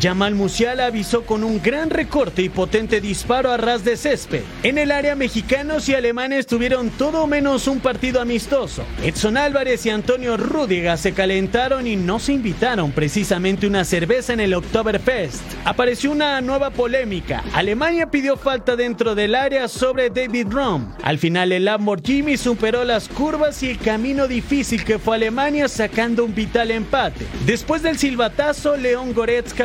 Jamal 0.00 0.36
Musiala 0.36 0.86
avisó 0.86 1.22
con 1.22 1.42
un 1.42 1.60
gran 1.60 1.90
recorte 1.90 2.40
y 2.40 2.48
potente 2.48 3.00
disparo 3.00 3.50
a 3.50 3.56
ras 3.56 3.84
de 3.84 3.96
césped. 3.96 4.42
En 4.62 4.78
el 4.78 4.92
área 4.92 5.16
mexicanos 5.16 5.88
y 5.88 5.94
alemanes 5.94 6.46
tuvieron 6.46 6.90
todo 6.90 7.26
menos 7.26 7.66
un 7.66 7.80
partido 7.80 8.20
amistoso. 8.20 8.84
Edson 9.02 9.36
Álvarez 9.36 9.84
y 9.86 9.90
Antonio 9.90 10.36
Rúdiga 10.36 10.96
se 10.96 11.14
calentaron 11.14 11.88
y 11.88 11.96
no 11.96 12.20
se 12.20 12.34
invitaron 12.34 12.92
precisamente 12.92 13.66
una 13.66 13.84
cerveza 13.84 14.32
en 14.32 14.38
el 14.38 14.54
Oktoberfest. 14.54 15.42
Apareció 15.64 16.12
una 16.12 16.40
nueva 16.40 16.70
polémica. 16.70 17.42
Alemania 17.52 18.08
pidió 18.08 18.36
falta 18.36 18.76
dentro 18.76 19.16
del 19.16 19.34
área 19.34 19.66
sobre 19.66 20.10
David 20.10 20.46
Rom. 20.48 20.92
Al 21.02 21.18
final 21.18 21.50
el 21.50 21.64
Lamborghini 21.64 22.36
superó 22.36 22.84
las 22.84 23.08
curvas 23.08 23.64
y 23.64 23.70
el 23.70 23.78
camino 23.78 24.28
difícil 24.28 24.84
que 24.84 25.00
fue 25.00 25.16
Alemania 25.16 25.66
sacando 25.66 26.24
un 26.24 26.36
vital 26.36 26.70
empate. 26.70 27.26
Después 27.46 27.82
del 27.82 27.98
silbatazo, 27.98 28.76
León 28.76 29.12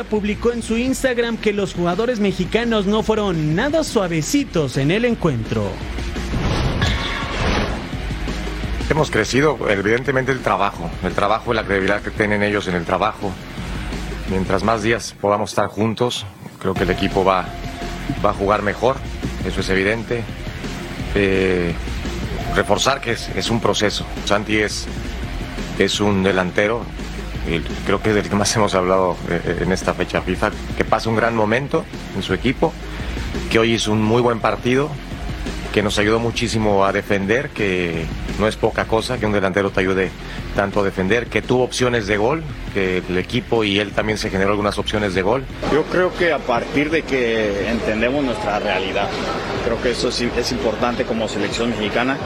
Publicó 0.09 0.53
en 0.53 0.61
su 0.61 0.77
Instagram 0.77 1.35
que 1.35 1.51
los 1.51 1.73
jugadores 1.73 2.21
mexicanos 2.21 2.85
no 2.85 3.03
fueron 3.03 3.55
nada 3.55 3.83
suavecitos 3.83 4.77
en 4.77 4.89
el 4.89 5.03
encuentro. 5.03 5.69
Hemos 8.89 9.11
crecido, 9.11 9.57
evidentemente, 9.69 10.31
el 10.31 10.39
trabajo, 10.39 10.89
el 11.03 11.13
trabajo 11.13 11.51
y 11.51 11.55
la 11.55 11.63
credibilidad 11.63 12.01
que 12.01 12.11
tienen 12.11 12.41
ellos 12.41 12.67
en 12.67 12.75
el 12.75 12.85
trabajo. 12.85 13.33
Mientras 14.29 14.63
más 14.63 14.81
días 14.81 15.13
podamos 15.19 15.49
estar 15.49 15.67
juntos, 15.67 16.25
creo 16.59 16.73
que 16.73 16.83
el 16.83 16.91
equipo 16.91 17.25
va, 17.25 17.45
va 18.25 18.29
a 18.29 18.33
jugar 18.33 18.61
mejor, 18.61 18.95
eso 19.45 19.59
es 19.59 19.69
evidente. 19.69 20.23
Eh, 21.15 21.73
reforzar 22.55 23.01
que 23.01 23.11
es, 23.11 23.27
es, 23.35 23.49
un 23.49 23.59
proceso. 23.59 24.05
Santi 24.23 24.57
es, 24.57 24.87
es 25.79 25.99
un 25.99 26.23
delantero, 26.23 26.85
creo 27.85 28.01
que 28.01 28.09
es 28.09 28.15
del 28.15 28.29
que 28.29 28.35
más 28.35 28.55
hemos 28.55 28.73
hablado 28.75 29.15
eh, 29.29 29.59
en 29.61 29.71
esta 29.71 29.93
fecha 29.93 30.21
FIFA, 30.21 30.51
que 30.77 30.85
pasa 30.85 31.09
un 31.09 31.15
gran 31.15 31.35
momento 31.35 31.85
en 32.15 32.23
su 32.23 32.33
equipo, 32.33 32.73
que 33.49 33.59
hoy 33.59 33.73
hizo 33.73 33.91
un 33.91 34.01
muy 34.01 34.21
buen 34.21 34.39
partido, 34.39 34.89
que 35.73 35.83
nos 35.83 35.99
ayudó 35.99 36.19
muchísimo 36.19 36.85
a 36.85 36.93
defender, 36.93 37.49
que 37.49 38.05
no 38.39 38.47
es 38.47 38.55
poca 38.55 38.85
cosa 38.85 39.17
que 39.17 39.25
un 39.25 39.33
delantero 39.33 39.71
te 39.71 39.81
ayude 39.81 40.09
tanto 40.55 40.79
a 40.79 40.83
defender, 40.83 41.27
que 41.27 41.41
tuvo 41.41 41.63
opciones 41.63 42.07
de 42.07 42.15
gol, 42.15 42.43
que 42.73 43.03
el 43.09 43.17
equipo 43.17 43.63
y 43.65 43.79
él 43.79 43.91
también 43.91 44.17
se 44.17 44.29
generó 44.29 44.51
algunas 44.51 44.77
opciones 44.77 45.13
de 45.13 45.21
gol. 45.21 45.43
Yo 45.73 45.83
creo 45.83 46.15
que 46.15 46.31
a 46.31 46.39
partir 46.39 46.89
de 46.89 47.01
que 47.01 47.69
entendemos 47.69 48.23
nuestra 48.23 48.59
realidad, 48.59 49.09
creo 49.65 49.81
que 49.81 49.91
eso 49.91 50.07
es, 50.07 50.21
es 50.21 50.51
importante 50.53 51.03
como 51.03 51.27
selección 51.27 51.71
mexicana. 51.71 52.17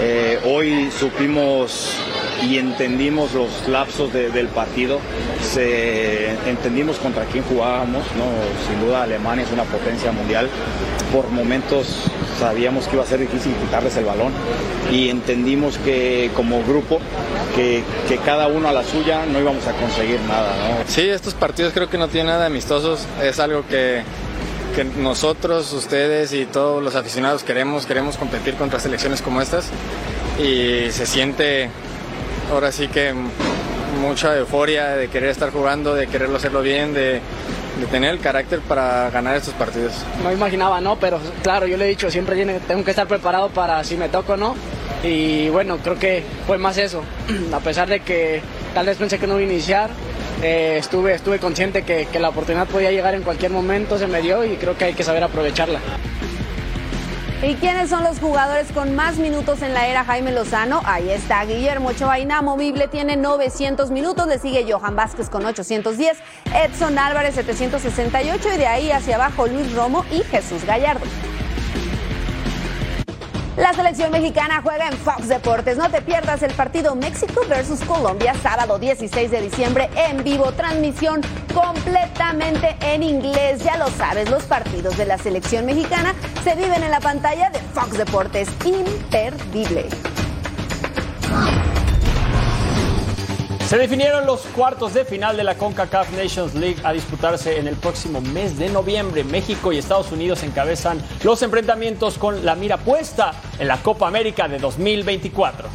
Eh, 0.00 0.40
hoy 0.44 0.90
supimos 0.90 1.96
y 2.42 2.58
entendimos 2.58 3.32
los 3.34 3.68
lapsos 3.68 4.12
de, 4.12 4.30
del 4.30 4.48
partido, 4.48 4.98
se, 5.40 6.30
entendimos 6.48 6.98
contra 6.98 7.24
quién 7.24 7.44
jugábamos, 7.44 8.04
¿no? 8.16 8.24
sin 8.68 8.86
duda 8.86 9.02
Alemania 9.02 9.44
es 9.44 9.52
una 9.52 9.64
potencia 9.64 10.12
mundial, 10.12 10.48
por 11.12 11.28
momentos 11.28 11.86
sabíamos 12.38 12.86
que 12.86 12.96
iba 12.96 13.04
a 13.04 13.06
ser 13.06 13.20
difícil 13.20 13.52
quitarles 13.54 13.96
el 13.96 14.04
balón 14.04 14.32
y 14.90 15.08
entendimos 15.08 15.78
que 15.78 16.30
como 16.34 16.62
grupo, 16.64 16.98
que, 17.54 17.82
que 18.08 18.18
cada 18.18 18.48
uno 18.48 18.68
a 18.68 18.72
la 18.72 18.82
suya 18.82 19.24
no 19.26 19.38
íbamos 19.38 19.66
a 19.66 19.72
conseguir 19.72 20.20
nada. 20.22 20.52
Sí, 20.86 21.02
estos 21.08 21.34
partidos 21.34 21.72
creo 21.72 21.88
que 21.88 21.98
no 21.98 22.08
tienen 22.08 22.28
nada 22.28 22.40
de 22.40 22.46
amistosos, 22.46 23.06
es 23.22 23.38
algo 23.38 23.64
que, 23.68 24.02
que 24.74 24.84
nosotros, 24.84 25.72
ustedes 25.72 26.32
y 26.32 26.46
todos 26.46 26.82
los 26.82 26.96
aficionados 26.96 27.44
queremos, 27.44 27.86
queremos 27.86 28.16
competir 28.16 28.54
contra 28.54 28.80
selecciones 28.80 29.22
como 29.22 29.40
estas 29.40 29.66
y 30.38 30.90
se 30.90 31.06
siente 31.06 31.70
ahora 32.50 32.72
sí 32.72 32.88
que 32.88 33.14
mucha 34.00 34.36
euforia 34.36 34.96
de 34.96 35.08
querer 35.08 35.30
estar 35.30 35.50
jugando, 35.50 35.94
de 35.94 36.06
quererlo 36.06 36.36
hacerlo 36.36 36.62
bien, 36.62 36.94
de, 36.94 37.20
tener 37.90 38.14
el 38.14 38.20
carácter 38.20 38.60
para 38.60 39.10
ganar 39.10 39.36
estos 39.36 39.54
partidos. 39.54 39.92
No 40.22 40.32
imaginaba, 40.32 40.80
¿no? 40.80 40.96
Pero 40.96 41.20
claro, 41.42 41.66
yo 41.66 41.76
le 41.76 41.84
he 41.84 41.88
dicho, 41.88 42.10
siempre 42.10 42.36
tengo 42.66 42.84
que 42.84 42.90
estar 42.90 43.06
preparado 43.06 43.50
para 43.50 43.82
si 43.84 43.96
me 43.96 44.08
toco, 44.08 44.36
¿no? 44.36 44.54
Y 45.02 45.48
bueno, 45.50 45.78
creo 45.78 45.98
que 45.98 46.22
fue 46.46 46.56
más 46.56 46.78
eso. 46.78 47.02
A 47.52 47.60
pesar 47.60 47.88
de 47.88 48.00
que 48.00 48.40
tal 48.74 48.86
vez 48.86 48.96
pensé 48.96 49.18
que 49.18 49.26
no 49.26 49.34
iba 49.34 49.48
a 49.48 49.52
iniciar, 49.52 49.90
eh, 50.42 50.76
estuve, 50.78 51.14
estuve 51.14 51.38
consciente 51.38 51.82
que 51.82 52.18
la 52.18 52.30
oportunidad 52.30 52.66
podía 52.66 52.90
llegar 52.90 53.14
en 53.14 53.22
cualquier 53.22 53.50
momento, 53.50 53.98
se 53.98 54.06
me 54.06 54.22
dio 54.22 54.44
y 54.44 54.56
creo 54.56 54.76
que 54.76 54.86
hay 54.86 54.94
que 54.94 55.04
saber 55.04 55.22
aprovecharla. 55.22 55.80
¿Y 57.46 57.56
quiénes 57.56 57.90
son 57.90 58.04
los 58.04 58.20
jugadores 58.20 58.72
con 58.72 58.94
más 58.94 59.18
minutos 59.18 59.60
en 59.60 59.74
la 59.74 59.86
era 59.86 60.02
Jaime 60.02 60.32
Lozano? 60.32 60.80
Ahí 60.86 61.10
está 61.10 61.44
Guillermo 61.44 61.90
Ochoa 61.90 62.18
inamovible, 62.18 62.88
tiene 62.88 63.16
900 63.16 63.90
minutos, 63.90 64.26
le 64.28 64.38
sigue 64.38 64.64
Johan 64.66 64.96
Vázquez 64.96 65.28
con 65.28 65.44
810, 65.44 66.16
Edson 66.54 66.98
Álvarez 66.98 67.34
768 67.34 68.48
y 68.54 68.56
de 68.56 68.66
ahí 68.66 68.90
hacia 68.90 69.16
abajo 69.16 69.46
Luis 69.46 69.74
Romo 69.74 70.06
y 70.10 70.22
Jesús 70.22 70.64
Gallardo. 70.64 71.04
La 73.56 73.72
selección 73.72 74.10
mexicana 74.10 74.60
juega 74.62 74.88
en 74.88 74.96
Fox 74.96 75.28
Deportes. 75.28 75.76
No 75.76 75.88
te 75.88 76.02
pierdas 76.02 76.42
el 76.42 76.52
partido 76.54 76.96
México 76.96 77.42
versus 77.48 77.80
Colombia, 77.80 78.34
sábado 78.42 78.80
16 78.80 79.30
de 79.30 79.42
diciembre 79.42 79.88
en 79.94 80.24
vivo. 80.24 80.50
Transmisión 80.52 81.20
completamente 81.54 82.76
en 82.80 83.04
inglés. 83.04 83.62
Ya 83.62 83.76
lo 83.76 83.88
sabes, 83.90 84.28
los 84.28 84.42
partidos 84.44 84.96
de 84.96 85.06
la 85.06 85.18
selección 85.18 85.66
mexicana 85.66 86.14
se 86.42 86.56
viven 86.56 86.82
en 86.82 86.90
la 86.90 87.00
pantalla 87.00 87.50
de 87.50 87.60
Fox 87.60 87.96
Deportes. 87.96 88.48
Imperdible. 88.64 89.88
Se 93.74 93.80
definieron 93.80 94.24
los 94.24 94.42
cuartos 94.42 94.94
de 94.94 95.04
final 95.04 95.36
de 95.36 95.42
la 95.42 95.56
CONCACAF 95.56 96.12
Nations 96.12 96.54
League 96.54 96.76
a 96.84 96.92
disputarse 96.92 97.58
en 97.58 97.66
el 97.66 97.74
próximo 97.74 98.20
mes 98.20 98.56
de 98.56 98.68
noviembre. 98.68 99.24
México 99.24 99.72
y 99.72 99.78
Estados 99.78 100.12
Unidos 100.12 100.44
encabezan 100.44 101.02
los 101.24 101.42
enfrentamientos 101.42 102.16
con 102.16 102.44
la 102.44 102.54
mira 102.54 102.76
puesta 102.76 103.32
en 103.58 103.66
la 103.66 103.78
Copa 103.78 104.06
América 104.06 104.46
de 104.46 104.60
2024. 104.60 105.68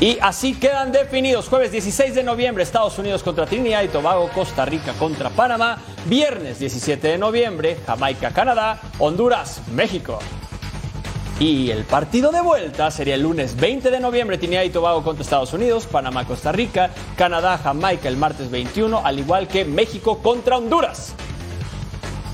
Y 0.00 0.18
así 0.20 0.54
quedan 0.54 0.90
definidos. 0.90 1.48
Jueves 1.48 1.70
16 1.70 2.16
de 2.16 2.24
noviembre, 2.24 2.64
Estados 2.64 2.98
Unidos 2.98 3.22
contra 3.22 3.46
Trinidad 3.46 3.84
y 3.84 3.88
Tobago, 3.88 4.28
Costa 4.34 4.64
Rica 4.64 4.92
contra 4.94 5.30
Panamá. 5.30 5.78
Viernes 6.06 6.58
17 6.58 7.06
de 7.06 7.16
noviembre, 7.16 7.78
Jamaica, 7.86 8.32
Canadá, 8.32 8.80
Honduras, 8.98 9.62
México. 9.72 10.18
Y 11.38 11.70
el 11.70 11.84
partido 11.84 12.32
de 12.32 12.40
vuelta 12.40 12.90
sería 12.90 13.14
el 13.14 13.22
lunes 13.22 13.56
20 13.56 13.90
de 13.90 14.00
noviembre, 14.00 14.38
Trinidad 14.38 14.62
y 14.62 14.70
Tobago 14.70 15.04
contra 15.04 15.22
Estados 15.22 15.52
Unidos, 15.52 15.86
Panamá, 15.86 16.24
Costa 16.24 16.50
Rica, 16.50 16.90
Canadá, 17.14 17.58
Jamaica 17.58 18.08
el 18.08 18.16
martes 18.16 18.50
21, 18.50 19.02
al 19.04 19.18
igual 19.18 19.46
que 19.46 19.66
México 19.66 20.20
contra 20.22 20.56
Honduras. 20.56 21.14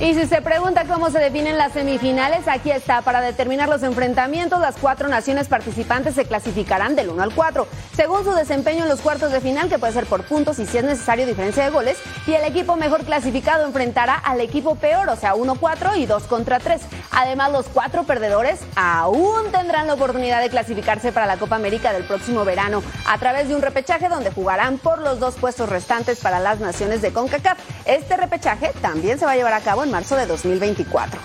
Y 0.03 0.15
si 0.15 0.27
se 0.27 0.43
pregunta 0.43 0.85
cómo 0.85 1.11
se 1.11 1.21
definen 1.21 1.57
las 1.57 1.75
semifinales, 1.75 2.49
aquí 2.49 2.73
está. 2.73 3.03
Para 3.03 3.21
determinar 3.21 3.69
los 3.69 3.85
enfrentamientos, 3.85 4.61
las 4.61 4.75
cuatro 4.75 5.07
naciones 5.07 5.47
participantes 5.47 6.17
se 6.17 6.25
clasificarán 6.25 6.97
del 6.97 7.11
1 7.11 7.23
al 7.23 7.33
4, 7.33 7.69
según 7.95 8.25
su 8.25 8.33
desempeño 8.33 8.83
en 8.83 8.89
los 8.89 9.01
cuartos 9.01 9.31
de 9.31 9.41
final, 9.41 9.69
que 9.69 9.79
puede 9.79 9.93
ser 9.93 10.07
por 10.07 10.25
puntos 10.25 10.59
y 10.59 10.67
si 10.67 10.79
es 10.79 10.83
necesario 10.83 11.25
diferencia 11.25 11.63
de 11.63 11.71
goles. 11.71 11.99
Y 12.27 12.33
el 12.33 12.45
equipo 12.45 12.75
mejor 12.75 13.05
clasificado 13.05 13.65
enfrentará 13.65 14.17
al 14.17 14.41
equipo 14.41 14.75
peor, 14.75 15.09
o 15.09 15.15
sea, 15.15 15.37
1-4 15.37 15.97
y 15.97 16.07
2 16.07 16.25
contra 16.25 16.59
3. 16.59 16.83
Además, 17.13 17.53
los 17.53 17.67
cuatro 17.67 18.03
perdedores 18.03 18.59
aún 18.75 19.53
tendrán 19.53 19.87
la 19.87 19.95
oportunidad 19.95 20.41
de 20.41 20.51
clasificarse 20.51 21.13
para 21.13 21.27
la 21.27 21.37
Copa 21.37 21.55
América 21.55 21.93
del 21.93 22.03
próximo 22.03 22.45
verano 22.45 22.83
a 23.07 23.19
través 23.19 23.49
de 23.49 23.55
un 23.55 23.63
repechaje 23.63 24.09
donde 24.09 24.33
jugarán 24.33 24.79
por 24.79 24.99
los 24.99 25.21
dos 25.21 25.37
puestos 25.37 25.69
restantes 25.69 26.19
para 26.19 26.41
las 26.41 26.59
naciones 26.59 27.03
de 27.03 27.13
CONCACAF. 27.13 27.59
Este 27.85 28.17
repechaje 28.17 28.73
también 28.81 29.21
se 29.21 29.27
va 29.27 29.33
a 29.33 29.37
llevar 29.37 29.53
a 29.53 29.61
cabo 29.61 29.85
en 29.85 29.92
marzo 29.93 30.17
de 30.17 30.25
2024. 30.25 31.21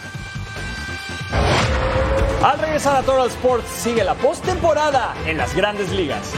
Al 2.43 2.60
regresar 2.60 2.97
a 2.97 3.01
Total 3.01 3.27
Sports 3.30 3.69
sigue 3.69 4.03
la 4.03 4.13
postemporada 4.13 5.15
en 5.25 5.38
las 5.38 5.56
grandes 5.56 5.89
ligas. 5.91 6.34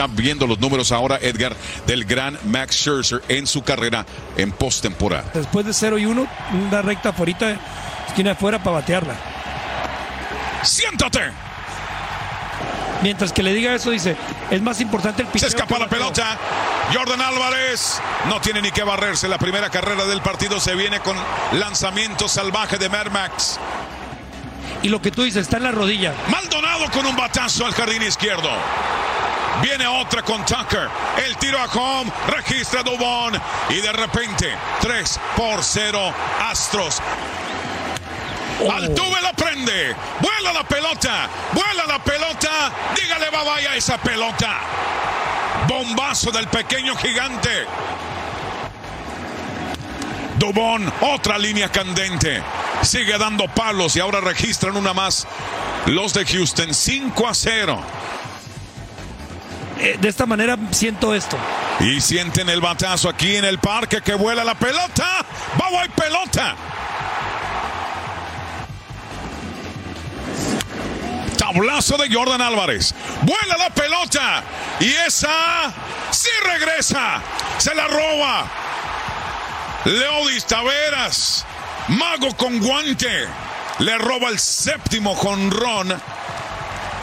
Está 0.00 0.14
viendo 0.14 0.46
los 0.46 0.58
números 0.58 0.92
ahora, 0.92 1.18
Edgar, 1.20 1.54
del 1.86 2.06
gran 2.06 2.38
Max 2.46 2.74
Scherzer 2.74 3.22
en 3.28 3.46
su 3.46 3.62
carrera 3.62 4.06
en 4.38 4.50
postemporada. 4.50 5.30
Después 5.34 5.66
de 5.66 5.74
0 5.74 5.98
y 5.98 6.06
1, 6.06 6.26
una 6.54 6.80
recta 6.80 7.10
afuera, 7.10 7.60
esquina 8.08 8.30
afuera 8.30 8.62
para 8.62 8.76
batearla. 8.76 9.12
¡Siéntate! 10.62 11.20
Mientras 13.02 13.30
que 13.30 13.42
le 13.42 13.52
diga 13.52 13.74
eso, 13.74 13.90
dice, 13.90 14.16
es 14.50 14.62
más 14.62 14.80
importante 14.80 15.20
el 15.20 15.28
Se 15.28 15.32
picheo 15.34 15.48
escapa 15.50 15.66
que 15.66 15.74
el 15.74 15.80
la 15.80 15.88
pelota. 15.88 16.38
Jordan 16.94 17.20
Álvarez 17.20 18.00
no 18.26 18.40
tiene 18.40 18.62
ni 18.62 18.70
que 18.70 18.82
barrerse. 18.82 19.28
La 19.28 19.36
primera 19.36 19.68
carrera 19.68 20.06
del 20.06 20.22
partido 20.22 20.60
se 20.60 20.74
viene 20.76 21.00
con 21.00 21.14
lanzamiento 21.52 22.26
salvaje 22.26 22.78
de 22.78 22.88
Mad 22.88 23.08
Max. 23.08 23.60
Y 24.82 24.88
lo 24.88 25.02
que 25.02 25.10
tú 25.10 25.24
dices, 25.24 25.42
está 25.42 25.58
en 25.58 25.64
la 25.64 25.72
rodilla. 25.72 26.14
Maldonado 26.30 26.90
con 26.90 27.04
un 27.04 27.16
batazo 27.16 27.66
al 27.66 27.74
jardín 27.74 28.02
izquierdo. 28.02 28.48
Viene 29.62 29.86
otra 29.86 30.22
con 30.22 30.44
Tucker. 30.44 30.88
El 31.24 31.36
tiro 31.36 31.58
a 31.58 31.66
home. 31.66 32.10
Registra 32.28 32.82
Dubón. 32.82 33.40
Y 33.68 33.80
de 33.80 33.92
repente, 33.92 34.54
3 34.80 35.20
por 35.36 35.62
0 35.62 36.14
Astros. 36.40 37.00
Altuve 38.60 39.20
la 39.22 39.32
prende. 39.32 39.94
Vuela 40.20 40.52
la 40.52 40.64
pelota. 40.64 41.28
Vuela 41.52 41.86
la 41.86 41.98
pelota. 42.02 42.72
Dígale 42.94 43.30
bye 43.30 43.44
bye 43.44 43.68
a 43.68 43.76
esa 43.76 43.98
pelota. 43.98 44.58
Bombazo 45.66 46.30
del 46.30 46.48
pequeño 46.48 46.96
gigante. 46.96 47.66
Dubón, 50.38 50.90
otra 51.02 51.38
línea 51.38 51.70
candente. 51.70 52.42
Sigue 52.82 53.18
dando 53.18 53.46
palos 53.46 53.94
y 53.96 54.00
ahora 54.00 54.20
registran 54.20 54.76
una 54.76 54.94
más. 54.94 55.26
Los 55.86 56.14
de 56.14 56.24
Houston, 56.24 56.72
5 56.72 57.28
a 57.28 57.34
0. 57.34 57.82
Eh, 59.82 59.96
de 59.98 60.08
esta 60.10 60.26
manera 60.26 60.58
siento 60.72 61.14
esto. 61.14 61.38
Y 61.80 62.02
sienten 62.02 62.50
el 62.50 62.60
batazo 62.60 63.08
aquí 63.08 63.36
en 63.36 63.46
el 63.46 63.58
parque 63.58 64.02
que 64.02 64.12
vuela 64.12 64.44
la 64.44 64.54
pelota. 64.54 65.24
¡Va, 65.58 65.80
hay 65.80 65.88
pelota! 65.88 66.54
Tablazo 71.38 71.96
de 71.96 72.14
Jordan 72.14 72.42
Álvarez. 72.42 72.94
Vuela 73.22 73.56
la 73.56 73.70
pelota. 73.70 74.44
Y 74.80 74.90
esa 75.06 75.72
sí 76.10 76.28
regresa. 76.44 77.22
Se 77.56 77.74
la 77.74 77.88
roba. 77.88 78.44
Leodis 79.86 80.44
Taveras. 80.44 81.46
Mago 81.88 82.36
con 82.36 82.58
guante. 82.60 83.26
Le 83.78 83.96
roba 83.96 84.28
el 84.28 84.38
séptimo 84.38 85.14
jonrón 85.14 85.98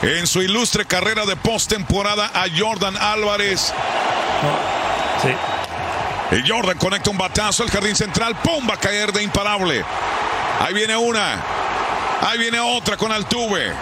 en 0.01 0.27
su 0.27 0.41
ilustre 0.41 0.85
carrera 0.85 1.25
de 1.25 1.35
postemporada 1.35 2.31
a 2.33 2.45
Jordan 2.55 2.95
Álvarez. 2.97 3.73
Y 6.31 6.47
Jordan 6.47 6.77
conecta 6.77 7.09
un 7.09 7.17
batazo 7.17 7.63
al 7.63 7.69
jardín 7.69 7.95
central. 7.95 8.35
¡Pum! 8.43 8.67
Va 8.69 8.75
a 8.75 8.77
caer 8.77 9.11
de 9.11 9.23
imparable. 9.23 9.83
Ahí 10.59 10.73
viene 10.73 10.95
una. 10.97 11.41
Ahí 12.21 12.37
viene 12.37 12.59
otra 12.59 12.97
con 12.97 13.11
Altuve. 13.11 13.73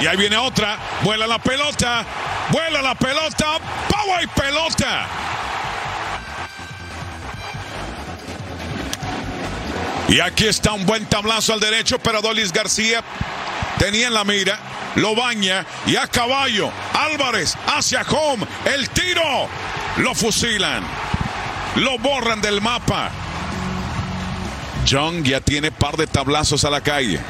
Y 0.00 0.06
ahí 0.06 0.16
viene 0.16 0.36
otra. 0.36 0.78
Vuela 1.02 1.26
la 1.26 1.38
pelota. 1.38 2.04
Vuela 2.50 2.82
la 2.82 2.94
pelota. 2.94 3.58
¡Pau 3.88 4.20
y 4.22 4.26
pelota! 4.28 5.23
Y 10.08 10.20
aquí 10.20 10.46
está 10.46 10.72
un 10.72 10.84
buen 10.84 11.06
tablazo 11.06 11.52
al 11.52 11.60
derecho, 11.60 11.98
pero 11.98 12.20
Dolis 12.20 12.52
García 12.52 13.02
tenía 13.78 14.08
en 14.08 14.14
la 14.14 14.24
mira, 14.24 14.58
lo 14.96 15.14
baña 15.14 15.64
y 15.86 15.96
a 15.96 16.06
caballo. 16.06 16.70
Álvarez 16.92 17.56
hacia 17.66 18.02
home, 18.02 18.46
el 18.66 18.88
tiro, 18.90 19.48
lo 19.96 20.14
fusilan, 20.14 20.84
lo 21.76 21.98
borran 21.98 22.40
del 22.40 22.60
mapa. 22.60 23.10
John 24.88 25.24
ya 25.24 25.40
tiene 25.40 25.72
par 25.72 25.96
de 25.96 26.06
tablazos 26.06 26.64
a 26.64 26.70
la 26.70 26.82
calle. 26.82 27.20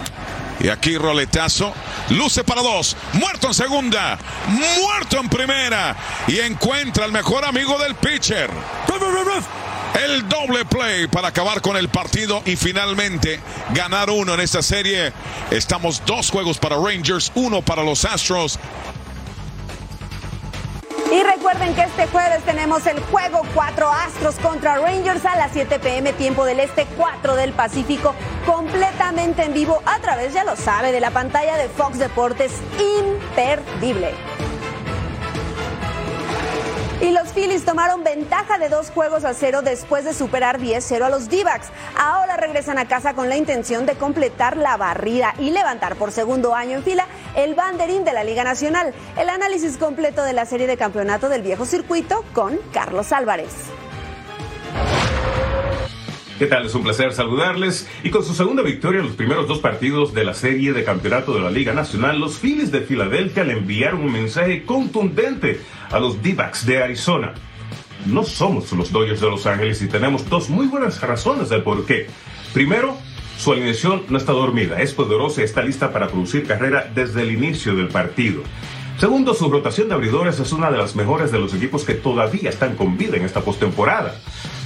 Y 0.60 0.68
aquí 0.68 0.96
roletazo, 0.96 1.72
luce 2.10 2.44
para 2.44 2.62
dos, 2.62 2.96
muerto 3.12 3.48
en 3.48 3.54
segunda, 3.54 4.18
muerto 4.48 5.18
en 5.18 5.28
primera 5.28 5.96
y 6.26 6.38
encuentra 6.40 7.04
al 7.04 7.12
mejor 7.12 7.44
amigo 7.44 7.78
del 7.78 7.94
pitcher. 7.96 8.50
El 9.94 10.28
doble 10.28 10.64
play 10.64 11.06
para 11.06 11.28
acabar 11.28 11.60
con 11.60 11.76
el 11.76 11.88
partido 11.88 12.42
y 12.44 12.56
finalmente 12.56 13.40
ganar 13.72 14.10
uno 14.10 14.34
en 14.34 14.40
esta 14.40 14.60
serie. 14.60 15.12
Estamos 15.50 16.02
dos 16.04 16.30
juegos 16.30 16.58
para 16.58 16.76
Rangers, 16.76 17.30
uno 17.36 17.62
para 17.62 17.84
los 17.84 18.04
Astros. 18.04 18.58
Y 21.12 21.22
recuerden 21.22 21.74
que 21.76 21.82
este 21.82 22.08
jueves 22.08 22.42
tenemos 22.44 22.86
el 22.86 22.98
juego 22.98 23.42
4 23.54 23.88
Astros 23.88 24.34
contra 24.36 24.78
Rangers 24.78 25.24
a 25.24 25.36
las 25.36 25.52
7 25.52 25.78
pm 25.78 26.12
tiempo 26.14 26.44
del 26.44 26.58
Este, 26.58 26.86
4 26.96 27.36
del 27.36 27.52
Pacífico, 27.52 28.16
completamente 28.44 29.44
en 29.44 29.54
vivo 29.54 29.80
a 29.86 30.00
través, 30.00 30.34
ya 30.34 30.42
lo 30.42 30.56
sabe, 30.56 30.90
de 30.90 31.00
la 31.00 31.12
pantalla 31.12 31.56
de 31.56 31.68
Fox 31.68 31.98
Deportes, 31.98 32.52
imperdible. 32.98 34.12
Y 37.00 37.10
los 37.10 37.32
Phillies 37.32 37.64
tomaron 37.64 38.04
ventaja 38.04 38.56
de 38.58 38.68
dos 38.68 38.90
juegos 38.90 39.24
a 39.24 39.34
cero 39.34 39.62
después 39.62 40.04
de 40.04 40.14
superar 40.14 40.60
10-0 40.60 41.02
a 41.02 41.08
los 41.10 41.28
d 41.28 41.44
Ahora 41.98 42.36
regresan 42.36 42.78
a 42.78 42.86
casa 42.86 43.14
con 43.14 43.28
la 43.28 43.36
intención 43.36 43.84
de 43.84 43.94
completar 43.94 44.56
la 44.56 44.76
barrida 44.76 45.34
y 45.38 45.50
levantar 45.50 45.96
por 45.96 46.12
segundo 46.12 46.54
año 46.54 46.78
en 46.78 46.84
fila 46.84 47.06
el 47.34 47.54
banderín 47.54 48.04
de 48.04 48.12
la 48.12 48.24
Liga 48.24 48.44
Nacional. 48.44 48.94
El 49.18 49.28
análisis 49.28 49.76
completo 49.76 50.22
de 50.22 50.32
la 50.32 50.46
serie 50.46 50.66
de 50.66 50.76
campeonato 50.76 51.28
del 51.28 51.42
viejo 51.42 51.66
circuito 51.66 52.24
con 52.32 52.58
Carlos 52.72 53.12
Álvarez. 53.12 53.50
¿Qué 56.38 56.46
tal? 56.46 56.66
Es 56.66 56.74
un 56.74 56.82
placer 56.82 57.12
saludarles. 57.12 57.88
Y 58.02 58.10
con 58.10 58.24
su 58.24 58.34
segunda 58.34 58.62
victoria 58.62 58.98
en 58.98 59.06
los 59.06 59.14
primeros 59.14 59.46
dos 59.46 59.60
partidos 59.60 60.12
de 60.14 60.24
la 60.24 60.34
serie 60.34 60.72
de 60.72 60.82
campeonato 60.82 61.32
de 61.32 61.40
la 61.40 61.50
Liga 61.50 61.74
Nacional, 61.74 62.18
los 62.18 62.38
Phillies 62.38 62.72
de 62.72 62.80
Filadelfia 62.80 63.44
le 63.44 63.52
enviaron 63.52 64.00
un 64.00 64.12
mensaje 64.12 64.64
contundente 64.64 65.60
a 65.92 66.00
los 66.00 66.20
D-backs 66.20 66.66
de 66.66 66.82
Arizona. 66.82 67.34
No 68.06 68.24
somos 68.24 68.72
los 68.72 68.90
Dodgers 68.90 69.20
de 69.20 69.30
Los 69.30 69.46
Ángeles 69.46 69.80
y 69.80 69.86
tenemos 69.86 70.28
dos 70.28 70.50
muy 70.50 70.66
buenas 70.66 71.00
razones 71.00 71.50
del 71.50 71.62
por 71.62 71.86
qué. 71.86 72.08
Primero, 72.52 72.96
su 73.38 73.52
alineación 73.52 74.02
no 74.08 74.18
está 74.18 74.32
dormida, 74.32 74.80
es 74.80 74.92
poderosa 74.92 75.40
y 75.40 75.44
está 75.44 75.62
lista 75.62 75.92
para 75.92 76.08
producir 76.08 76.48
carrera 76.48 76.90
desde 76.92 77.22
el 77.22 77.30
inicio 77.30 77.76
del 77.76 77.88
partido. 77.88 78.42
Segundo, 78.98 79.34
su 79.34 79.48
rotación 79.50 79.88
de 79.88 79.94
abridores 79.94 80.40
es 80.40 80.52
una 80.52 80.70
de 80.72 80.78
las 80.78 80.96
mejores 80.96 81.30
de 81.30 81.38
los 81.38 81.54
equipos 81.54 81.84
que 81.84 81.94
todavía 81.94 82.50
están 82.50 82.74
con 82.74 82.98
vida 82.98 83.16
en 83.16 83.24
esta 83.24 83.40
postemporada. 83.40 84.16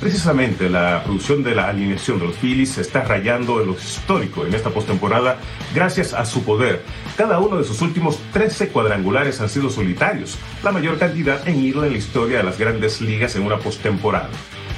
Precisamente 0.00 0.70
la 0.70 1.02
producción 1.02 1.42
de 1.42 1.56
la 1.56 1.68
alineación 1.68 2.20
de 2.20 2.26
los 2.28 2.36
Phillies 2.36 2.70
se 2.70 2.82
está 2.82 3.02
rayando 3.02 3.60
en 3.60 3.66
lo 3.66 3.72
histórico 3.72 4.46
en 4.46 4.54
esta 4.54 4.70
postemporada 4.70 5.38
gracias 5.74 6.14
a 6.14 6.24
su 6.24 6.44
poder. 6.44 6.84
Cada 7.16 7.40
uno 7.40 7.56
de 7.56 7.64
sus 7.64 7.82
últimos 7.82 8.20
13 8.32 8.68
cuadrangulares 8.68 9.40
han 9.40 9.48
sido 9.48 9.70
solitarios, 9.70 10.38
la 10.62 10.70
mayor 10.70 10.98
cantidad 10.98 11.46
en 11.48 11.64
irla 11.64 11.86
en 11.86 11.92
la 11.92 11.98
historia 11.98 12.38
de 12.38 12.44
las 12.44 12.58
grandes 12.58 13.00
ligas 13.00 13.34
en 13.34 13.42
una 13.42 13.58
postemporada. 13.58 14.30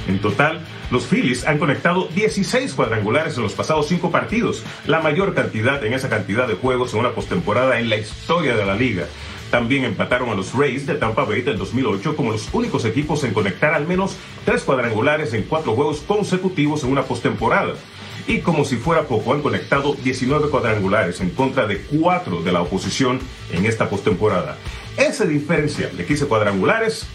En 0.07 0.19
total, 0.19 0.59
los 0.89 1.05
Phillies 1.05 1.45
han 1.45 1.59
conectado 1.59 2.07
16 2.15 2.73
cuadrangulares 2.73 3.37
en 3.37 3.43
los 3.43 3.53
pasados 3.53 3.87
cinco 3.87 4.09
partidos, 4.09 4.63
la 4.87 5.01
mayor 5.01 5.35
cantidad 5.35 5.85
en 5.85 5.93
esa 5.93 6.09
cantidad 6.09 6.47
de 6.47 6.55
juegos 6.55 6.93
en 6.93 7.01
una 7.01 7.11
postemporada 7.11 7.79
en 7.79 7.89
la 7.89 7.97
historia 7.97 8.55
de 8.55 8.65
la 8.65 8.73
liga. 8.73 9.05
También 9.51 9.83
empataron 9.83 10.29
a 10.29 10.33
los 10.33 10.53
Rays 10.53 10.87
de 10.87 10.95
Tampa 10.95 11.25
Bay 11.25 11.41
del 11.41 11.57
2008 11.57 12.15
como 12.15 12.31
los 12.31 12.47
únicos 12.53 12.85
equipos 12.85 13.25
en 13.25 13.33
conectar 13.33 13.73
al 13.73 13.85
menos 13.85 14.15
tres 14.45 14.63
cuadrangulares 14.63 15.33
en 15.33 15.43
cuatro 15.43 15.73
juegos 15.73 15.99
consecutivos 16.07 16.85
en 16.85 16.91
una 16.91 17.03
postemporada. 17.03 17.73
Y 18.27 18.39
como 18.39 18.63
si 18.63 18.77
fuera 18.77 19.03
poco, 19.03 19.33
han 19.33 19.41
conectado 19.41 19.93
19 19.93 20.49
cuadrangulares 20.49 21.19
en 21.19 21.31
contra 21.31 21.67
de 21.67 21.81
cuatro 21.81 22.41
de 22.41 22.53
la 22.53 22.61
oposición 22.61 23.19
en 23.51 23.65
esta 23.65 23.89
postemporada. 23.89 24.57
Ese 24.95 25.27
diferencial 25.27 25.97
de 25.97 26.05
15 26.05 26.27
cuadrangulares, 26.27 27.05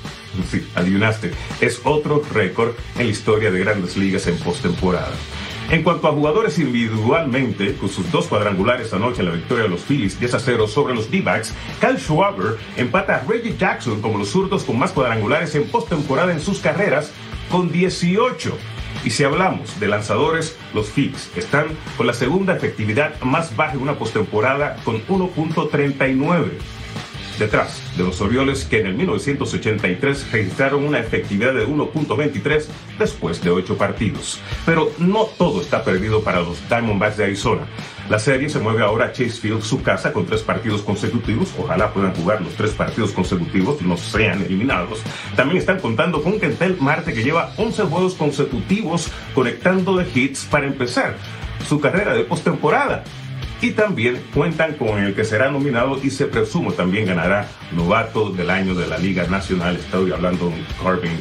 sí, 0.50 0.66
adivinaste, 0.74 1.32
es 1.62 1.80
otro 1.84 2.22
récord 2.34 2.74
en 2.98 3.06
la 3.06 3.12
historia 3.12 3.50
de 3.50 3.60
grandes 3.60 3.96
ligas 3.96 4.26
en 4.26 4.36
postemporada. 4.38 5.14
En 5.68 5.82
cuanto 5.82 6.06
a 6.06 6.12
jugadores 6.12 6.60
individualmente, 6.60 7.74
con 7.74 7.88
sus 7.88 8.10
dos 8.12 8.28
cuadrangulares 8.28 8.92
anoche 8.92 9.20
en 9.20 9.26
la 9.26 9.32
victoria 9.32 9.64
de 9.64 9.68
los 9.68 9.80
Phillies 9.80 10.18
10 10.20 10.34
a 10.34 10.38
0 10.38 10.68
sobre 10.68 10.94
los 10.94 11.10
D-backs, 11.10 11.52
Kyle 11.80 11.98
Schwaber 11.98 12.56
empata 12.76 13.16
a 13.16 13.24
Reggie 13.26 13.56
Jackson 13.58 14.00
como 14.00 14.16
los 14.16 14.28
zurdos 14.28 14.62
con 14.62 14.78
más 14.78 14.92
cuadrangulares 14.92 15.56
en 15.56 15.68
postemporada 15.68 16.32
en 16.32 16.40
sus 16.40 16.60
carreras 16.60 17.10
con 17.50 17.72
18. 17.72 18.56
Y 19.04 19.10
si 19.10 19.24
hablamos 19.24 19.80
de 19.80 19.88
lanzadores, 19.88 20.56
los 20.72 20.86
Phillies 20.88 21.32
están 21.34 21.66
con 21.96 22.06
la 22.06 22.14
segunda 22.14 22.54
efectividad 22.54 23.20
más 23.22 23.56
baja 23.56 23.74
en 23.74 23.82
una 23.82 23.98
postemporada 23.98 24.76
con 24.84 25.04
1.39 25.08 26.75
detrás 27.38 27.82
de 27.96 28.04
los 28.04 28.20
Orioles 28.20 28.64
que 28.64 28.80
en 28.80 28.86
el 28.86 28.94
1983 28.94 30.32
registraron 30.32 30.84
una 30.84 30.98
efectividad 30.98 31.54
de 31.54 31.66
1.23 31.66 32.64
después 32.98 33.42
de 33.42 33.50
ocho 33.50 33.76
partidos. 33.76 34.40
Pero 34.64 34.90
no 34.98 35.24
todo 35.24 35.60
está 35.60 35.84
perdido 35.84 36.22
para 36.22 36.40
los 36.40 36.68
Diamondbacks 36.68 37.16
de 37.16 37.24
Arizona. 37.24 37.66
La 38.08 38.20
serie 38.20 38.48
se 38.48 38.60
mueve 38.60 38.82
ahora 38.82 39.06
a 39.06 39.12
Chase 39.12 39.40
Field, 39.40 39.62
su 39.62 39.82
casa, 39.82 40.12
con 40.12 40.26
tres 40.26 40.42
partidos 40.42 40.82
consecutivos. 40.82 41.52
Ojalá 41.58 41.92
puedan 41.92 42.14
jugar 42.14 42.40
los 42.40 42.54
tres 42.54 42.70
partidos 42.70 43.10
consecutivos 43.10 43.82
no 43.82 43.96
sean 43.96 44.42
eliminados. 44.42 45.02
También 45.34 45.58
están 45.58 45.80
contando 45.80 46.22
con 46.22 46.38
Kentel 46.38 46.76
Marte, 46.80 47.12
que 47.12 47.22
lleva 47.22 47.52
11 47.56 47.82
juegos 47.84 48.14
consecutivos 48.14 49.10
conectando 49.34 49.96
de 49.96 50.06
hits 50.14 50.44
para 50.44 50.66
empezar 50.66 51.16
su 51.68 51.80
carrera 51.80 52.14
de 52.14 52.24
postemporada 52.24 53.04
y 53.60 53.70
también 53.70 54.22
cuentan 54.34 54.74
con 54.74 54.98
el 54.98 55.14
que 55.14 55.24
será 55.24 55.50
nominado 55.50 55.98
y 56.02 56.10
se 56.10 56.26
presume 56.26 56.72
también 56.72 57.06
ganará 57.06 57.48
novato 57.72 58.30
del 58.30 58.50
año 58.50 58.74
de 58.74 58.86
la 58.86 58.98
Liga 58.98 59.26
Nacional. 59.26 59.76
Estoy 59.76 60.12
hablando 60.12 60.50
de 60.50 60.64
Corbin 60.82 61.20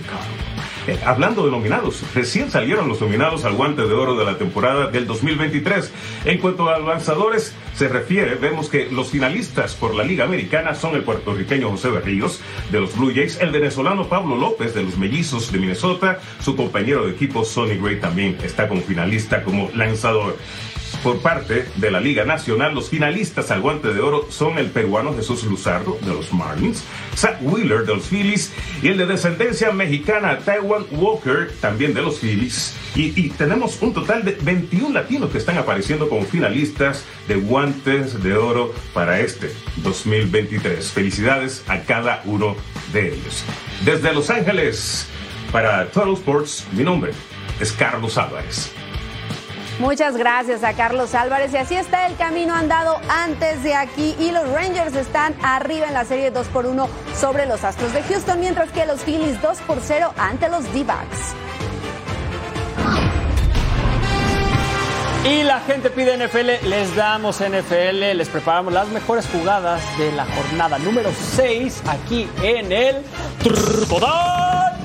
eh, 0.88 1.00
hablando 1.04 1.46
de 1.46 1.52
nominados, 1.52 2.04
recién 2.14 2.52
salieron 2.52 2.88
los 2.88 3.02
nominados 3.02 3.44
al 3.44 3.54
guante 3.56 3.82
de 3.82 3.94
oro 3.94 4.16
de 4.16 4.24
la 4.24 4.38
temporada 4.38 4.88
del 4.88 5.08
2023. 5.08 5.92
En 6.26 6.38
cuanto 6.38 6.70
a 6.70 6.78
lanzadores 6.78 7.56
se 7.76 7.88
refiere, 7.88 8.36
vemos 8.36 8.70
que 8.70 8.88
los 8.92 9.10
finalistas 9.10 9.74
por 9.74 9.96
la 9.96 10.04
Liga 10.04 10.26
Americana 10.26 10.76
son 10.76 10.96
el 10.96 11.02
puertorriqueño 11.02 11.72
José 11.72 11.90
Berríos 11.90 12.40
de 12.72 12.82
los 12.82 12.96
Blue 12.96 13.12
Jays, 13.16 13.40
el 13.42 13.50
venezolano 13.50 14.08
Pablo 14.08 14.36
López 14.36 14.76
de 14.76 14.84
los 14.84 14.96
Mellizos 14.98 15.52
de 15.52 15.58
Minnesota, 15.58 16.20
su 16.40 16.56
compañero 16.56 17.08
de 17.08 17.14
equipo 17.14 17.44
Sonny 17.44 17.78
Gray 17.78 18.00
también 18.00 18.38
está 18.44 18.68
como 18.68 18.82
finalista 18.82 19.44
como 19.44 19.72
lanzador. 19.74 20.38
Por 21.06 21.20
parte 21.20 21.68
de 21.76 21.92
la 21.92 22.00
Liga 22.00 22.26
Nacional, 22.26 22.74
los 22.74 22.90
finalistas 22.90 23.52
al 23.52 23.62
guante 23.62 23.94
de 23.94 24.00
oro 24.00 24.26
son 24.32 24.58
el 24.58 24.72
peruano 24.72 25.16
Jesús 25.16 25.44
Luzardo 25.44 26.00
de 26.02 26.08
los 26.08 26.34
Marlins, 26.34 26.84
Zach 27.16 27.38
Wheeler 27.42 27.86
de 27.86 27.94
los 27.94 28.06
Phillies 28.06 28.52
y 28.82 28.88
el 28.88 28.98
de 28.98 29.06
descendencia 29.06 29.72
mexicana 29.72 30.40
Taiwan 30.40 30.88
Walker 30.90 31.52
también 31.62 31.94
de 31.94 32.02
los 32.02 32.18
Phillies. 32.18 32.76
Y, 32.96 33.30
tenemos 33.30 33.80
un 33.84 33.94
total 33.94 34.26
de 34.26 34.36
21 34.42 34.96
latinos 34.96 35.30
que 35.30 35.38
están 35.38 35.60
apareciendo 35.60 36.10
como 36.10 36.24
finalistas 36.24 37.06
de 37.28 37.36
guantes 37.36 38.24
de 38.24 38.36
oro 38.36 38.74
para 38.92 39.20
este 39.20 39.52
2023. 39.84 40.92
Felicidades 40.92 41.64
a 41.68 41.82
cada 41.82 42.24
uno 42.26 42.56
de 42.94 43.10
ellos. 43.10 43.46
Desde 43.84 44.12
Los 44.12 44.32
Ángeles, 44.32 45.08
para 45.52 45.86
Total 45.92 46.14
Sports, 46.14 46.66
mi 46.72 46.84
nombre 46.84 47.12
es 47.60 47.72
Carlos 47.74 48.18
Álvarez. 48.18 48.72
Muchas 49.80 50.16
gracias 50.16 50.64
a 50.64 50.74
Carlos 50.74 51.14
Álvarez. 51.16 51.54
Y 51.54 51.58
así 51.58 51.76
está 51.76 52.08
el 52.08 52.16
camino 52.16 52.54
andado 52.54 53.00
antes 53.10 53.62
de 53.64 53.76
aquí. 53.76 54.16
Y 54.20 54.32
los 54.32 54.50
Rangers 54.50 54.96
están 54.96 55.36
arriba 55.44 55.88
en 55.88 55.94
la 55.94 56.06
serie 56.06 56.32
2 56.32 56.48
por 56.48 56.66
1 56.66 56.88
sobre 57.20 57.46
los 57.46 57.64
Astros 57.64 57.94
de 57.94 58.02
Houston, 58.04 58.40
mientras 58.40 58.70
que 58.72 58.86
los 58.86 59.02
Phillies 59.02 59.42
2 59.42 59.60
por 59.62 59.80
0 59.82 60.14
ante 60.18 60.50
los 60.50 60.64
D-Backs. 60.74 61.36
Y 65.26 65.44
la 65.44 65.60
gente 65.62 65.90
pide 65.90 66.16
NFL, 66.18 66.70
les 66.70 66.96
damos 66.96 67.40
NFL, 67.40 68.16
les 68.16 68.30
preparamos 68.30 68.72
las 68.72 68.88
mejores 68.90 69.28
jugadas 69.28 69.82
de 69.98 70.12
la 70.12 70.24
jornada 70.24 70.78
número 70.78 71.10
6 71.36 71.82
aquí 71.88 72.30
en 72.44 72.72
el 72.72 72.98
Total. 73.90 74.78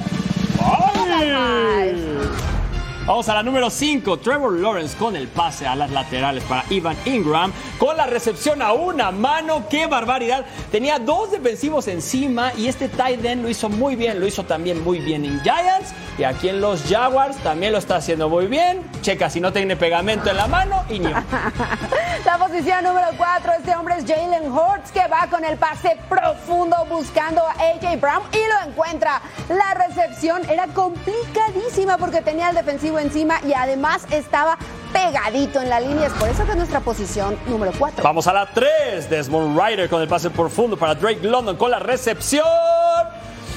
Vamos 3.06 3.28
a 3.30 3.34
la 3.34 3.42
número 3.42 3.70
5. 3.70 4.18
Trevor 4.18 4.52
Lawrence 4.52 4.96
con 4.96 5.16
el 5.16 5.26
pase 5.26 5.66
a 5.66 5.74
las 5.74 5.90
laterales 5.90 6.44
para 6.44 6.64
Ivan 6.68 6.96
Ingram. 7.06 7.50
Con 7.78 7.96
la 7.96 8.06
recepción 8.06 8.60
a 8.60 8.72
una 8.72 9.10
mano. 9.10 9.66
¡Qué 9.68 9.86
barbaridad! 9.86 10.44
Tenía 10.70 10.98
dos 10.98 11.30
defensivos 11.32 11.88
encima 11.88 12.52
y 12.56 12.68
este 12.68 12.88
tight 12.88 13.24
end 13.24 13.42
lo 13.42 13.48
hizo 13.48 13.68
muy 13.68 13.96
bien. 13.96 14.20
Lo 14.20 14.26
hizo 14.26 14.44
también 14.44 14.84
muy 14.84 15.00
bien 15.00 15.24
en 15.24 15.40
Giants. 15.40 15.92
Y 16.18 16.24
aquí 16.24 16.50
en 16.50 16.60
los 16.60 16.82
Jaguars 16.84 17.36
también 17.38 17.72
lo 17.72 17.78
está 17.78 17.96
haciendo 17.96 18.28
muy 18.28 18.46
bien. 18.46 18.82
Checa 19.00 19.30
si 19.30 19.40
no 19.40 19.52
tiene 19.52 19.76
pegamento 19.76 20.28
en 20.30 20.36
la 20.36 20.46
mano 20.46 20.84
y 20.90 20.98
ni. 20.98 21.08
la 22.24 22.38
posición 22.38 22.84
número 22.84 23.08
4. 23.16 23.52
Este 23.58 23.74
hombre 23.74 23.94
es 23.98 24.04
Jalen 24.04 24.52
Hurts 24.52 24.92
que 24.92 25.08
va 25.08 25.26
con 25.30 25.44
el 25.44 25.56
pase 25.56 25.96
profundo 26.08 26.76
buscando 26.88 27.40
a 27.40 27.52
AJ 27.52 27.98
Brown 27.98 28.22
y 28.32 28.36
lo 28.36 28.70
encuentra. 28.70 29.22
La 29.48 29.74
recepción 29.86 30.44
era 30.50 30.66
complicadísima 30.68 31.96
porque 31.96 32.20
tenía 32.20 32.50
el 32.50 32.56
defensivo 32.56 32.89
encima 32.98 33.40
y 33.46 33.53
además 33.53 34.07
estaba 34.11 34.59
pegadito 34.92 35.61
en 35.61 35.68
la 35.68 35.81
línea. 35.81 36.07
Es 36.07 36.12
por 36.14 36.29
eso 36.29 36.44
que 36.44 36.50
es 36.50 36.57
nuestra 36.57 36.81
posición 36.81 37.38
número 37.46 37.72
4. 37.79 38.03
Vamos 38.03 38.26
a 38.26 38.33
la 38.33 38.46
3. 38.46 39.09
Desmond 39.09 39.59
Ryder 39.59 39.88
con 39.88 40.03
el 40.03 40.09
pase 40.09 40.31
profundo 40.31 40.76
para 40.76 40.94
Drake 40.94 41.20
London 41.22 41.57
con 41.57 41.70
la 41.70 41.79
recepción. 41.79 42.46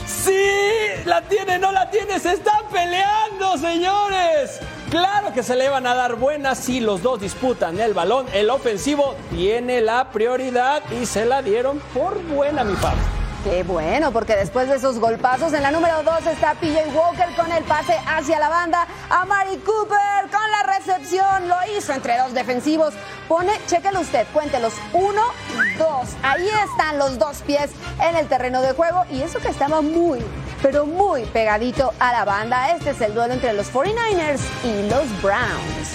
¡Sí! 0.06 0.32
¡La 1.06 1.22
tiene, 1.22 1.60
no 1.60 1.72
la 1.72 1.89
tiene! 1.89 2.19
¡Se 2.19 2.34
están 2.34 2.63
peleando, 2.72 3.58
señores! 3.58 4.60
Claro 4.89 5.34
que 5.34 5.43
se 5.43 5.56
le 5.56 5.69
van 5.69 5.88
a 5.88 5.96
dar 5.96 6.15
buenas 6.15 6.60
si 6.60 6.80
los 6.80 7.02
dos 7.02 7.19
disputan 7.19 7.80
el 7.80 7.93
balón. 7.93 8.28
El 8.34 8.50
ofensivo 8.50 9.15
tiene 9.32 9.82
la 9.82 10.10
prioridad 10.12 10.84
y 10.91 11.06
se 11.06 11.26
la 11.26 11.41
dieron 11.41 11.80
por 11.93 12.22
buena, 12.24 12.63
mi 12.63 12.76
padre. 12.76 13.23
Qué 13.43 13.62
bueno, 13.63 14.13
porque 14.13 14.38
después 14.38 14.69
de 14.69 14.75
esos 14.75 14.99
golpazos, 14.99 15.51
en 15.51 15.63
la 15.63 15.71
número 15.71 16.01
2 16.01 16.27
está 16.27 16.53
PJ 16.53 16.86
Walker 16.95 17.27
con 17.36 17.51
el 17.51 17.62
pase 17.65 17.93
hacia 18.08 18.39
la 18.39 18.47
banda. 18.47 18.88
A 19.10 19.25
Mari 19.25 19.58
Cooper 19.58 20.29
con 20.32 20.49
la 20.49 20.63
recepción. 20.77 21.49
Lo 21.49 21.56
hizo 21.75 21.91
entre 21.91 22.17
dos 22.17 22.34
defensivos. 22.34 22.93
Pone, 23.27 23.51
chéquelo 23.67 23.99
usted, 23.99 24.25
cuéntelos. 24.32 24.75
Uno, 24.93 25.23
dos. 25.77 26.12
Ahí 26.23 26.47
están 26.47 26.97
los 26.97 27.19
dos 27.19 27.41
pies 27.45 27.71
en 28.01 28.15
el 28.15 28.27
terreno 28.27 28.62
de 28.62 28.71
juego. 28.71 29.03
Y 29.12 29.21
eso 29.21 29.39
que 29.39 29.49
estaba 29.49 29.82
muy, 29.82 30.19
pero 30.62 30.86
muy 30.86 31.25
pegadito 31.25 31.91
a 31.99 32.13
la 32.13 32.23
banda. 32.23 32.71
Este 32.71 32.91
es 32.91 33.01
el 33.01 33.13
duelo 33.13 33.34
entre 33.34 33.51
los 33.51 33.73
49ers 33.73 34.39
y 34.63 34.89
los 34.89 35.21
Browns. 35.21 35.91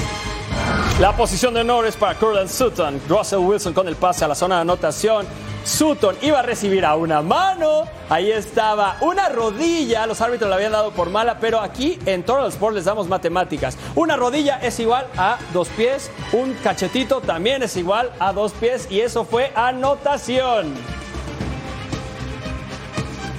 La 1.00 1.16
posición 1.16 1.54
de 1.54 1.61
honor 1.61 1.87
es 1.87 1.96
para 1.96 2.14
Curran 2.18 2.48
Sutton. 2.48 3.00
Russell 3.08 3.38
Wilson 3.38 3.72
con 3.72 3.88
el 3.88 3.96
pase 3.96 4.26
a 4.26 4.28
la 4.28 4.34
zona 4.34 4.56
de 4.56 4.61
anotación. 4.62 5.26
Sutton 5.68 6.16
iba 6.22 6.38
a 6.38 6.42
recibir 6.42 6.85
a 6.85 6.96
una 6.96 7.20
mano. 7.20 7.85
Ahí 8.09 8.33
estaba 8.33 8.96
una 9.02 9.28
rodilla. 9.28 10.07
Los 10.07 10.20
árbitros 10.22 10.48
la 10.48 10.57
habían 10.57 10.72
dado 10.72 10.92
por 10.92 11.11
mala, 11.11 11.38
pero 11.38 11.61
aquí 11.61 11.98
en 12.07 12.22
Total 12.22 12.48
Sport 12.48 12.74
les 12.74 12.87
damos 12.87 13.07
matemáticas. 13.07 13.76
Una 13.94 14.16
rodilla 14.16 14.59
es 14.62 14.81
igual 14.81 15.07
a 15.16 15.38
dos 15.52 15.68
pies. 15.68 16.11
Un 16.33 16.54
cachetito 16.54 17.20
también 17.20 17.62
es 17.62 17.76
igual 17.76 18.11
a 18.18 18.33
dos 18.33 18.52
pies. 18.52 18.88
Y 18.90 19.00
eso 19.00 19.24
fue 19.24 19.52
anotación. 19.54 20.74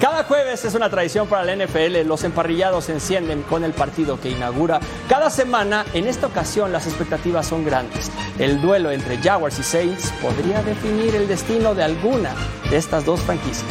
Cada 0.00 0.24
jueves 0.24 0.64
es 0.64 0.74
una 0.74 0.88
tradición 0.88 1.28
para 1.28 1.44
la 1.44 1.54
NFL, 1.54 2.06
los 2.06 2.24
emparrillados 2.24 2.86
se 2.86 2.92
encienden 2.92 3.42
con 3.42 3.64
el 3.64 3.72
partido 3.72 4.18
que 4.18 4.30
inaugura 4.30 4.80
cada 5.10 5.28
semana. 5.28 5.84
En 5.92 6.06
esta 6.06 6.26
ocasión 6.26 6.72
las 6.72 6.86
expectativas 6.86 7.46
son 7.46 7.66
grandes. 7.66 8.10
El 8.38 8.62
duelo 8.62 8.90
entre 8.92 9.18
Jaguars 9.18 9.58
y 9.58 9.62
Saints 9.62 10.10
podría 10.22 10.62
definir 10.62 11.14
el 11.14 11.28
destino 11.28 11.74
de 11.74 11.82
alguna 11.82 12.34
de 12.70 12.78
estas 12.78 13.04
dos 13.04 13.20
franquicias. 13.20 13.70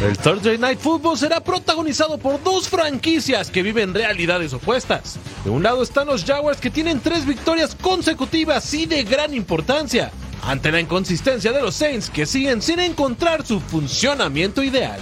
El 0.00 0.16
Thursday 0.16 0.56
Night 0.56 0.78
Football 0.78 1.18
será 1.18 1.40
protagonizado 1.40 2.18
por 2.18 2.40
dos 2.40 2.68
franquicias 2.68 3.50
que 3.50 3.64
viven 3.64 3.94
realidades 3.94 4.52
opuestas. 4.52 5.18
De 5.44 5.50
un 5.50 5.64
lado 5.64 5.82
están 5.82 6.06
los 6.06 6.24
Jaguars 6.24 6.60
que 6.60 6.70
tienen 6.70 7.00
tres 7.00 7.26
victorias 7.26 7.74
consecutivas 7.74 8.72
y 8.74 8.86
de 8.86 9.02
gran 9.02 9.34
importancia 9.34 10.12
ante 10.46 10.70
la 10.70 10.80
inconsistencia 10.80 11.52
de 11.52 11.62
los 11.62 11.74
Saints 11.74 12.10
que 12.10 12.26
siguen 12.26 12.60
sin 12.60 12.80
encontrar 12.80 13.46
su 13.46 13.60
funcionamiento 13.60 14.62
ideal. 14.62 15.00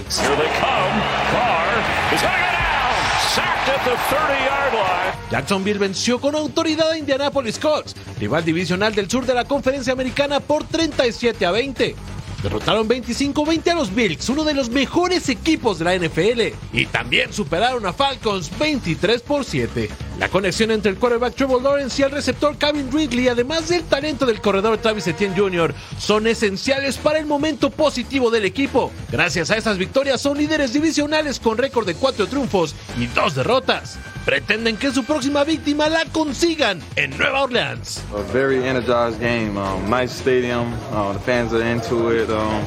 Jacksonville 5.30 5.78
venció 5.78 6.20
con 6.20 6.34
autoridad 6.34 6.90
a 6.90 6.98
Indianapolis 6.98 7.58
Colts, 7.58 7.96
rival 8.20 8.44
divisional 8.44 8.94
del 8.94 9.10
sur 9.10 9.24
de 9.24 9.34
la 9.34 9.44
conferencia 9.44 9.92
americana 9.92 10.40
por 10.40 10.64
37 10.64 11.46
a 11.46 11.50
20. 11.50 11.96
Derrotaron 12.42 12.88
25-20 12.88 13.70
a 13.70 13.74
los 13.74 13.94
Bills, 13.94 14.28
uno 14.28 14.42
de 14.42 14.54
los 14.54 14.68
mejores 14.68 15.28
equipos 15.28 15.78
de 15.78 15.84
la 15.84 15.96
NFL, 15.96 16.54
y 16.72 16.86
también 16.86 17.32
superaron 17.32 17.86
a 17.86 17.92
Falcons 17.92 18.50
23 18.58 19.22
por 19.22 19.44
7. 19.44 19.88
La 20.18 20.28
conexión 20.28 20.72
entre 20.72 20.90
el 20.90 20.98
quarterback 20.98 21.36
Trevor 21.36 21.62
Lawrence 21.62 22.00
y 22.00 22.04
el 22.04 22.10
receptor 22.10 22.56
Kevin 22.56 22.90
Ridley, 22.90 23.28
además 23.28 23.68
del 23.68 23.84
talento 23.84 24.26
del 24.26 24.40
corredor 24.40 24.78
Travis 24.78 25.06
Etienne 25.06 25.36
Jr., 25.36 25.72
son 25.98 26.26
esenciales 26.26 26.96
para 26.96 27.20
el 27.20 27.26
momento 27.26 27.70
positivo 27.70 28.30
del 28.30 28.44
equipo. 28.44 28.90
Gracias 29.10 29.50
a 29.50 29.56
estas 29.56 29.78
victorias 29.78 30.20
son 30.20 30.36
líderes 30.36 30.72
divisionales 30.72 31.38
con 31.38 31.58
récord 31.58 31.86
de 31.86 31.94
4 31.94 32.26
triunfos 32.26 32.74
y 32.98 33.06
2 33.06 33.36
derrotas. 33.36 33.98
Pretenden 34.24 34.76
que 34.76 34.92
su 34.92 35.04
próxima 35.04 35.42
víctima 35.42 35.88
la 35.88 36.04
consigan 36.06 36.80
en 36.94 37.10
Nueva 37.18 37.42
Orleans. 37.42 38.04
A 38.14 38.22
very 38.32 38.64
energized 38.64 39.18
game. 39.18 39.56
Um, 39.56 39.90
nice 39.90 40.12
stadium. 40.12 40.72
Uh, 40.92 41.12
the 41.12 41.18
fans 41.18 41.52
are 41.52 41.62
into 41.62 42.10
it. 42.10 42.30
Um, 42.30 42.62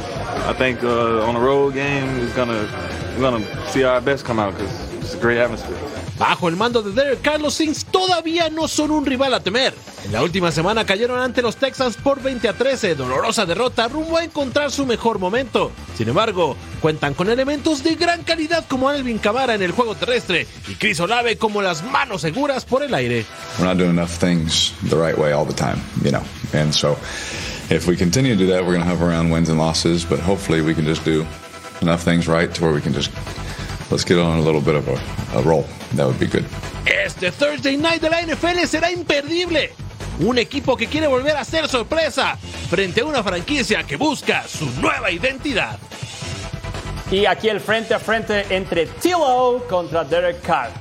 I 0.50 0.54
think 0.58 0.84
uh, 0.84 1.26
on 1.26 1.38
a 1.38 1.40
road 1.40 1.74
game, 1.74 2.10
it's 2.20 2.36
gonna 2.36 2.68
we're 3.16 3.22
gonna 3.22 3.72
see 3.72 3.84
our 3.86 4.02
best 4.02 4.26
come 4.26 4.38
out 4.38 4.54
because 4.54 4.94
it's 4.96 5.14
a 5.14 5.18
great 5.18 5.38
atmosphere. 5.38 5.78
Bajo 6.18 6.48
el 6.48 6.56
mando 6.56 6.82
de 6.82 6.94
Derek 6.94 7.22
Carr, 7.22 7.42
los 7.42 7.56
Saints 7.56 7.86
todavía 7.86 8.50
no 8.50 8.70
son 8.70 8.92
un 8.92 9.06
rival 9.06 9.34
a 9.34 9.42
temer. 9.42 9.74
En 10.06 10.14
la 10.14 10.24
última 10.24 10.50
semana 10.52 10.86
cayeron 10.86 11.20
ante 11.20 11.42
los 11.42 11.58
Texans 11.58 11.98
por 11.98 12.22
20 12.22 12.48
a 12.48 12.54
13, 12.54 12.96
dolorosa 12.96 13.46
derrota 13.46 13.90
rumbo 13.90 14.18
a 14.18 14.24
encontrar 14.24 14.72
su 14.72 14.86
mejor 14.86 15.20
momento. 15.20 15.72
Sin 15.98 16.08
embargo, 16.08 16.56
cuentan 16.80 17.16
con 17.16 17.30
elementos 17.30 17.84
de 17.84 17.96
gran 17.96 18.24
calidad 18.24 18.64
como 18.70 18.88
Alvin 18.88 19.18
Kamara 19.18 19.56
en 19.56 19.62
el 19.62 19.72
juego 19.72 19.96
terrestre 19.96 20.48
y 20.70 20.76
Chris 20.76 21.02
Olave 21.02 21.38
como 21.38 21.62
las 21.62 21.84
manos 21.84 22.22
seguras 22.22 22.64
por 22.64 22.84
el 22.84 22.94
aire. 22.94 23.26
We're 23.60 23.68
not 23.68 23.78
doing 23.78 23.92
enough 23.92 24.12
things 24.12 24.74
the 24.90 24.96
right 24.96 25.18
way 25.18 25.34
all 25.34 25.46
the 25.46 25.54
time, 25.54 25.82
you 26.02 26.12
know. 26.12 26.24
And 26.54 26.74
so 26.74 26.96
if 27.70 27.88
we 27.88 27.98
continue 27.98 28.36
to 28.36 28.40
do 28.40 28.48
that, 28.52 28.64
we're 28.64 28.78
going 28.78 28.84
to 28.84 28.90
have 28.90 29.02
around 29.02 29.32
wins 29.32 29.50
and 29.50 29.58
losses, 29.58 30.06
but 30.06 30.20
hopefully 30.20 30.62
we 30.62 30.74
can 30.74 30.86
just 30.86 31.04
do 31.04 31.26
enough 31.82 32.04
things 32.04 32.28
right 32.30 32.54
to 32.54 32.64
where 32.64 32.72
we 32.72 32.80
can 32.80 32.94
just 32.94 33.12
let's 33.92 34.06
get 34.06 34.18
on 34.18 34.40
a 34.40 34.42
little 34.42 34.62
bit 34.62 34.76
of 34.76 34.88
a, 34.88 35.38
a 35.38 35.42
roll. 35.42 35.66
That 35.96 36.08
would 36.08 36.20
be 36.20 36.28
good. 36.28 36.46
Este 36.86 37.32
Thursday 37.32 37.78
Night 37.78 38.02
de 38.02 38.10
la 38.10 38.22
NFL 38.22 38.66
será 38.68 38.92
imperdible. 38.92 39.74
Un 40.20 40.38
equipo 40.38 40.76
que 40.76 40.88
quiere 40.88 41.08
volver 41.08 41.36
a 41.36 41.44
ser 41.44 41.68
sorpresa 41.68 42.38
frente 42.70 43.02
a 43.02 43.06
una 43.06 43.24
franquicia 43.24 43.84
que 43.84 43.96
busca 43.96 44.44
su 44.48 44.66
nueva 44.82 45.12
identidad. 45.12 45.78
Y 47.12 47.26
aquí 47.26 47.50
el 47.50 47.60
frente 47.60 47.94
a 47.94 48.00
frente 48.00 48.46
entre 48.50 48.88
Tilo 48.88 49.64
contra 49.70 50.04
Derek 50.04 50.42
Carr. 50.42 50.72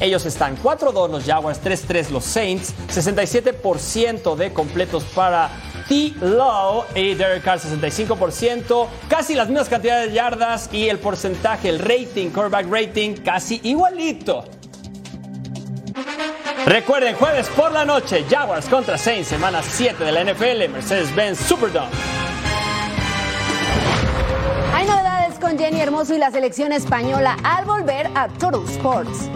Ellos 0.00 0.24
están 0.24 0.56
4-2 0.56 1.10
los 1.10 1.24
Jaguars, 1.24 1.60
3-3 1.62 2.08
los 2.08 2.24
Saints, 2.24 2.72
67% 2.88 4.34
de 4.34 4.52
completos 4.52 5.04
para 5.14 5.50
T-Low 5.90 6.84
y 6.94 7.14
Derek 7.14 7.42
Carr 7.42 7.58
65%, 7.58 8.86
casi 9.08 9.34
las 9.34 9.48
mismas 9.48 9.68
cantidades 9.68 10.10
de 10.10 10.14
yardas 10.14 10.70
y 10.72 10.88
el 10.88 11.00
porcentaje, 11.00 11.68
el 11.68 11.80
rating, 11.80 12.30
quarterback 12.30 12.66
rating, 12.70 13.14
casi 13.24 13.60
igualito. 13.64 14.44
Recuerden, 16.64 17.16
jueves 17.16 17.48
por 17.48 17.72
la 17.72 17.84
noche, 17.84 18.24
Jaguars 18.30 18.66
contra 18.66 18.96
Saints, 18.96 19.26
semana 19.26 19.64
7 19.64 20.04
de 20.04 20.12
la 20.12 20.22
NFL, 20.22 20.72
Mercedes-Benz 20.72 21.40
Superdome. 21.40 21.88
Hay 24.72 24.86
novedades 24.86 25.40
con 25.40 25.58
Jenny 25.58 25.80
Hermoso 25.80 26.14
y 26.14 26.18
la 26.18 26.30
selección 26.30 26.72
española 26.72 27.36
al 27.42 27.64
volver 27.64 28.08
a 28.14 28.28
Total 28.28 28.62
Sports. 28.68 29.28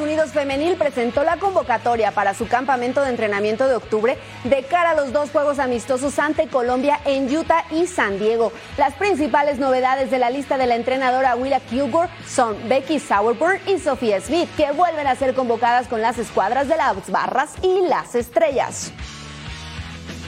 Unidos 0.00 0.30
femenil 0.30 0.76
presentó 0.76 1.22
la 1.24 1.36
convocatoria 1.36 2.12
para 2.12 2.34
su 2.34 2.48
campamento 2.48 3.02
de 3.02 3.10
entrenamiento 3.10 3.68
de 3.68 3.74
octubre 3.74 4.18
de 4.44 4.62
cara 4.64 4.90
a 4.90 4.94
los 4.94 5.12
dos 5.12 5.30
juegos 5.30 5.58
amistosos 5.58 6.18
ante 6.18 6.48
Colombia 6.48 7.00
en 7.04 7.34
Utah 7.34 7.64
y 7.70 7.86
San 7.86 8.18
Diego. 8.18 8.52
Las 8.78 8.94
principales 8.94 9.58
novedades 9.58 10.10
de 10.10 10.18
la 10.18 10.30
lista 10.30 10.56
de 10.56 10.66
la 10.66 10.76
entrenadora 10.76 11.36
Willa 11.36 11.60
Kilgore 11.60 12.08
son 12.26 12.56
Becky 12.68 12.98
Sauerburn 12.98 13.60
y 13.66 13.78
Sophia 13.78 14.20
Smith, 14.20 14.48
que 14.56 14.72
vuelven 14.72 15.06
a 15.06 15.14
ser 15.14 15.34
convocadas 15.34 15.86
con 15.86 16.00
las 16.00 16.18
escuadras 16.18 16.66
de 16.68 16.76
las 16.76 17.10
barras 17.10 17.52
y 17.62 17.86
las 17.86 18.14
estrellas. 18.14 18.92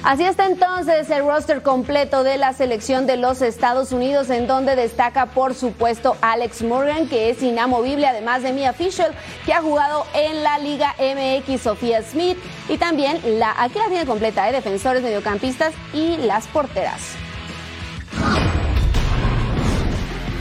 Así 0.05 0.25
está 0.25 0.47
entonces 0.47 1.09
el 1.11 1.25
roster 1.25 1.63
completo 1.63 2.25
de 2.25 2.37
la 2.37 2.53
selección 2.55 3.07
de 3.07 3.17
los 3.17 3.41
Estados 3.41 3.93
Unidos, 3.93 4.31
en 4.31 4.49
donde 4.49 4.75
destaca 4.75 5.27
por 5.27 5.55
supuesto 5.55 6.17
Alex 6.23 6.63
Morgan, 6.63 7.09
que 7.09 7.31
es 7.31 7.41
inamovible, 7.41 8.09
además 8.09 8.43
de 8.43 8.53
Mia 8.53 8.73
Fisher, 8.73 9.13
que 9.47 9.53
ha 9.55 9.63
jugado 9.63 10.05
en 10.13 10.43
la 10.43 10.59
Liga 10.59 10.97
MX, 10.99 11.63
Sofía 11.63 12.03
Smith, 12.03 12.37
y 12.69 12.79
también 12.79 13.21
la, 13.39 13.55
aquí 13.57 13.79
la 13.79 13.87
tiene 13.87 14.05
completa, 14.05 14.45
de 14.45 14.53
defensores, 14.53 15.05
mediocampistas 15.05 15.73
y 15.95 16.17
las 16.17 16.49
porteras. 16.49 17.01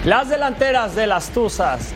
Las 0.05 0.29
delanteras 0.29 0.95
de 0.95 1.05
las 1.05 1.29
Tuzas 1.29 1.93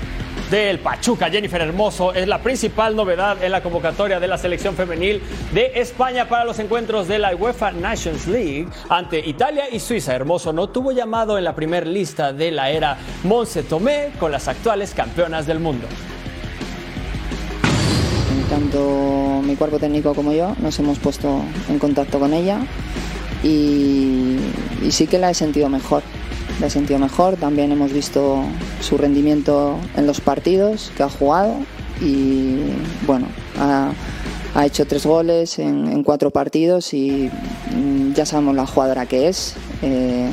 del 0.50 0.80
Pachuca, 0.80 1.30
Jennifer 1.30 1.62
Hermoso, 1.62 2.14
es 2.14 2.28
la 2.28 2.40
principal 2.40 2.96
novedad 2.96 3.44
en 3.44 3.52
la 3.52 3.64
convocatoria 3.64 4.20
de 4.20 4.28
la 4.28 4.38
selección 4.38 4.76
femenil 4.76 5.22
de 5.54 5.72
España 5.76 6.30
para 6.30 6.46
los 6.46 6.60
encuentros 6.60 7.08
de 7.08 7.20
la 7.20 7.36
UEFA 7.36 7.72
Nations 7.72 8.28
League 8.28 8.68
ante 8.90 9.20
Italia 9.20 9.66
y 9.72 9.80
Suiza. 9.80 10.14
Hermoso 10.14 10.54
no 10.54 10.70
tuvo 10.70 10.92
llamado 10.92 11.38
en 11.38 11.44
la 11.44 11.56
primer 11.56 11.88
lista 11.88 12.32
de 12.32 12.52
la 12.52 12.70
era 12.70 12.98
Monse 13.24 13.64
Tomé 13.64 14.12
con 14.20 14.32
las 14.32 14.48
actuales 14.48 14.94
campeonas 14.94 15.48
del 15.48 15.60
mundo. 15.60 15.88
Tanto 18.50 19.42
mi 19.44 19.56
cuerpo 19.56 19.80
técnico 19.80 20.14
como 20.14 20.32
yo 20.32 20.56
nos 20.60 20.78
hemos 20.78 21.00
puesto 21.00 21.42
en 21.68 21.80
contacto 21.80 22.20
con 22.20 22.34
ella 22.34 22.60
y, 23.44 24.38
y 24.84 24.92
sí 24.92 25.08
que 25.08 25.18
la 25.18 25.32
he 25.32 25.34
sentido 25.34 25.68
mejor 25.68 26.04
la 26.60 26.68
he 26.68 26.70
sentido 26.70 27.00
mejor. 27.00 27.38
También 27.38 27.72
hemos 27.72 27.92
visto 27.92 28.44
su 28.82 28.98
rendimiento 28.98 29.78
en 29.96 30.08
los 30.08 30.22
partidos 30.22 30.92
que 30.96 31.04
ha 31.04 31.10
jugado 31.10 31.56
y 32.02 32.58
bueno, 33.06 33.28
ha, 33.58 33.92
ha 34.54 34.66
hecho 34.66 34.86
tres 34.86 35.06
goles 35.06 35.60
en, 35.60 35.88
en, 35.88 36.04
cuatro 36.04 36.32
partidos 36.32 36.94
y 36.94 37.30
mm, 37.74 38.14
ya 38.14 38.26
sabemos 38.26 38.56
la 38.56 38.66
jugadora 38.66 39.06
que 39.06 39.28
es. 39.28 39.56
Eh, 39.82 40.30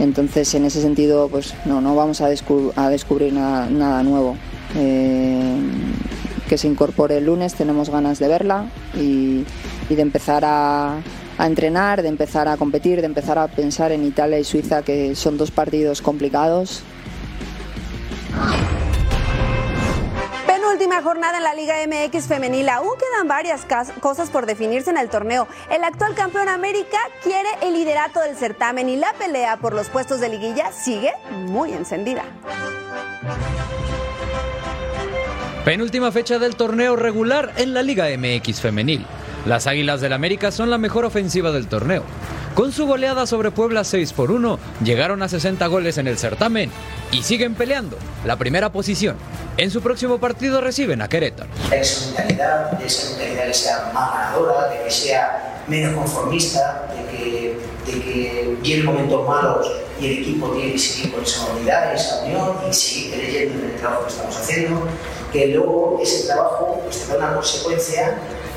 entonces, 0.00 0.52
en 0.54 0.64
ese 0.64 0.82
sentido, 0.82 1.28
pues 1.28 1.54
no, 1.64 1.80
no 1.80 1.94
vamos 1.94 2.20
a, 2.20 2.26
a 2.26 2.88
descubrir 2.90 3.32
nada, 3.32 3.68
nada 3.70 4.02
nuevo. 4.02 4.36
Eh, 4.76 5.56
que 6.48 6.58
se 6.58 6.66
incorpore 6.66 7.18
el 7.18 7.26
lunes, 7.26 7.54
tenemos 7.54 7.90
ganas 7.90 8.18
de 8.18 8.28
verla 8.28 8.66
y, 8.94 9.44
y 9.88 9.94
de 9.94 10.02
empezar 10.02 10.44
a, 10.44 10.96
a 11.38 11.46
entrenar, 11.46 12.02
de 12.02 12.08
empezar 12.08 12.48
a 12.48 12.56
competir, 12.56 13.00
de 13.00 13.06
empezar 13.06 13.38
a 13.38 13.48
pensar 13.48 13.92
en 13.92 14.04
Italia 14.04 14.38
y 14.38 14.44
Suiza, 14.44 14.82
que 14.82 15.14
son 15.14 15.36
dos 15.36 15.50
partidos 15.50 16.02
complicados. 16.02 16.82
Penúltima 20.46 21.02
jornada 21.02 21.38
en 21.38 21.44
la 21.44 21.54
Liga 21.54 21.74
MX 21.86 22.26
femenil. 22.26 22.68
Aún 22.68 22.94
quedan 22.98 23.28
varias 23.28 23.66
cosas 24.00 24.30
por 24.30 24.46
definirse 24.46 24.90
en 24.90 24.98
el 24.98 25.08
torneo. 25.08 25.46
El 25.70 25.84
actual 25.84 26.14
campeón 26.14 26.48
América 26.48 26.98
quiere 27.22 27.48
el 27.62 27.74
liderato 27.74 28.20
del 28.20 28.36
certamen 28.36 28.88
y 28.88 28.96
la 28.96 29.12
pelea 29.12 29.56
por 29.56 29.72
los 29.72 29.88
puestos 29.88 30.20
de 30.20 30.28
liguilla 30.28 30.72
sigue 30.72 31.12
muy 31.30 31.72
encendida. 31.72 32.24
Penúltima 35.64 36.12
fecha 36.12 36.38
del 36.38 36.56
torneo 36.56 36.96
regular 36.96 37.52
en 37.56 37.72
la 37.72 37.82
Liga 37.82 38.06
MX 38.18 38.60
femenil. 38.60 39.06
Las 39.46 39.66
Águilas 39.66 40.00
del 40.00 40.14
América 40.14 40.50
son 40.50 40.70
la 40.70 40.78
mejor 40.78 41.04
ofensiva 41.04 41.52
del 41.52 41.66
torneo. 41.66 42.02
Con 42.54 42.72
su 42.72 42.86
goleada 42.86 43.26
sobre 43.26 43.50
Puebla 43.50 43.84
6 43.84 44.12
por 44.14 44.30
1, 44.30 44.58
llegaron 44.82 45.22
a 45.22 45.28
60 45.28 45.66
goles 45.66 45.98
en 45.98 46.06
el 46.06 46.16
certamen 46.16 46.70
y 47.12 47.22
siguen 47.24 47.54
peleando 47.54 47.98
la 48.24 48.36
primera 48.36 48.72
posición. 48.72 49.16
En 49.58 49.70
su 49.70 49.82
próximo 49.82 50.18
partido 50.18 50.60
reciben 50.60 51.02
a 51.02 51.08
Querétaro. 51.08 51.50
Esa 51.70 52.06
mentalidad, 52.06 52.70
de 52.72 52.86
esa 52.86 53.10
mentalidad 53.10 53.46
que 53.48 53.54
sea 53.54 53.90
más 53.92 54.14
ganadora, 54.14 54.68
de 54.68 54.84
que 54.84 54.90
sea 54.90 55.62
menos 55.68 55.94
conformista, 55.94 56.88
de 56.94 57.16
que, 57.16 57.58
de 57.86 58.00
que 58.00 58.56
vienen 58.62 58.86
momentos 58.86 59.28
malos 59.28 59.70
y 60.00 60.06
el 60.06 60.12
equipo 60.20 60.50
tiene 60.52 60.72
que 60.72 60.78
seguir 60.78 61.12
con 61.12 61.22
esa 61.22 61.46
unidad, 61.54 61.94
esa 61.94 62.22
unión 62.24 62.56
y 62.68 62.72
seguir 62.72 63.12
creyendo 63.12 63.62
en 63.62 63.70
el 63.72 63.76
trabajo 63.76 64.06
que 64.06 64.12
estamos 64.12 64.36
haciendo 64.36 64.88
que 65.34 65.48
luego 65.48 65.98
ese 66.00 66.26
trabajo 66.26 66.80
pues, 66.84 67.00
tendrá 67.00 67.26
una 67.26 67.34
consecuencia 67.34 68.14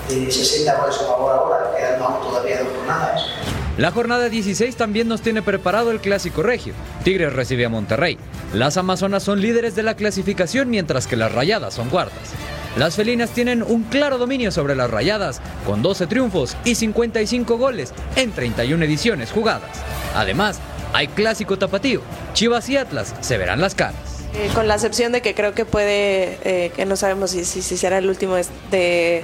de 0.07 0.31
60 0.31 0.75
goles 0.75 0.95
a 0.95 1.05
favor 1.05 1.31
ahora, 1.33 1.75
quedando 1.77 2.05
aún 2.05 2.21
todavía 2.27 2.59
dos 2.59 2.69
jornadas. 2.77 3.21
La 3.77 3.91
jornada 3.91 4.29
16 4.29 4.75
también 4.75 5.07
nos 5.07 5.21
tiene 5.21 5.41
preparado 5.41 5.91
el 5.91 5.99
clásico 5.99 6.41
regio. 6.41 6.73
Tigres 7.03 7.33
recibe 7.33 7.65
a 7.65 7.69
Monterrey. 7.69 8.17
Las 8.53 8.77
Amazonas 8.77 9.21
son 9.23 9.39
líderes 9.39 9.75
de 9.75 9.83
la 9.83 9.95
clasificación 9.95 10.69
mientras 10.69 11.05
que 11.05 11.15
las 11.15 11.31
Rayadas 11.31 11.75
son 11.75 11.89
cuartas. 11.89 12.33
Las 12.77 12.95
felinas 12.95 13.31
tienen 13.31 13.63
un 13.63 13.83
claro 13.83 14.19
dominio 14.19 14.51
sobre 14.51 14.75
las 14.75 14.91
rayadas, 14.91 15.41
con 15.65 15.81
12 15.81 16.05
triunfos 16.05 16.55
y 16.63 16.75
55 16.75 17.57
goles 17.57 17.91
en 18.15 18.31
31 18.31 18.85
ediciones 18.85 19.31
jugadas. 19.31 19.71
Además, 20.13 20.59
hay 20.93 21.07
clásico 21.07 21.57
tapatío. 21.57 22.01
Chivas 22.33 22.69
y 22.69 22.77
Atlas 22.77 23.15
se 23.21 23.39
verán 23.39 23.61
las 23.61 23.73
caras. 23.73 23.95
Eh, 24.35 24.51
con 24.53 24.67
la 24.67 24.75
excepción 24.75 25.11
de 25.11 25.21
que 25.21 25.33
creo 25.33 25.55
que 25.55 25.65
puede, 25.65 26.37
eh, 26.43 26.71
que 26.75 26.85
no 26.85 26.95
sabemos 26.97 27.31
si, 27.31 27.45
si, 27.45 27.63
si 27.63 27.77
será 27.77 27.97
el 27.97 28.09
último 28.09 28.35
de, 28.69 29.23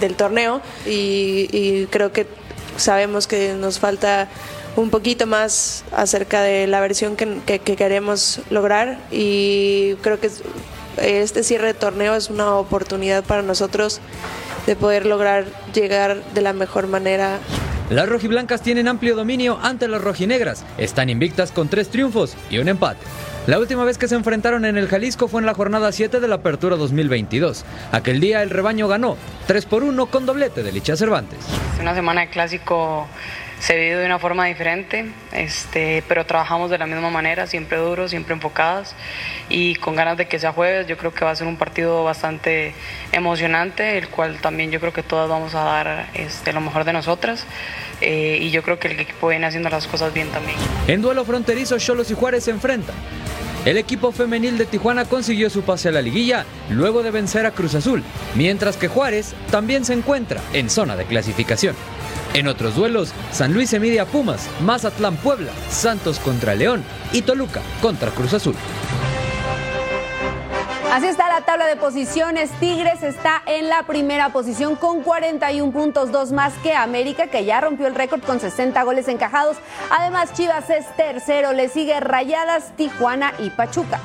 del 0.00 0.14
torneo 0.14 0.60
y, 0.86 1.86
creo 1.90 2.12
que 2.12 2.26
sabemos 2.76 3.26
que 3.26 3.54
nos 3.54 3.78
falta 3.78 4.28
un 4.76 4.90
poquito 4.90 5.26
más 5.26 5.84
acerca 5.92 6.40
de 6.40 6.66
la 6.66 6.80
versión 6.80 7.16
que, 7.16 7.40
que 7.44 7.76
queremos 7.76 8.40
lograr 8.50 8.98
y 9.10 9.94
creo 10.00 10.18
que 10.18 10.30
este 10.96 11.42
cierre 11.42 11.68
de 11.68 11.74
torneo 11.74 12.14
es 12.14 12.30
una 12.30 12.54
oportunidad 12.54 13.24
para 13.24 13.42
nosotros 13.42 14.00
de 14.66 14.76
poder 14.76 15.06
lograr 15.06 15.44
llegar 15.74 16.22
de 16.32 16.40
la 16.40 16.52
mejor 16.52 16.86
manera. 16.86 17.38
Las 17.90 18.08
rojiblancas 18.08 18.62
tienen 18.62 18.88
amplio 18.88 19.16
dominio 19.16 19.58
ante 19.60 19.88
las 19.88 20.00
rojinegras. 20.00 20.64
Están 20.78 21.10
invictas 21.10 21.52
con 21.52 21.68
tres 21.68 21.88
triunfos 21.90 22.34
y 22.50 22.58
un 22.58 22.68
empate. 22.68 23.00
La 23.48 23.58
última 23.58 23.84
vez 23.84 23.98
que 23.98 24.06
se 24.06 24.14
enfrentaron 24.14 24.64
en 24.64 24.76
el 24.76 24.86
Jalisco 24.86 25.26
fue 25.26 25.40
en 25.40 25.46
la 25.46 25.54
jornada 25.54 25.90
7 25.90 26.20
de 26.20 26.28
la 26.28 26.36
Apertura 26.36 26.76
2022. 26.76 27.64
Aquel 27.90 28.20
día 28.20 28.40
el 28.40 28.50
rebaño 28.50 28.86
ganó 28.86 29.16
3 29.48 29.66
por 29.66 29.82
1 29.82 30.06
con 30.06 30.26
doblete 30.26 30.62
de 30.62 30.70
Licha 30.70 30.96
Cervantes. 30.96 31.40
Una 31.80 31.92
semana 31.92 32.20
de 32.20 32.28
clásico 32.28 33.08
se 33.58 33.74
vive 33.74 33.96
de 33.96 34.06
una 34.06 34.20
forma 34.20 34.46
diferente, 34.46 35.10
este, 35.34 36.02
pero 36.08 36.26
trabajamos 36.26 36.70
de 36.70 36.78
la 36.78 36.86
misma 36.86 37.10
manera, 37.10 37.46
siempre 37.46 37.78
duros, 37.78 38.10
siempre 38.10 38.34
enfocadas 38.34 38.94
y 39.48 39.74
con 39.76 39.96
ganas 39.96 40.16
de 40.16 40.26
que 40.26 40.38
sea 40.38 40.52
jueves. 40.52 40.86
Yo 40.86 40.96
creo 40.96 41.12
que 41.12 41.24
va 41.24 41.30
a 41.30 41.36
ser 41.36 41.46
un 41.46 41.56
partido 41.56 42.04
bastante 42.04 42.74
emocionante, 43.12 43.98
el 43.98 44.08
cual 44.08 44.38
también 44.40 44.70
yo 44.70 44.80
creo 44.80 44.92
que 44.92 45.02
todas 45.02 45.28
vamos 45.28 45.54
a 45.54 45.64
dar 45.64 46.06
este, 46.14 46.52
lo 46.52 46.60
mejor 46.60 46.84
de 46.84 46.92
nosotras. 46.92 47.46
Eh, 48.00 48.38
y 48.40 48.50
yo 48.50 48.62
creo 48.62 48.78
que 48.78 48.88
el 48.88 48.98
equipo 49.00 49.28
viene 49.28 49.46
haciendo 49.46 49.68
las 49.68 49.86
cosas 49.86 50.12
bien 50.12 50.28
también. 50.28 50.56
En 50.88 51.02
duelo 51.02 51.24
fronterizo, 51.24 51.78
Cholos 51.78 52.10
y 52.10 52.14
Juárez 52.14 52.44
se 52.44 52.50
enfrentan. 52.50 52.96
El 53.64 53.78
equipo 53.78 54.10
femenil 54.10 54.58
de 54.58 54.66
Tijuana 54.66 55.04
consiguió 55.04 55.48
su 55.48 55.62
pase 55.62 55.88
a 55.88 55.92
la 55.92 56.02
liguilla 56.02 56.44
luego 56.68 57.04
de 57.04 57.12
vencer 57.12 57.46
a 57.46 57.52
Cruz 57.52 57.76
Azul, 57.76 58.02
mientras 58.34 58.76
que 58.76 58.88
Juárez 58.88 59.34
también 59.52 59.84
se 59.84 59.92
encuentra 59.92 60.40
en 60.52 60.68
zona 60.68 60.96
de 60.96 61.04
clasificación. 61.04 61.76
En 62.34 62.48
otros 62.48 62.74
duelos, 62.74 63.12
San 63.30 63.52
Luis 63.52 63.70
se 63.70 63.78
mide 63.78 64.00
a 64.00 64.06
Pumas, 64.06 64.48
Mazatlán 64.62 65.16
Puebla, 65.22 65.52
Santos 65.70 66.18
contra 66.18 66.54
León 66.54 66.82
y 67.12 67.22
Toluca 67.22 67.62
contra 67.80 68.10
Cruz 68.10 68.34
Azul. 68.34 68.56
Así 70.92 71.06
está 71.06 71.26
la 71.28 71.40
tabla 71.40 71.66
de 71.66 71.76
posiciones. 71.76 72.50
Tigres 72.60 73.02
está 73.02 73.42
en 73.46 73.70
la 73.70 73.84
primera 73.84 74.28
posición 74.28 74.76
con 74.76 75.02
41 75.02 75.72
puntos, 75.72 76.12
dos 76.12 76.32
más 76.32 76.52
que 76.62 76.74
América, 76.74 77.28
que 77.28 77.46
ya 77.46 77.62
rompió 77.62 77.86
el 77.86 77.94
récord 77.94 78.22
con 78.22 78.40
60 78.40 78.82
goles 78.82 79.08
encajados. 79.08 79.56
Además, 79.88 80.34
Chivas 80.34 80.68
es 80.68 80.84
tercero, 80.94 81.54
le 81.54 81.70
sigue 81.70 81.98
Rayadas, 81.98 82.76
Tijuana 82.76 83.32
y 83.38 83.48
Pachuca. 83.48 84.00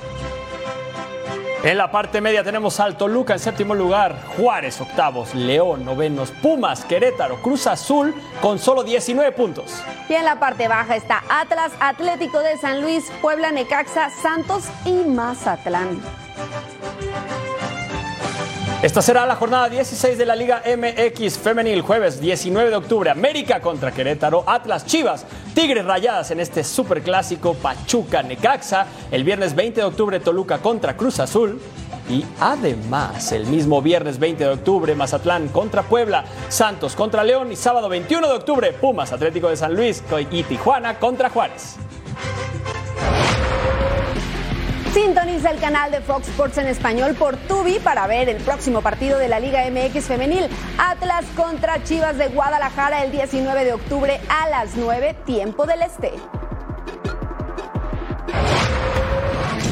En 1.64 1.78
la 1.78 1.89
parte 1.91 2.22
media 2.22 2.43
tenemos 2.43 2.80
al 2.80 2.97
Toluca 2.97 3.34
en 3.34 3.39
séptimo 3.39 3.74
lugar, 3.74 4.16
Juárez 4.38 4.80
octavos, 4.80 5.34
León 5.34 5.86
novenos, 5.86 6.32
Pumas, 6.32 6.86
Querétaro, 6.86 7.41
Cruz 7.41 7.66
Azul 7.66 8.14
con 8.41 8.60
solo 8.60 8.84
19 8.84 9.32
puntos. 9.32 9.84
Y 10.08 10.14
en 10.14 10.26
la 10.26 10.39
parte 10.39 10.68
baja 10.68 10.95
está 10.95 11.24
Atlas, 11.30 11.72
Atlético 11.80 12.39
de 12.39 12.58
San 12.58 12.82
Luis, 12.82 13.12
Puebla, 13.22 13.51
Necaxa, 13.51 14.12
Santos 14.22 14.66
y 14.86 14.93
Mazatlán. 14.93 15.99
Esta 18.88 19.01
será 19.01 19.25
la 19.25 19.35
jornada 19.35 19.67
16 19.67 20.17
de 20.17 20.25
la 20.25 20.33
Liga 20.33 20.63
MX 20.65 21.39
Femenil, 21.39 21.81
jueves 21.81 22.21
19 22.21 22.69
de 22.69 22.75
octubre. 22.77 23.09
América 23.09 23.59
contra 23.59 23.91
Querétaro, 23.91 24.45
Atlas 24.47 24.85
Chivas, 24.85 25.25
Tigres 25.53 25.83
Rayadas 25.83 26.31
en 26.31 26.39
este 26.39 26.63
superclásico 26.63 27.53
Pachuca 27.55 28.23
Necaxa. 28.23 28.88
El 29.11 29.25
viernes 29.25 29.55
20 29.55 29.81
de 29.81 29.85
octubre 29.85 30.21
Toluca 30.21 30.59
contra 30.59 30.95
Cruz 30.95 31.19
Azul. 31.19 31.59
Y 32.09 32.23
además, 32.39 33.33
el 33.33 33.47
mismo 33.47 33.81
viernes 33.81 34.19
20 34.19 34.45
de 34.45 34.51
octubre, 34.51 34.95
Mazatlán 34.95 35.49
contra 35.49 35.83
Puebla, 35.83 36.23
Santos 36.47 36.95
contra 36.95 37.25
León 37.25 37.51
y 37.51 37.57
sábado 37.57 37.89
21 37.89 38.25
de 38.25 38.33
octubre, 38.35 38.71
Pumas 38.71 39.11
Atlético 39.11 39.49
de 39.49 39.57
San 39.57 39.75
Luis 39.75 40.01
y 40.31 40.43
Tijuana 40.43 40.97
contra 40.97 41.29
Juárez. 41.29 41.75
Sintoniza 44.97 45.51
el 45.51 45.59
canal 45.59 45.91
de 45.91 46.01
Fox 46.01 46.27
Sports 46.27 46.57
en 46.57 46.65
español 46.65 47.13
por 47.13 47.37
Tubi 47.37 47.77
para 47.77 48.07
ver 48.07 48.29
el 48.29 48.37
próximo 48.37 48.81
partido 48.81 49.19
de 49.19 49.27
la 49.27 49.39
Liga 49.39 49.63
MX 49.69 50.05
Femenil. 50.05 50.49
Atlas 50.79 51.23
contra 51.35 51.83
Chivas 51.83 52.17
de 52.17 52.29
Guadalajara 52.29 53.03
el 53.03 53.11
19 53.11 53.63
de 53.63 53.73
octubre 53.73 54.19
a 54.27 54.49
las 54.49 54.75
9, 54.75 55.15
tiempo 55.23 55.67
del 55.67 55.83
este. 55.83 56.13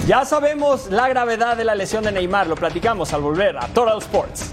Ya 0.05 0.25
sabemos 0.25 0.91
la 0.91 1.09
gravedad 1.09 1.57
de 1.57 1.63
la 1.63 1.73
lesión 1.73 2.03
de 2.03 2.11
Neymar, 2.11 2.45
lo 2.45 2.55
platicamos 2.55 3.11
al 3.11 3.21
volver 3.21 3.57
a 3.57 3.67
Total 3.69 3.97
Sports. 3.97 4.51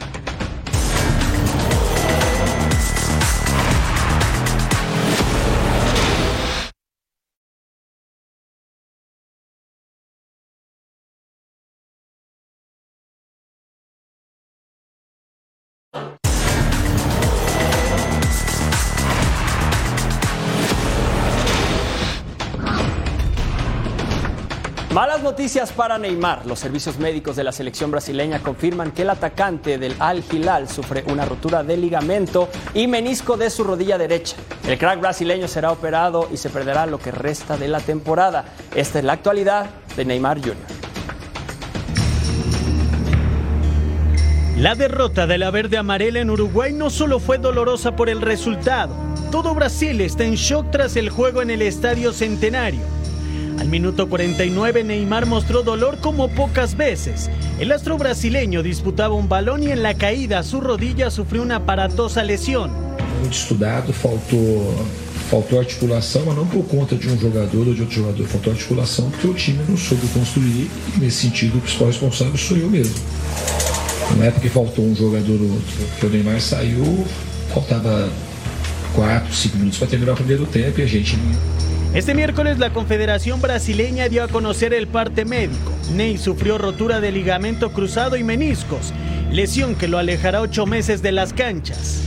Malas 24.92 25.22
noticias 25.22 25.72
para 25.72 25.96
Neymar. 25.96 26.44
Los 26.44 26.58
servicios 26.58 26.98
médicos 26.98 27.34
de 27.34 27.44
la 27.44 27.52
selección 27.52 27.90
brasileña 27.90 28.40
confirman 28.40 28.92
que 28.92 29.02
el 29.02 29.08
atacante 29.08 29.78
del 29.78 29.96
Al 29.98 30.22
Hilal 30.30 30.68
sufre 30.68 31.02
una 31.06 31.24
rotura 31.24 31.62
de 31.62 31.78
ligamento 31.78 32.50
y 32.74 32.86
menisco 32.88 33.38
de 33.38 33.48
su 33.48 33.64
rodilla 33.64 33.96
derecha. 33.96 34.36
El 34.68 34.76
crack 34.76 35.00
brasileño 35.00 35.48
será 35.48 35.72
operado 35.72 36.28
y 36.30 36.36
se 36.36 36.50
perderá 36.50 36.84
lo 36.84 36.98
que 36.98 37.10
resta 37.10 37.56
de 37.56 37.68
la 37.68 37.80
temporada. 37.80 38.44
Esta 38.74 38.98
es 38.98 39.04
la 39.06 39.14
actualidad 39.14 39.70
de 39.96 40.04
Neymar 40.04 40.40
Jr. 40.40 40.56
La 44.58 44.74
derrota 44.74 45.26
de 45.26 45.38
la 45.38 45.50
verde 45.50 45.78
amarela 45.78 46.20
en 46.20 46.28
Uruguay 46.28 46.74
no 46.74 46.90
solo 46.90 47.18
fue 47.18 47.38
dolorosa 47.38 47.96
por 47.96 48.10
el 48.10 48.20
resultado. 48.20 48.94
Todo 49.30 49.54
Brasil 49.54 50.02
está 50.02 50.24
en 50.24 50.34
shock 50.34 50.70
tras 50.70 50.96
el 50.96 51.08
juego 51.08 51.40
en 51.40 51.50
el 51.50 51.62
Estadio 51.62 52.12
Centenario. 52.12 53.01
Al 53.62 53.68
minuto 53.68 54.08
49 54.08 54.82
Neymar 54.82 55.24
mostró 55.24 55.62
dolor 55.62 55.98
como 56.00 56.26
pocas 56.26 56.76
veces. 56.76 57.30
El 57.60 57.70
astro 57.70 57.96
brasileño 57.96 58.60
disputaba 58.60 59.14
un 59.14 59.28
balón 59.28 59.62
y 59.62 59.70
en 59.70 59.84
la 59.84 59.94
caída 59.94 60.42
su 60.42 60.60
rodilla 60.60 61.12
sufrió 61.12 61.42
una 61.42 61.56
aparatosa 61.56 62.24
lesión. 62.24 62.72
Muito 63.20 63.36
estudado, 63.36 63.92
faltou, 63.92 64.84
faltou 65.30 65.60
articulação, 65.60 66.24
mas 66.26 66.34
não 66.34 66.44
por 66.44 66.64
conta 66.64 66.96
de 66.96 67.08
um 67.08 67.16
jogador 67.16 67.68
ou 67.68 67.72
de 67.72 67.82
outro 67.82 67.94
jogador, 67.94 68.26
faltou 68.26 68.52
articulação 68.52 69.08
porque 69.10 69.28
o 69.28 69.34
time 69.34 69.60
não 69.68 69.76
soube 69.76 70.08
construir 70.08 70.68
nesse 70.98 71.18
sentido 71.18 71.58
o 71.58 71.60
principal 71.60 71.86
responsável 71.86 72.36
sou 72.36 72.56
eu 72.56 72.68
mesmo. 72.68 72.96
Não 74.16 74.24
é 74.24 74.32
porque 74.32 74.48
faltou 74.48 74.84
um 74.84 74.96
jogador 74.96 75.40
ou 75.40 75.50
outro, 75.52 75.86
porque 75.90 76.06
o 76.06 76.10
Neymar 76.10 76.40
saiu, 76.40 77.06
faltava 77.54 78.10
4, 78.96 79.32
5 79.32 79.56
minutos 79.56 79.78
para 79.78 79.86
terminar 79.86 80.14
o 80.14 80.16
primeiro 80.16 80.46
tempo 80.46 80.80
e 80.80 80.82
a 80.82 80.86
gente 80.86 81.16
Este 81.94 82.14
miércoles 82.14 82.58
la 82.58 82.72
Confederación 82.72 83.42
Brasileña 83.42 84.08
dio 84.08 84.24
a 84.24 84.28
conocer 84.28 84.72
el 84.72 84.86
parte 84.86 85.26
médico. 85.26 85.72
Ney 85.92 86.16
sufrió 86.16 86.56
rotura 86.56 87.02
de 87.02 87.12
ligamento 87.12 87.70
cruzado 87.70 88.16
y 88.16 88.24
meniscos, 88.24 88.94
lesión 89.30 89.74
que 89.74 89.88
lo 89.88 89.98
alejará 89.98 90.40
ocho 90.40 90.64
meses 90.64 91.02
de 91.02 91.12
las 91.12 91.34
canchas. 91.34 92.02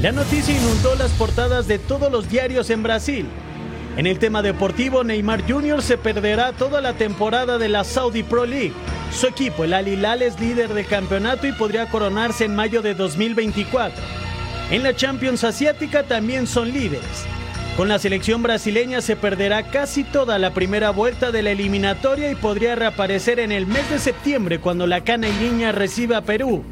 La 0.00 0.12
noticia 0.12 0.56
inundó 0.56 0.94
las 0.94 1.10
portadas 1.12 1.66
de 1.66 1.80
todos 1.80 2.12
los 2.12 2.30
diarios 2.30 2.70
en 2.70 2.84
Brasil. 2.84 3.26
En 3.96 4.06
el 4.06 4.20
tema 4.20 4.40
deportivo, 4.40 5.02
Neymar 5.02 5.42
Jr. 5.50 5.82
se 5.82 5.98
perderá 5.98 6.52
toda 6.52 6.80
la 6.80 6.92
temporada 6.92 7.58
de 7.58 7.68
la 7.68 7.82
Saudi 7.82 8.22
Pro 8.22 8.46
League. 8.46 8.72
Su 9.10 9.26
equipo, 9.26 9.64
el 9.64 9.72
Al 9.72 9.88
Hilal, 9.88 10.22
es 10.22 10.38
líder 10.38 10.72
del 10.72 10.86
campeonato 10.86 11.48
y 11.48 11.52
podría 11.52 11.88
coronarse 11.88 12.44
en 12.44 12.54
mayo 12.54 12.82
de 12.82 12.94
2024. 12.94 14.00
En 14.70 14.84
la 14.84 14.94
Champions 14.94 15.42
Asiática 15.42 16.04
también 16.04 16.46
son 16.46 16.72
líderes. 16.72 17.26
Con 17.76 17.88
la 17.88 17.98
selección 17.98 18.40
brasileña 18.40 19.00
se 19.00 19.16
perderá 19.16 19.64
casi 19.64 20.04
toda 20.04 20.38
la 20.38 20.54
primera 20.54 20.90
vuelta 20.90 21.32
de 21.32 21.42
la 21.42 21.50
eliminatoria 21.50 22.30
y 22.30 22.36
podría 22.36 22.76
reaparecer 22.76 23.40
en 23.40 23.50
el 23.50 23.66
mes 23.66 23.90
de 23.90 23.98
septiembre 23.98 24.60
cuando 24.60 24.86
la 24.86 25.02
cana 25.02 25.26
y 25.28 25.32
niña 25.32 25.72
reciba 25.72 26.18
a 26.18 26.22
Perú. 26.22 26.62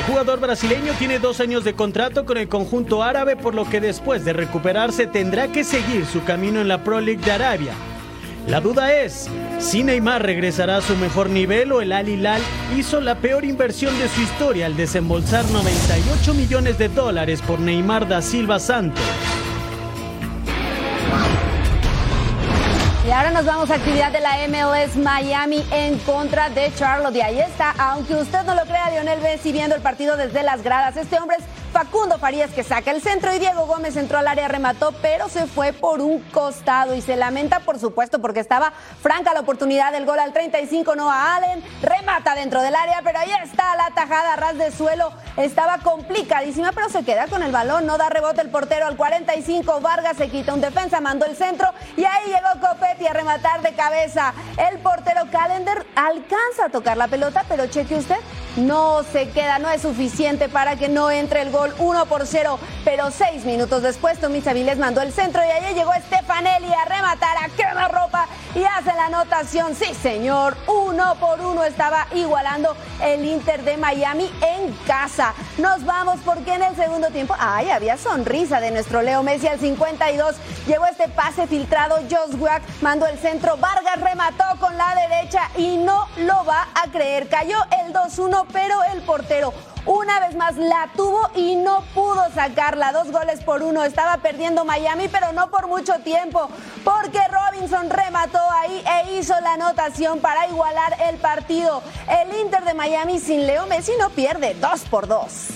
El 0.00 0.04
jugador 0.06 0.40
brasileño 0.40 0.94
tiene 0.98 1.18
dos 1.18 1.40
años 1.40 1.62
de 1.62 1.74
contrato 1.74 2.24
con 2.24 2.38
el 2.38 2.48
conjunto 2.48 3.02
árabe, 3.02 3.36
por 3.36 3.54
lo 3.54 3.68
que 3.68 3.82
después 3.82 4.24
de 4.24 4.32
recuperarse 4.32 5.06
tendrá 5.06 5.48
que 5.48 5.62
seguir 5.62 6.06
su 6.06 6.24
camino 6.24 6.62
en 6.62 6.68
la 6.68 6.82
Pro 6.82 7.02
League 7.02 7.22
de 7.22 7.32
Arabia. 7.32 7.74
La 8.48 8.62
duda 8.62 8.94
es 8.94 9.28
si 9.58 9.82
Neymar 9.82 10.22
regresará 10.22 10.78
a 10.78 10.82
su 10.82 10.96
mejor 10.96 11.28
nivel 11.28 11.70
o 11.72 11.82
el 11.82 11.92
Al 11.92 12.08
Hilal 12.08 12.40
hizo 12.78 13.02
la 13.02 13.16
peor 13.16 13.44
inversión 13.44 13.98
de 13.98 14.08
su 14.08 14.22
historia 14.22 14.66
al 14.66 14.76
desembolsar 14.76 15.44
98 15.50 16.32
millones 16.32 16.78
de 16.78 16.88
dólares 16.88 17.42
por 17.42 17.60
Neymar 17.60 18.08
da 18.08 18.22
Silva 18.22 18.58
Santos. 18.58 19.04
Y 23.06 23.10
ahora 23.12 23.30
nos 23.30 23.44
vamos 23.44 23.70
a 23.70 23.76
actividad 23.76 24.10
de 24.10 24.18
la 24.18 24.36
MLS 24.48 24.96
Miami 24.96 25.64
en 25.70 25.96
contra 25.98 26.50
de 26.50 26.74
Charlotte. 26.74 27.14
Y 27.14 27.20
ahí 27.20 27.38
está, 27.38 27.70
aunque 27.78 28.16
usted 28.16 28.42
no 28.42 28.56
lo 28.56 28.62
crea, 28.62 28.90
Lionel 28.90 29.20
Messi 29.20 29.52
viendo 29.52 29.76
el 29.76 29.80
partido 29.80 30.16
desde 30.16 30.42
las 30.42 30.64
gradas. 30.64 30.96
Este 30.96 31.16
hombre 31.20 31.36
es 31.38 31.44
Facundo 31.72 32.18
Farías 32.18 32.50
que 32.50 32.62
saca 32.62 32.90
el 32.90 33.02
centro 33.02 33.34
y 33.34 33.38
Diego 33.38 33.66
Gómez 33.66 33.96
entró 33.96 34.18
al 34.18 34.28
área, 34.28 34.48
remató, 34.48 34.92
pero 35.02 35.28
se 35.28 35.46
fue 35.46 35.72
por 35.72 36.00
un 36.00 36.20
costado 36.30 36.94
y 36.94 37.02
se 37.02 37.16
lamenta, 37.16 37.60
por 37.60 37.78
supuesto, 37.78 38.20
porque 38.20 38.40
estaba 38.40 38.72
franca 39.02 39.34
la 39.34 39.40
oportunidad 39.40 39.92
del 39.92 40.06
gol 40.06 40.18
al 40.18 40.32
35, 40.32 40.96
Noah 40.96 41.36
Allen, 41.36 41.62
remata 41.82 42.34
dentro 42.34 42.62
del 42.62 42.74
área, 42.74 43.00
pero 43.04 43.18
ahí 43.18 43.30
está 43.42 43.76
la 43.76 43.90
tajada 43.94 44.36
ras 44.36 44.56
de 44.56 44.70
suelo, 44.70 45.12
estaba 45.36 45.78
complicadísima, 45.78 46.72
pero 46.72 46.88
se 46.88 47.04
queda 47.04 47.26
con 47.26 47.42
el 47.42 47.52
balón, 47.52 47.86
no 47.86 47.98
da 47.98 48.08
rebote 48.08 48.40
el 48.40 48.50
portero 48.50 48.86
al 48.86 48.96
45, 48.96 49.80
Vargas 49.80 50.16
se 50.16 50.28
quita 50.28 50.54
un 50.54 50.60
defensa, 50.60 51.00
mandó 51.00 51.26
el 51.26 51.36
centro 51.36 51.70
y 51.96 52.04
ahí 52.04 52.26
llegó 52.26 52.66
Copetti 52.66 53.06
a 53.06 53.12
rematar 53.12 53.62
de 53.62 53.74
cabeza. 53.74 54.32
El 54.56 54.78
portero 54.78 55.22
Calendar 55.30 55.84
alcanza 55.94 56.66
a 56.66 56.68
tocar 56.70 56.96
la 56.96 57.08
pelota, 57.08 57.44
pero 57.48 57.66
cheque 57.66 57.96
usted, 57.96 58.16
no 58.56 59.02
se 59.12 59.28
queda, 59.30 59.58
no 59.58 59.70
es 59.70 59.82
suficiente 59.82 60.48
para 60.48 60.76
que 60.76 60.88
no 60.88 61.10
entre 61.10 61.42
el 61.42 61.50
gol 61.50 61.74
1 61.78 62.06
por 62.06 62.26
0, 62.26 62.58
pero 62.84 63.10
seis 63.10 63.44
minutos 63.44 63.82
después 63.82 64.18
Tomás 64.18 64.46
Avilés 64.46 64.78
mandó 64.78 65.00
el 65.02 65.12
centro 65.12 65.42
y 65.44 65.50
allí 65.50 65.74
llegó 65.74 65.92
Stefanelli 65.92 66.72
a 66.72 66.84
rematar 66.84 67.36
a 67.38 67.48
quema 67.50 67.88
ropa 67.88 68.26
y 68.54 68.64
hace 68.64 68.94
la 68.94 69.06
anotación. 69.06 69.74
Sí, 69.74 69.94
señor, 69.94 70.56
uno 70.66 71.14
por 71.16 71.40
uno 71.40 71.64
estaba 71.64 72.06
igualando 72.14 72.74
el 73.02 73.24
Inter 73.24 73.62
de 73.62 73.76
Miami 73.76 74.30
en 74.40 74.72
casa. 74.86 75.34
Nos 75.58 75.84
vamos 75.84 76.20
porque 76.24 76.54
en 76.54 76.62
el 76.62 76.74
segundo 76.74 77.08
tiempo, 77.08 77.34
ay, 77.38 77.70
había 77.70 77.98
sonrisa 77.98 78.60
de 78.60 78.70
nuestro 78.70 79.02
Leo 79.02 79.22
Messi 79.22 79.46
al 79.46 79.60
52. 79.60 80.36
Llegó 80.66 80.86
este 80.86 81.08
pase 81.08 81.46
filtrado, 81.46 81.96
Josh 82.10 82.34
Wack 82.38 82.62
mandó 82.80 83.06
el 83.06 83.18
centro, 83.18 83.56
Vargas 83.58 84.00
remató 84.00 84.44
con 84.58 84.76
la 84.76 84.94
derecha 84.94 85.50
y 85.56 85.76
no 85.76 86.08
lo 86.16 86.44
va 86.44 86.68
a 86.74 86.90
creer. 86.90 87.28
Cayó 87.28 87.58
el 87.84 87.92
2-1, 87.92 88.45
pero 88.52 88.82
el 88.92 89.02
portero 89.02 89.52
una 89.86 90.18
vez 90.18 90.34
más 90.34 90.56
la 90.56 90.90
tuvo 90.96 91.30
y 91.36 91.54
no 91.54 91.82
pudo 91.94 92.20
sacarla. 92.34 92.90
Dos 92.90 93.12
goles 93.12 93.42
por 93.44 93.62
uno. 93.62 93.84
Estaba 93.84 94.16
perdiendo 94.18 94.64
Miami, 94.64 95.06
pero 95.08 95.32
no 95.32 95.48
por 95.48 95.68
mucho 95.68 95.94
tiempo, 96.00 96.48
porque 96.84 97.20
Robinson 97.30 97.88
remató 97.88 98.40
ahí 98.50 98.82
e 98.84 99.16
hizo 99.16 99.38
la 99.40 99.52
anotación 99.52 100.18
para 100.18 100.48
igualar 100.48 100.96
el 101.08 101.16
partido. 101.18 101.82
El 102.08 102.36
Inter 102.36 102.64
de 102.64 102.74
Miami 102.74 103.20
sin 103.20 103.46
Leo 103.46 103.66
Messi 103.66 103.92
no 104.00 104.10
pierde. 104.10 104.54
Dos 104.54 104.80
por 104.90 105.06
dos. 105.06 105.50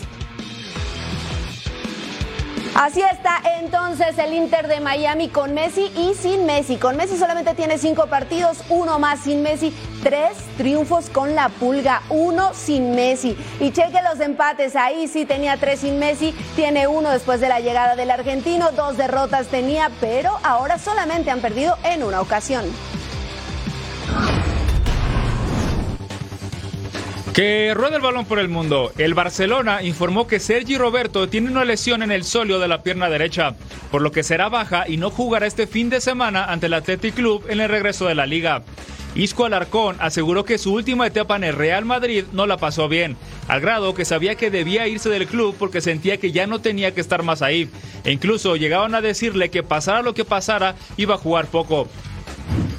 Así 2.83 3.03
está 3.03 3.43
entonces 3.59 4.17
el 4.17 4.33
Inter 4.33 4.67
de 4.67 4.81
Miami 4.81 5.29
con 5.29 5.53
Messi 5.53 5.93
y 5.99 6.15
sin 6.15 6.47
Messi. 6.47 6.79
Con 6.79 6.97
Messi 6.97 7.19
solamente 7.19 7.55
tiene 7.55 7.77
cinco 7.77 8.07
partidos, 8.07 8.65
uno 8.71 8.99
más 8.99 9.21
sin 9.21 9.43
Messi, 9.43 9.71
tres 10.03 10.39
triunfos 10.57 11.11
con 11.11 11.35
la 11.35 11.51
pulga, 11.51 12.01
uno 12.09 12.55
sin 12.55 12.95
Messi. 12.95 13.37
Y 13.61 13.73
cheque 13.73 14.01
los 14.03 14.19
empates, 14.21 14.77
ahí 14.77 15.09
sí 15.09 15.27
tenía 15.27 15.59
tres 15.59 15.81
sin 15.81 15.99
Messi, 15.99 16.33
tiene 16.57 16.87
uno 16.87 17.11
después 17.11 17.39
de 17.43 17.51
la 17.51 17.61
llegada 17.61 17.97
del 17.97 18.11
argentino, 18.11 18.73
dos 18.73 18.97
derrotas 18.97 19.49
tenía, 19.49 19.91
pero 20.01 20.39
ahora 20.43 20.79
solamente 20.79 21.31
han 21.31 21.41
perdido 21.41 21.77
en 21.85 22.03
una 22.03 22.23
ocasión. 22.23 22.65
Que 27.35 27.73
rueda 27.75 27.97
el 27.97 28.03
balón 28.03 28.25
por 28.25 28.41
el 28.41 28.49
mundo. 28.49 28.93
El 28.99 29.15
Barcelona 29.15 29.85
informó 29.85 30.27
que 30.27 30.41
Sergi 30.41 30.77
Roberto 30.77 31.29
tiene 31.29 31.49
una 31.49 31.65
lesión 31.65 32.03
en 32.03 32.11
el 32.11 32.25
sóleo 32.25 32.59
de 32.59 32.67
la 32.67 32.83
pierna 32.83 33.09
derecha, 33.09 33.55
por 33.93 34.03
lo 34.03 34.11
que 34.11 34.25
será 34.25 34.49
baja 34.49 34.89
y 34.89 34.97
no 34.97 35.11
jugará 35.11 35.47
este 35.47 35.69
fin 35.69 35.91
de 35.91 36.01
semana 36.01 36.47
ante 36.47 36.67
el 36.67 36.75
Athletic 36.75 37.15
Club 37.15 37.45
en 37.49 37.61
el 37.61 37.69
regreso 37.69 38.07
de 38.07 38.17
la 38.17 38.27
liga. 38.27 38.65
Isco 39.15 39.45
Alarcón 39.45 39.97
aseguró 40.01 40.45
que 40.45 40.59
su 40.59 40.73
última 40.73 41.07
etapa 41.07 41.37
en 41.37 41.45
el 41.45 41.55
Real 41.55 41.85
Madrid 41.85 42.25
no 42.33 42.47
la 42.47 42.57
pasó 42.57 42.89
bien, 42.89 43.17
al 43.47 43.61
grado 43.61 43.95
que 43.95 44.05
sabía 44.05 44.35
que 44.35 44.51
debía 44.51 44.89
irse 44.89 45.09
del 45.09 45.27
club 45.27 45.55
porque 45.59 45.81
sentía 45.81 46.19
que 46.19 46.33
ya 46.33 46.47
no 46.47 46.61
tenía 46.61 46.95
que 46.95 47.01
estar 47.01 47.23
más 47.23 47.43
ahí, 47.43 47.69
e 48.05 48.13
incluso 48.13 48.57
llegaban 48.57 48.95
a 48.95 49.01
decirle 49.01 49.51
que 49.51 49.63
pasara 49.63 50.03
lo 50.03 50.15
que 50.15 50.25
pasara, 50.25 50.75
iba 50.97 51.15
a 51.15 51.19
jugar 51.19 51.47
poco. 51.47 51.89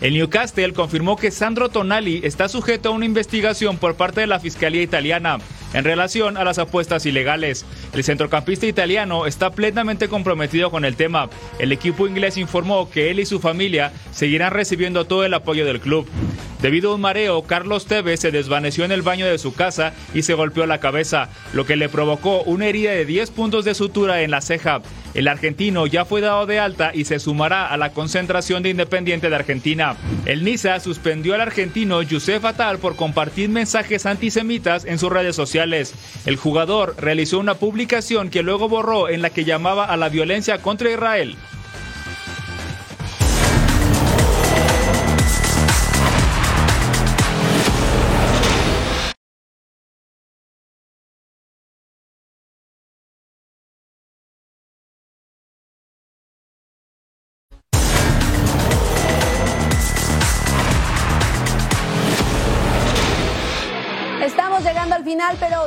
El 0.02 0.14
Newcastle 0.16 0.74
confirmó 0.74 1.16
que 1.16 1.30
Sandro 1.30 1.70
Tonali 1.70 2.22
está 2.24 2.50
sujeto 2.50 2.90
a 2.90 2.92
una 2.92 3.06
investigación 3.06 3.78
por 3.78 3.96
parte 3.96 4.22
de 4.22 4.28
la 4.28 4.40
Fiscalía 4.40 4.82
italiana 4.82 5.38
en 5.76 5.84
relación 5.84 6.38
a 6.38 6.44
las 6.44 6.58
apuestas 6.58 7.06
ilegales. 7.06 7.66
El 7.94 8.04
centrocampista 8.04 8.66
italiano 8.66 9.28
está 9.28 9.52
plenamente 9.52 10.08
comprometido 10.08 10.72
con 10.72 10.86
el 10.86 10.96
tema. 10.96 11.30
El 11.60 11.72
equipo 11.72 12.08
inglés 12.08 12.38
informó 12.38 12.90
que 12.90 13.12
él 13.12 13.20
y 13.20 13.28
su 13.28 13.40
familia 13.40 13.94
seguirán 14.12 14.54
recibiendo 14.54 15.06
todo 15.06 15.24
el 15.24 15.36
apoyo 15.36 15.66
del 15.66 15.80
club. 15.80 16.08
Debido 16.64 16.92
a 16.92 16.96
un 16.96 17.02
mareo, 17.02 17.44
Carlos 17.44 17.86
Tevez 17.86 18.20
se 18.20 18.32
desvaneció 18.32 18.86
en 18.86 18.92
el 18.92 19.04
baño 19.04 19.28
de 19.28 19.38
su 19.38 19.54
casa 19.54 19.94
y 20.16 20.24
se 20.24 20.34
golpeó 20.34 20.66
la 20.66 20.80
cabeza, 20.80 21.30
lo 21.54 21.68
que 21.68 21.76
le 21.76 21.90
provocó 21.90 22.42
una 22.42 22.66
herida 22.66 22.92
de 22.92 23.06
10 23.06 23.30
puntos 23.32 23.66
de 23.66 23.76
sutura 23.76 24.22
en 24.22 24.32
la 24.32 24.42
ceja. 24.42 24.82
El 25.14 25.28
argentino 25.28 25.88
ya 25.88 26.06
fue 26.06 26.22
dado 26.22 26.46
de 26.46 26.60
alta 26.60 26.92
y 26.94 27.06
se 27.06 27.20
sumará 27.20 27.68
a 27.68 27.78
la 27.78 27.92
concentración 27.92 28.64
de 28.64 28.70
Independiente 28.70 29.30
de 29.30 29.36
Argentina. 29.36 29.96
El 30.26 30.44
Niza 30.44 30.80
suspendió 30.80 31.36
al 31.36 31.42
argentino 31.42 32.02
Yusef 32.02 32.46
Atal 32.46 32.80
por 32.80 32.96
compartir 32.96 33.50
mensajes 33.50 34.06
antisemitas 34.06 34.86
en 34.86 35.00
sus 35.00 35.12
redes 35.12 35.36
sociales. 35.36 35.94
El 36.26 36.38
jugador 36.38 36.96
realizó 36.98 37.40
una 37.40 37.56
publicación 37.56 38.30
que 38.30 38.44
luego 38.44 38.70
borró 38.70 39.10
en 39.10 39.22
la 39.22 39.30
que 39.30 39.44
llamaba 39.44 39.86
a 39.86 39.98
la 39.98 40.10
violencia 40.10 40.60
contra 40.60 40.92
Israel. 40.92 41.36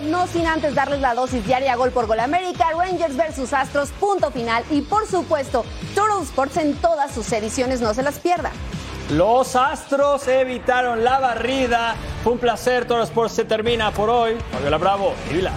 No 0.05 0.27
sin 0.27 0.47
antes 0.47 0.75
darles 0.75 1.01
la 1.01 1.15
dosis 1.15 1.45
diaria 1.47 1.77
Gol 1.77 1.91
por 1.91 2.07
Gol 2.07 2.21
América, 2.21 2.67
Rangers 2.77 3.17
versus 3.17 3.53
Astros, 3.53 3.91
punto 3.91 4.31
final. 4.31 4.65
Y 4.71 4.83
por 4.83 5.07
supuesto, 5.07 5.65
Total 5.95 6.23
Sports 6.23 6.57
en 6.59 6.75
todas 6.77 7.13
sus 7.13 7.31
ediciones, 7.33 7.81
no 7.81 7.95
se 7.95 8.03
las 8.03 8.19
pierda. 8.19 8.51
Los 9.11 9.55
Astros 9.55 10.27
evitaron 10.29 11.05
la 11.05 11.19
barrida. 11.19 11.95
Fue 12.23 12.33
un 12.33 12.39
placer. 12.39 12.87
Todo 12.87 13.03
Sports 13.03 13.35
se 13.35 13.45
termina 13.45 13.91
por 13.91 14.09
hoy. 14.09 14.37
Fabiola 14.51 14.79
Bravo 14.79 15.13
y 15.31 15.35
Vila. 15.35 15.53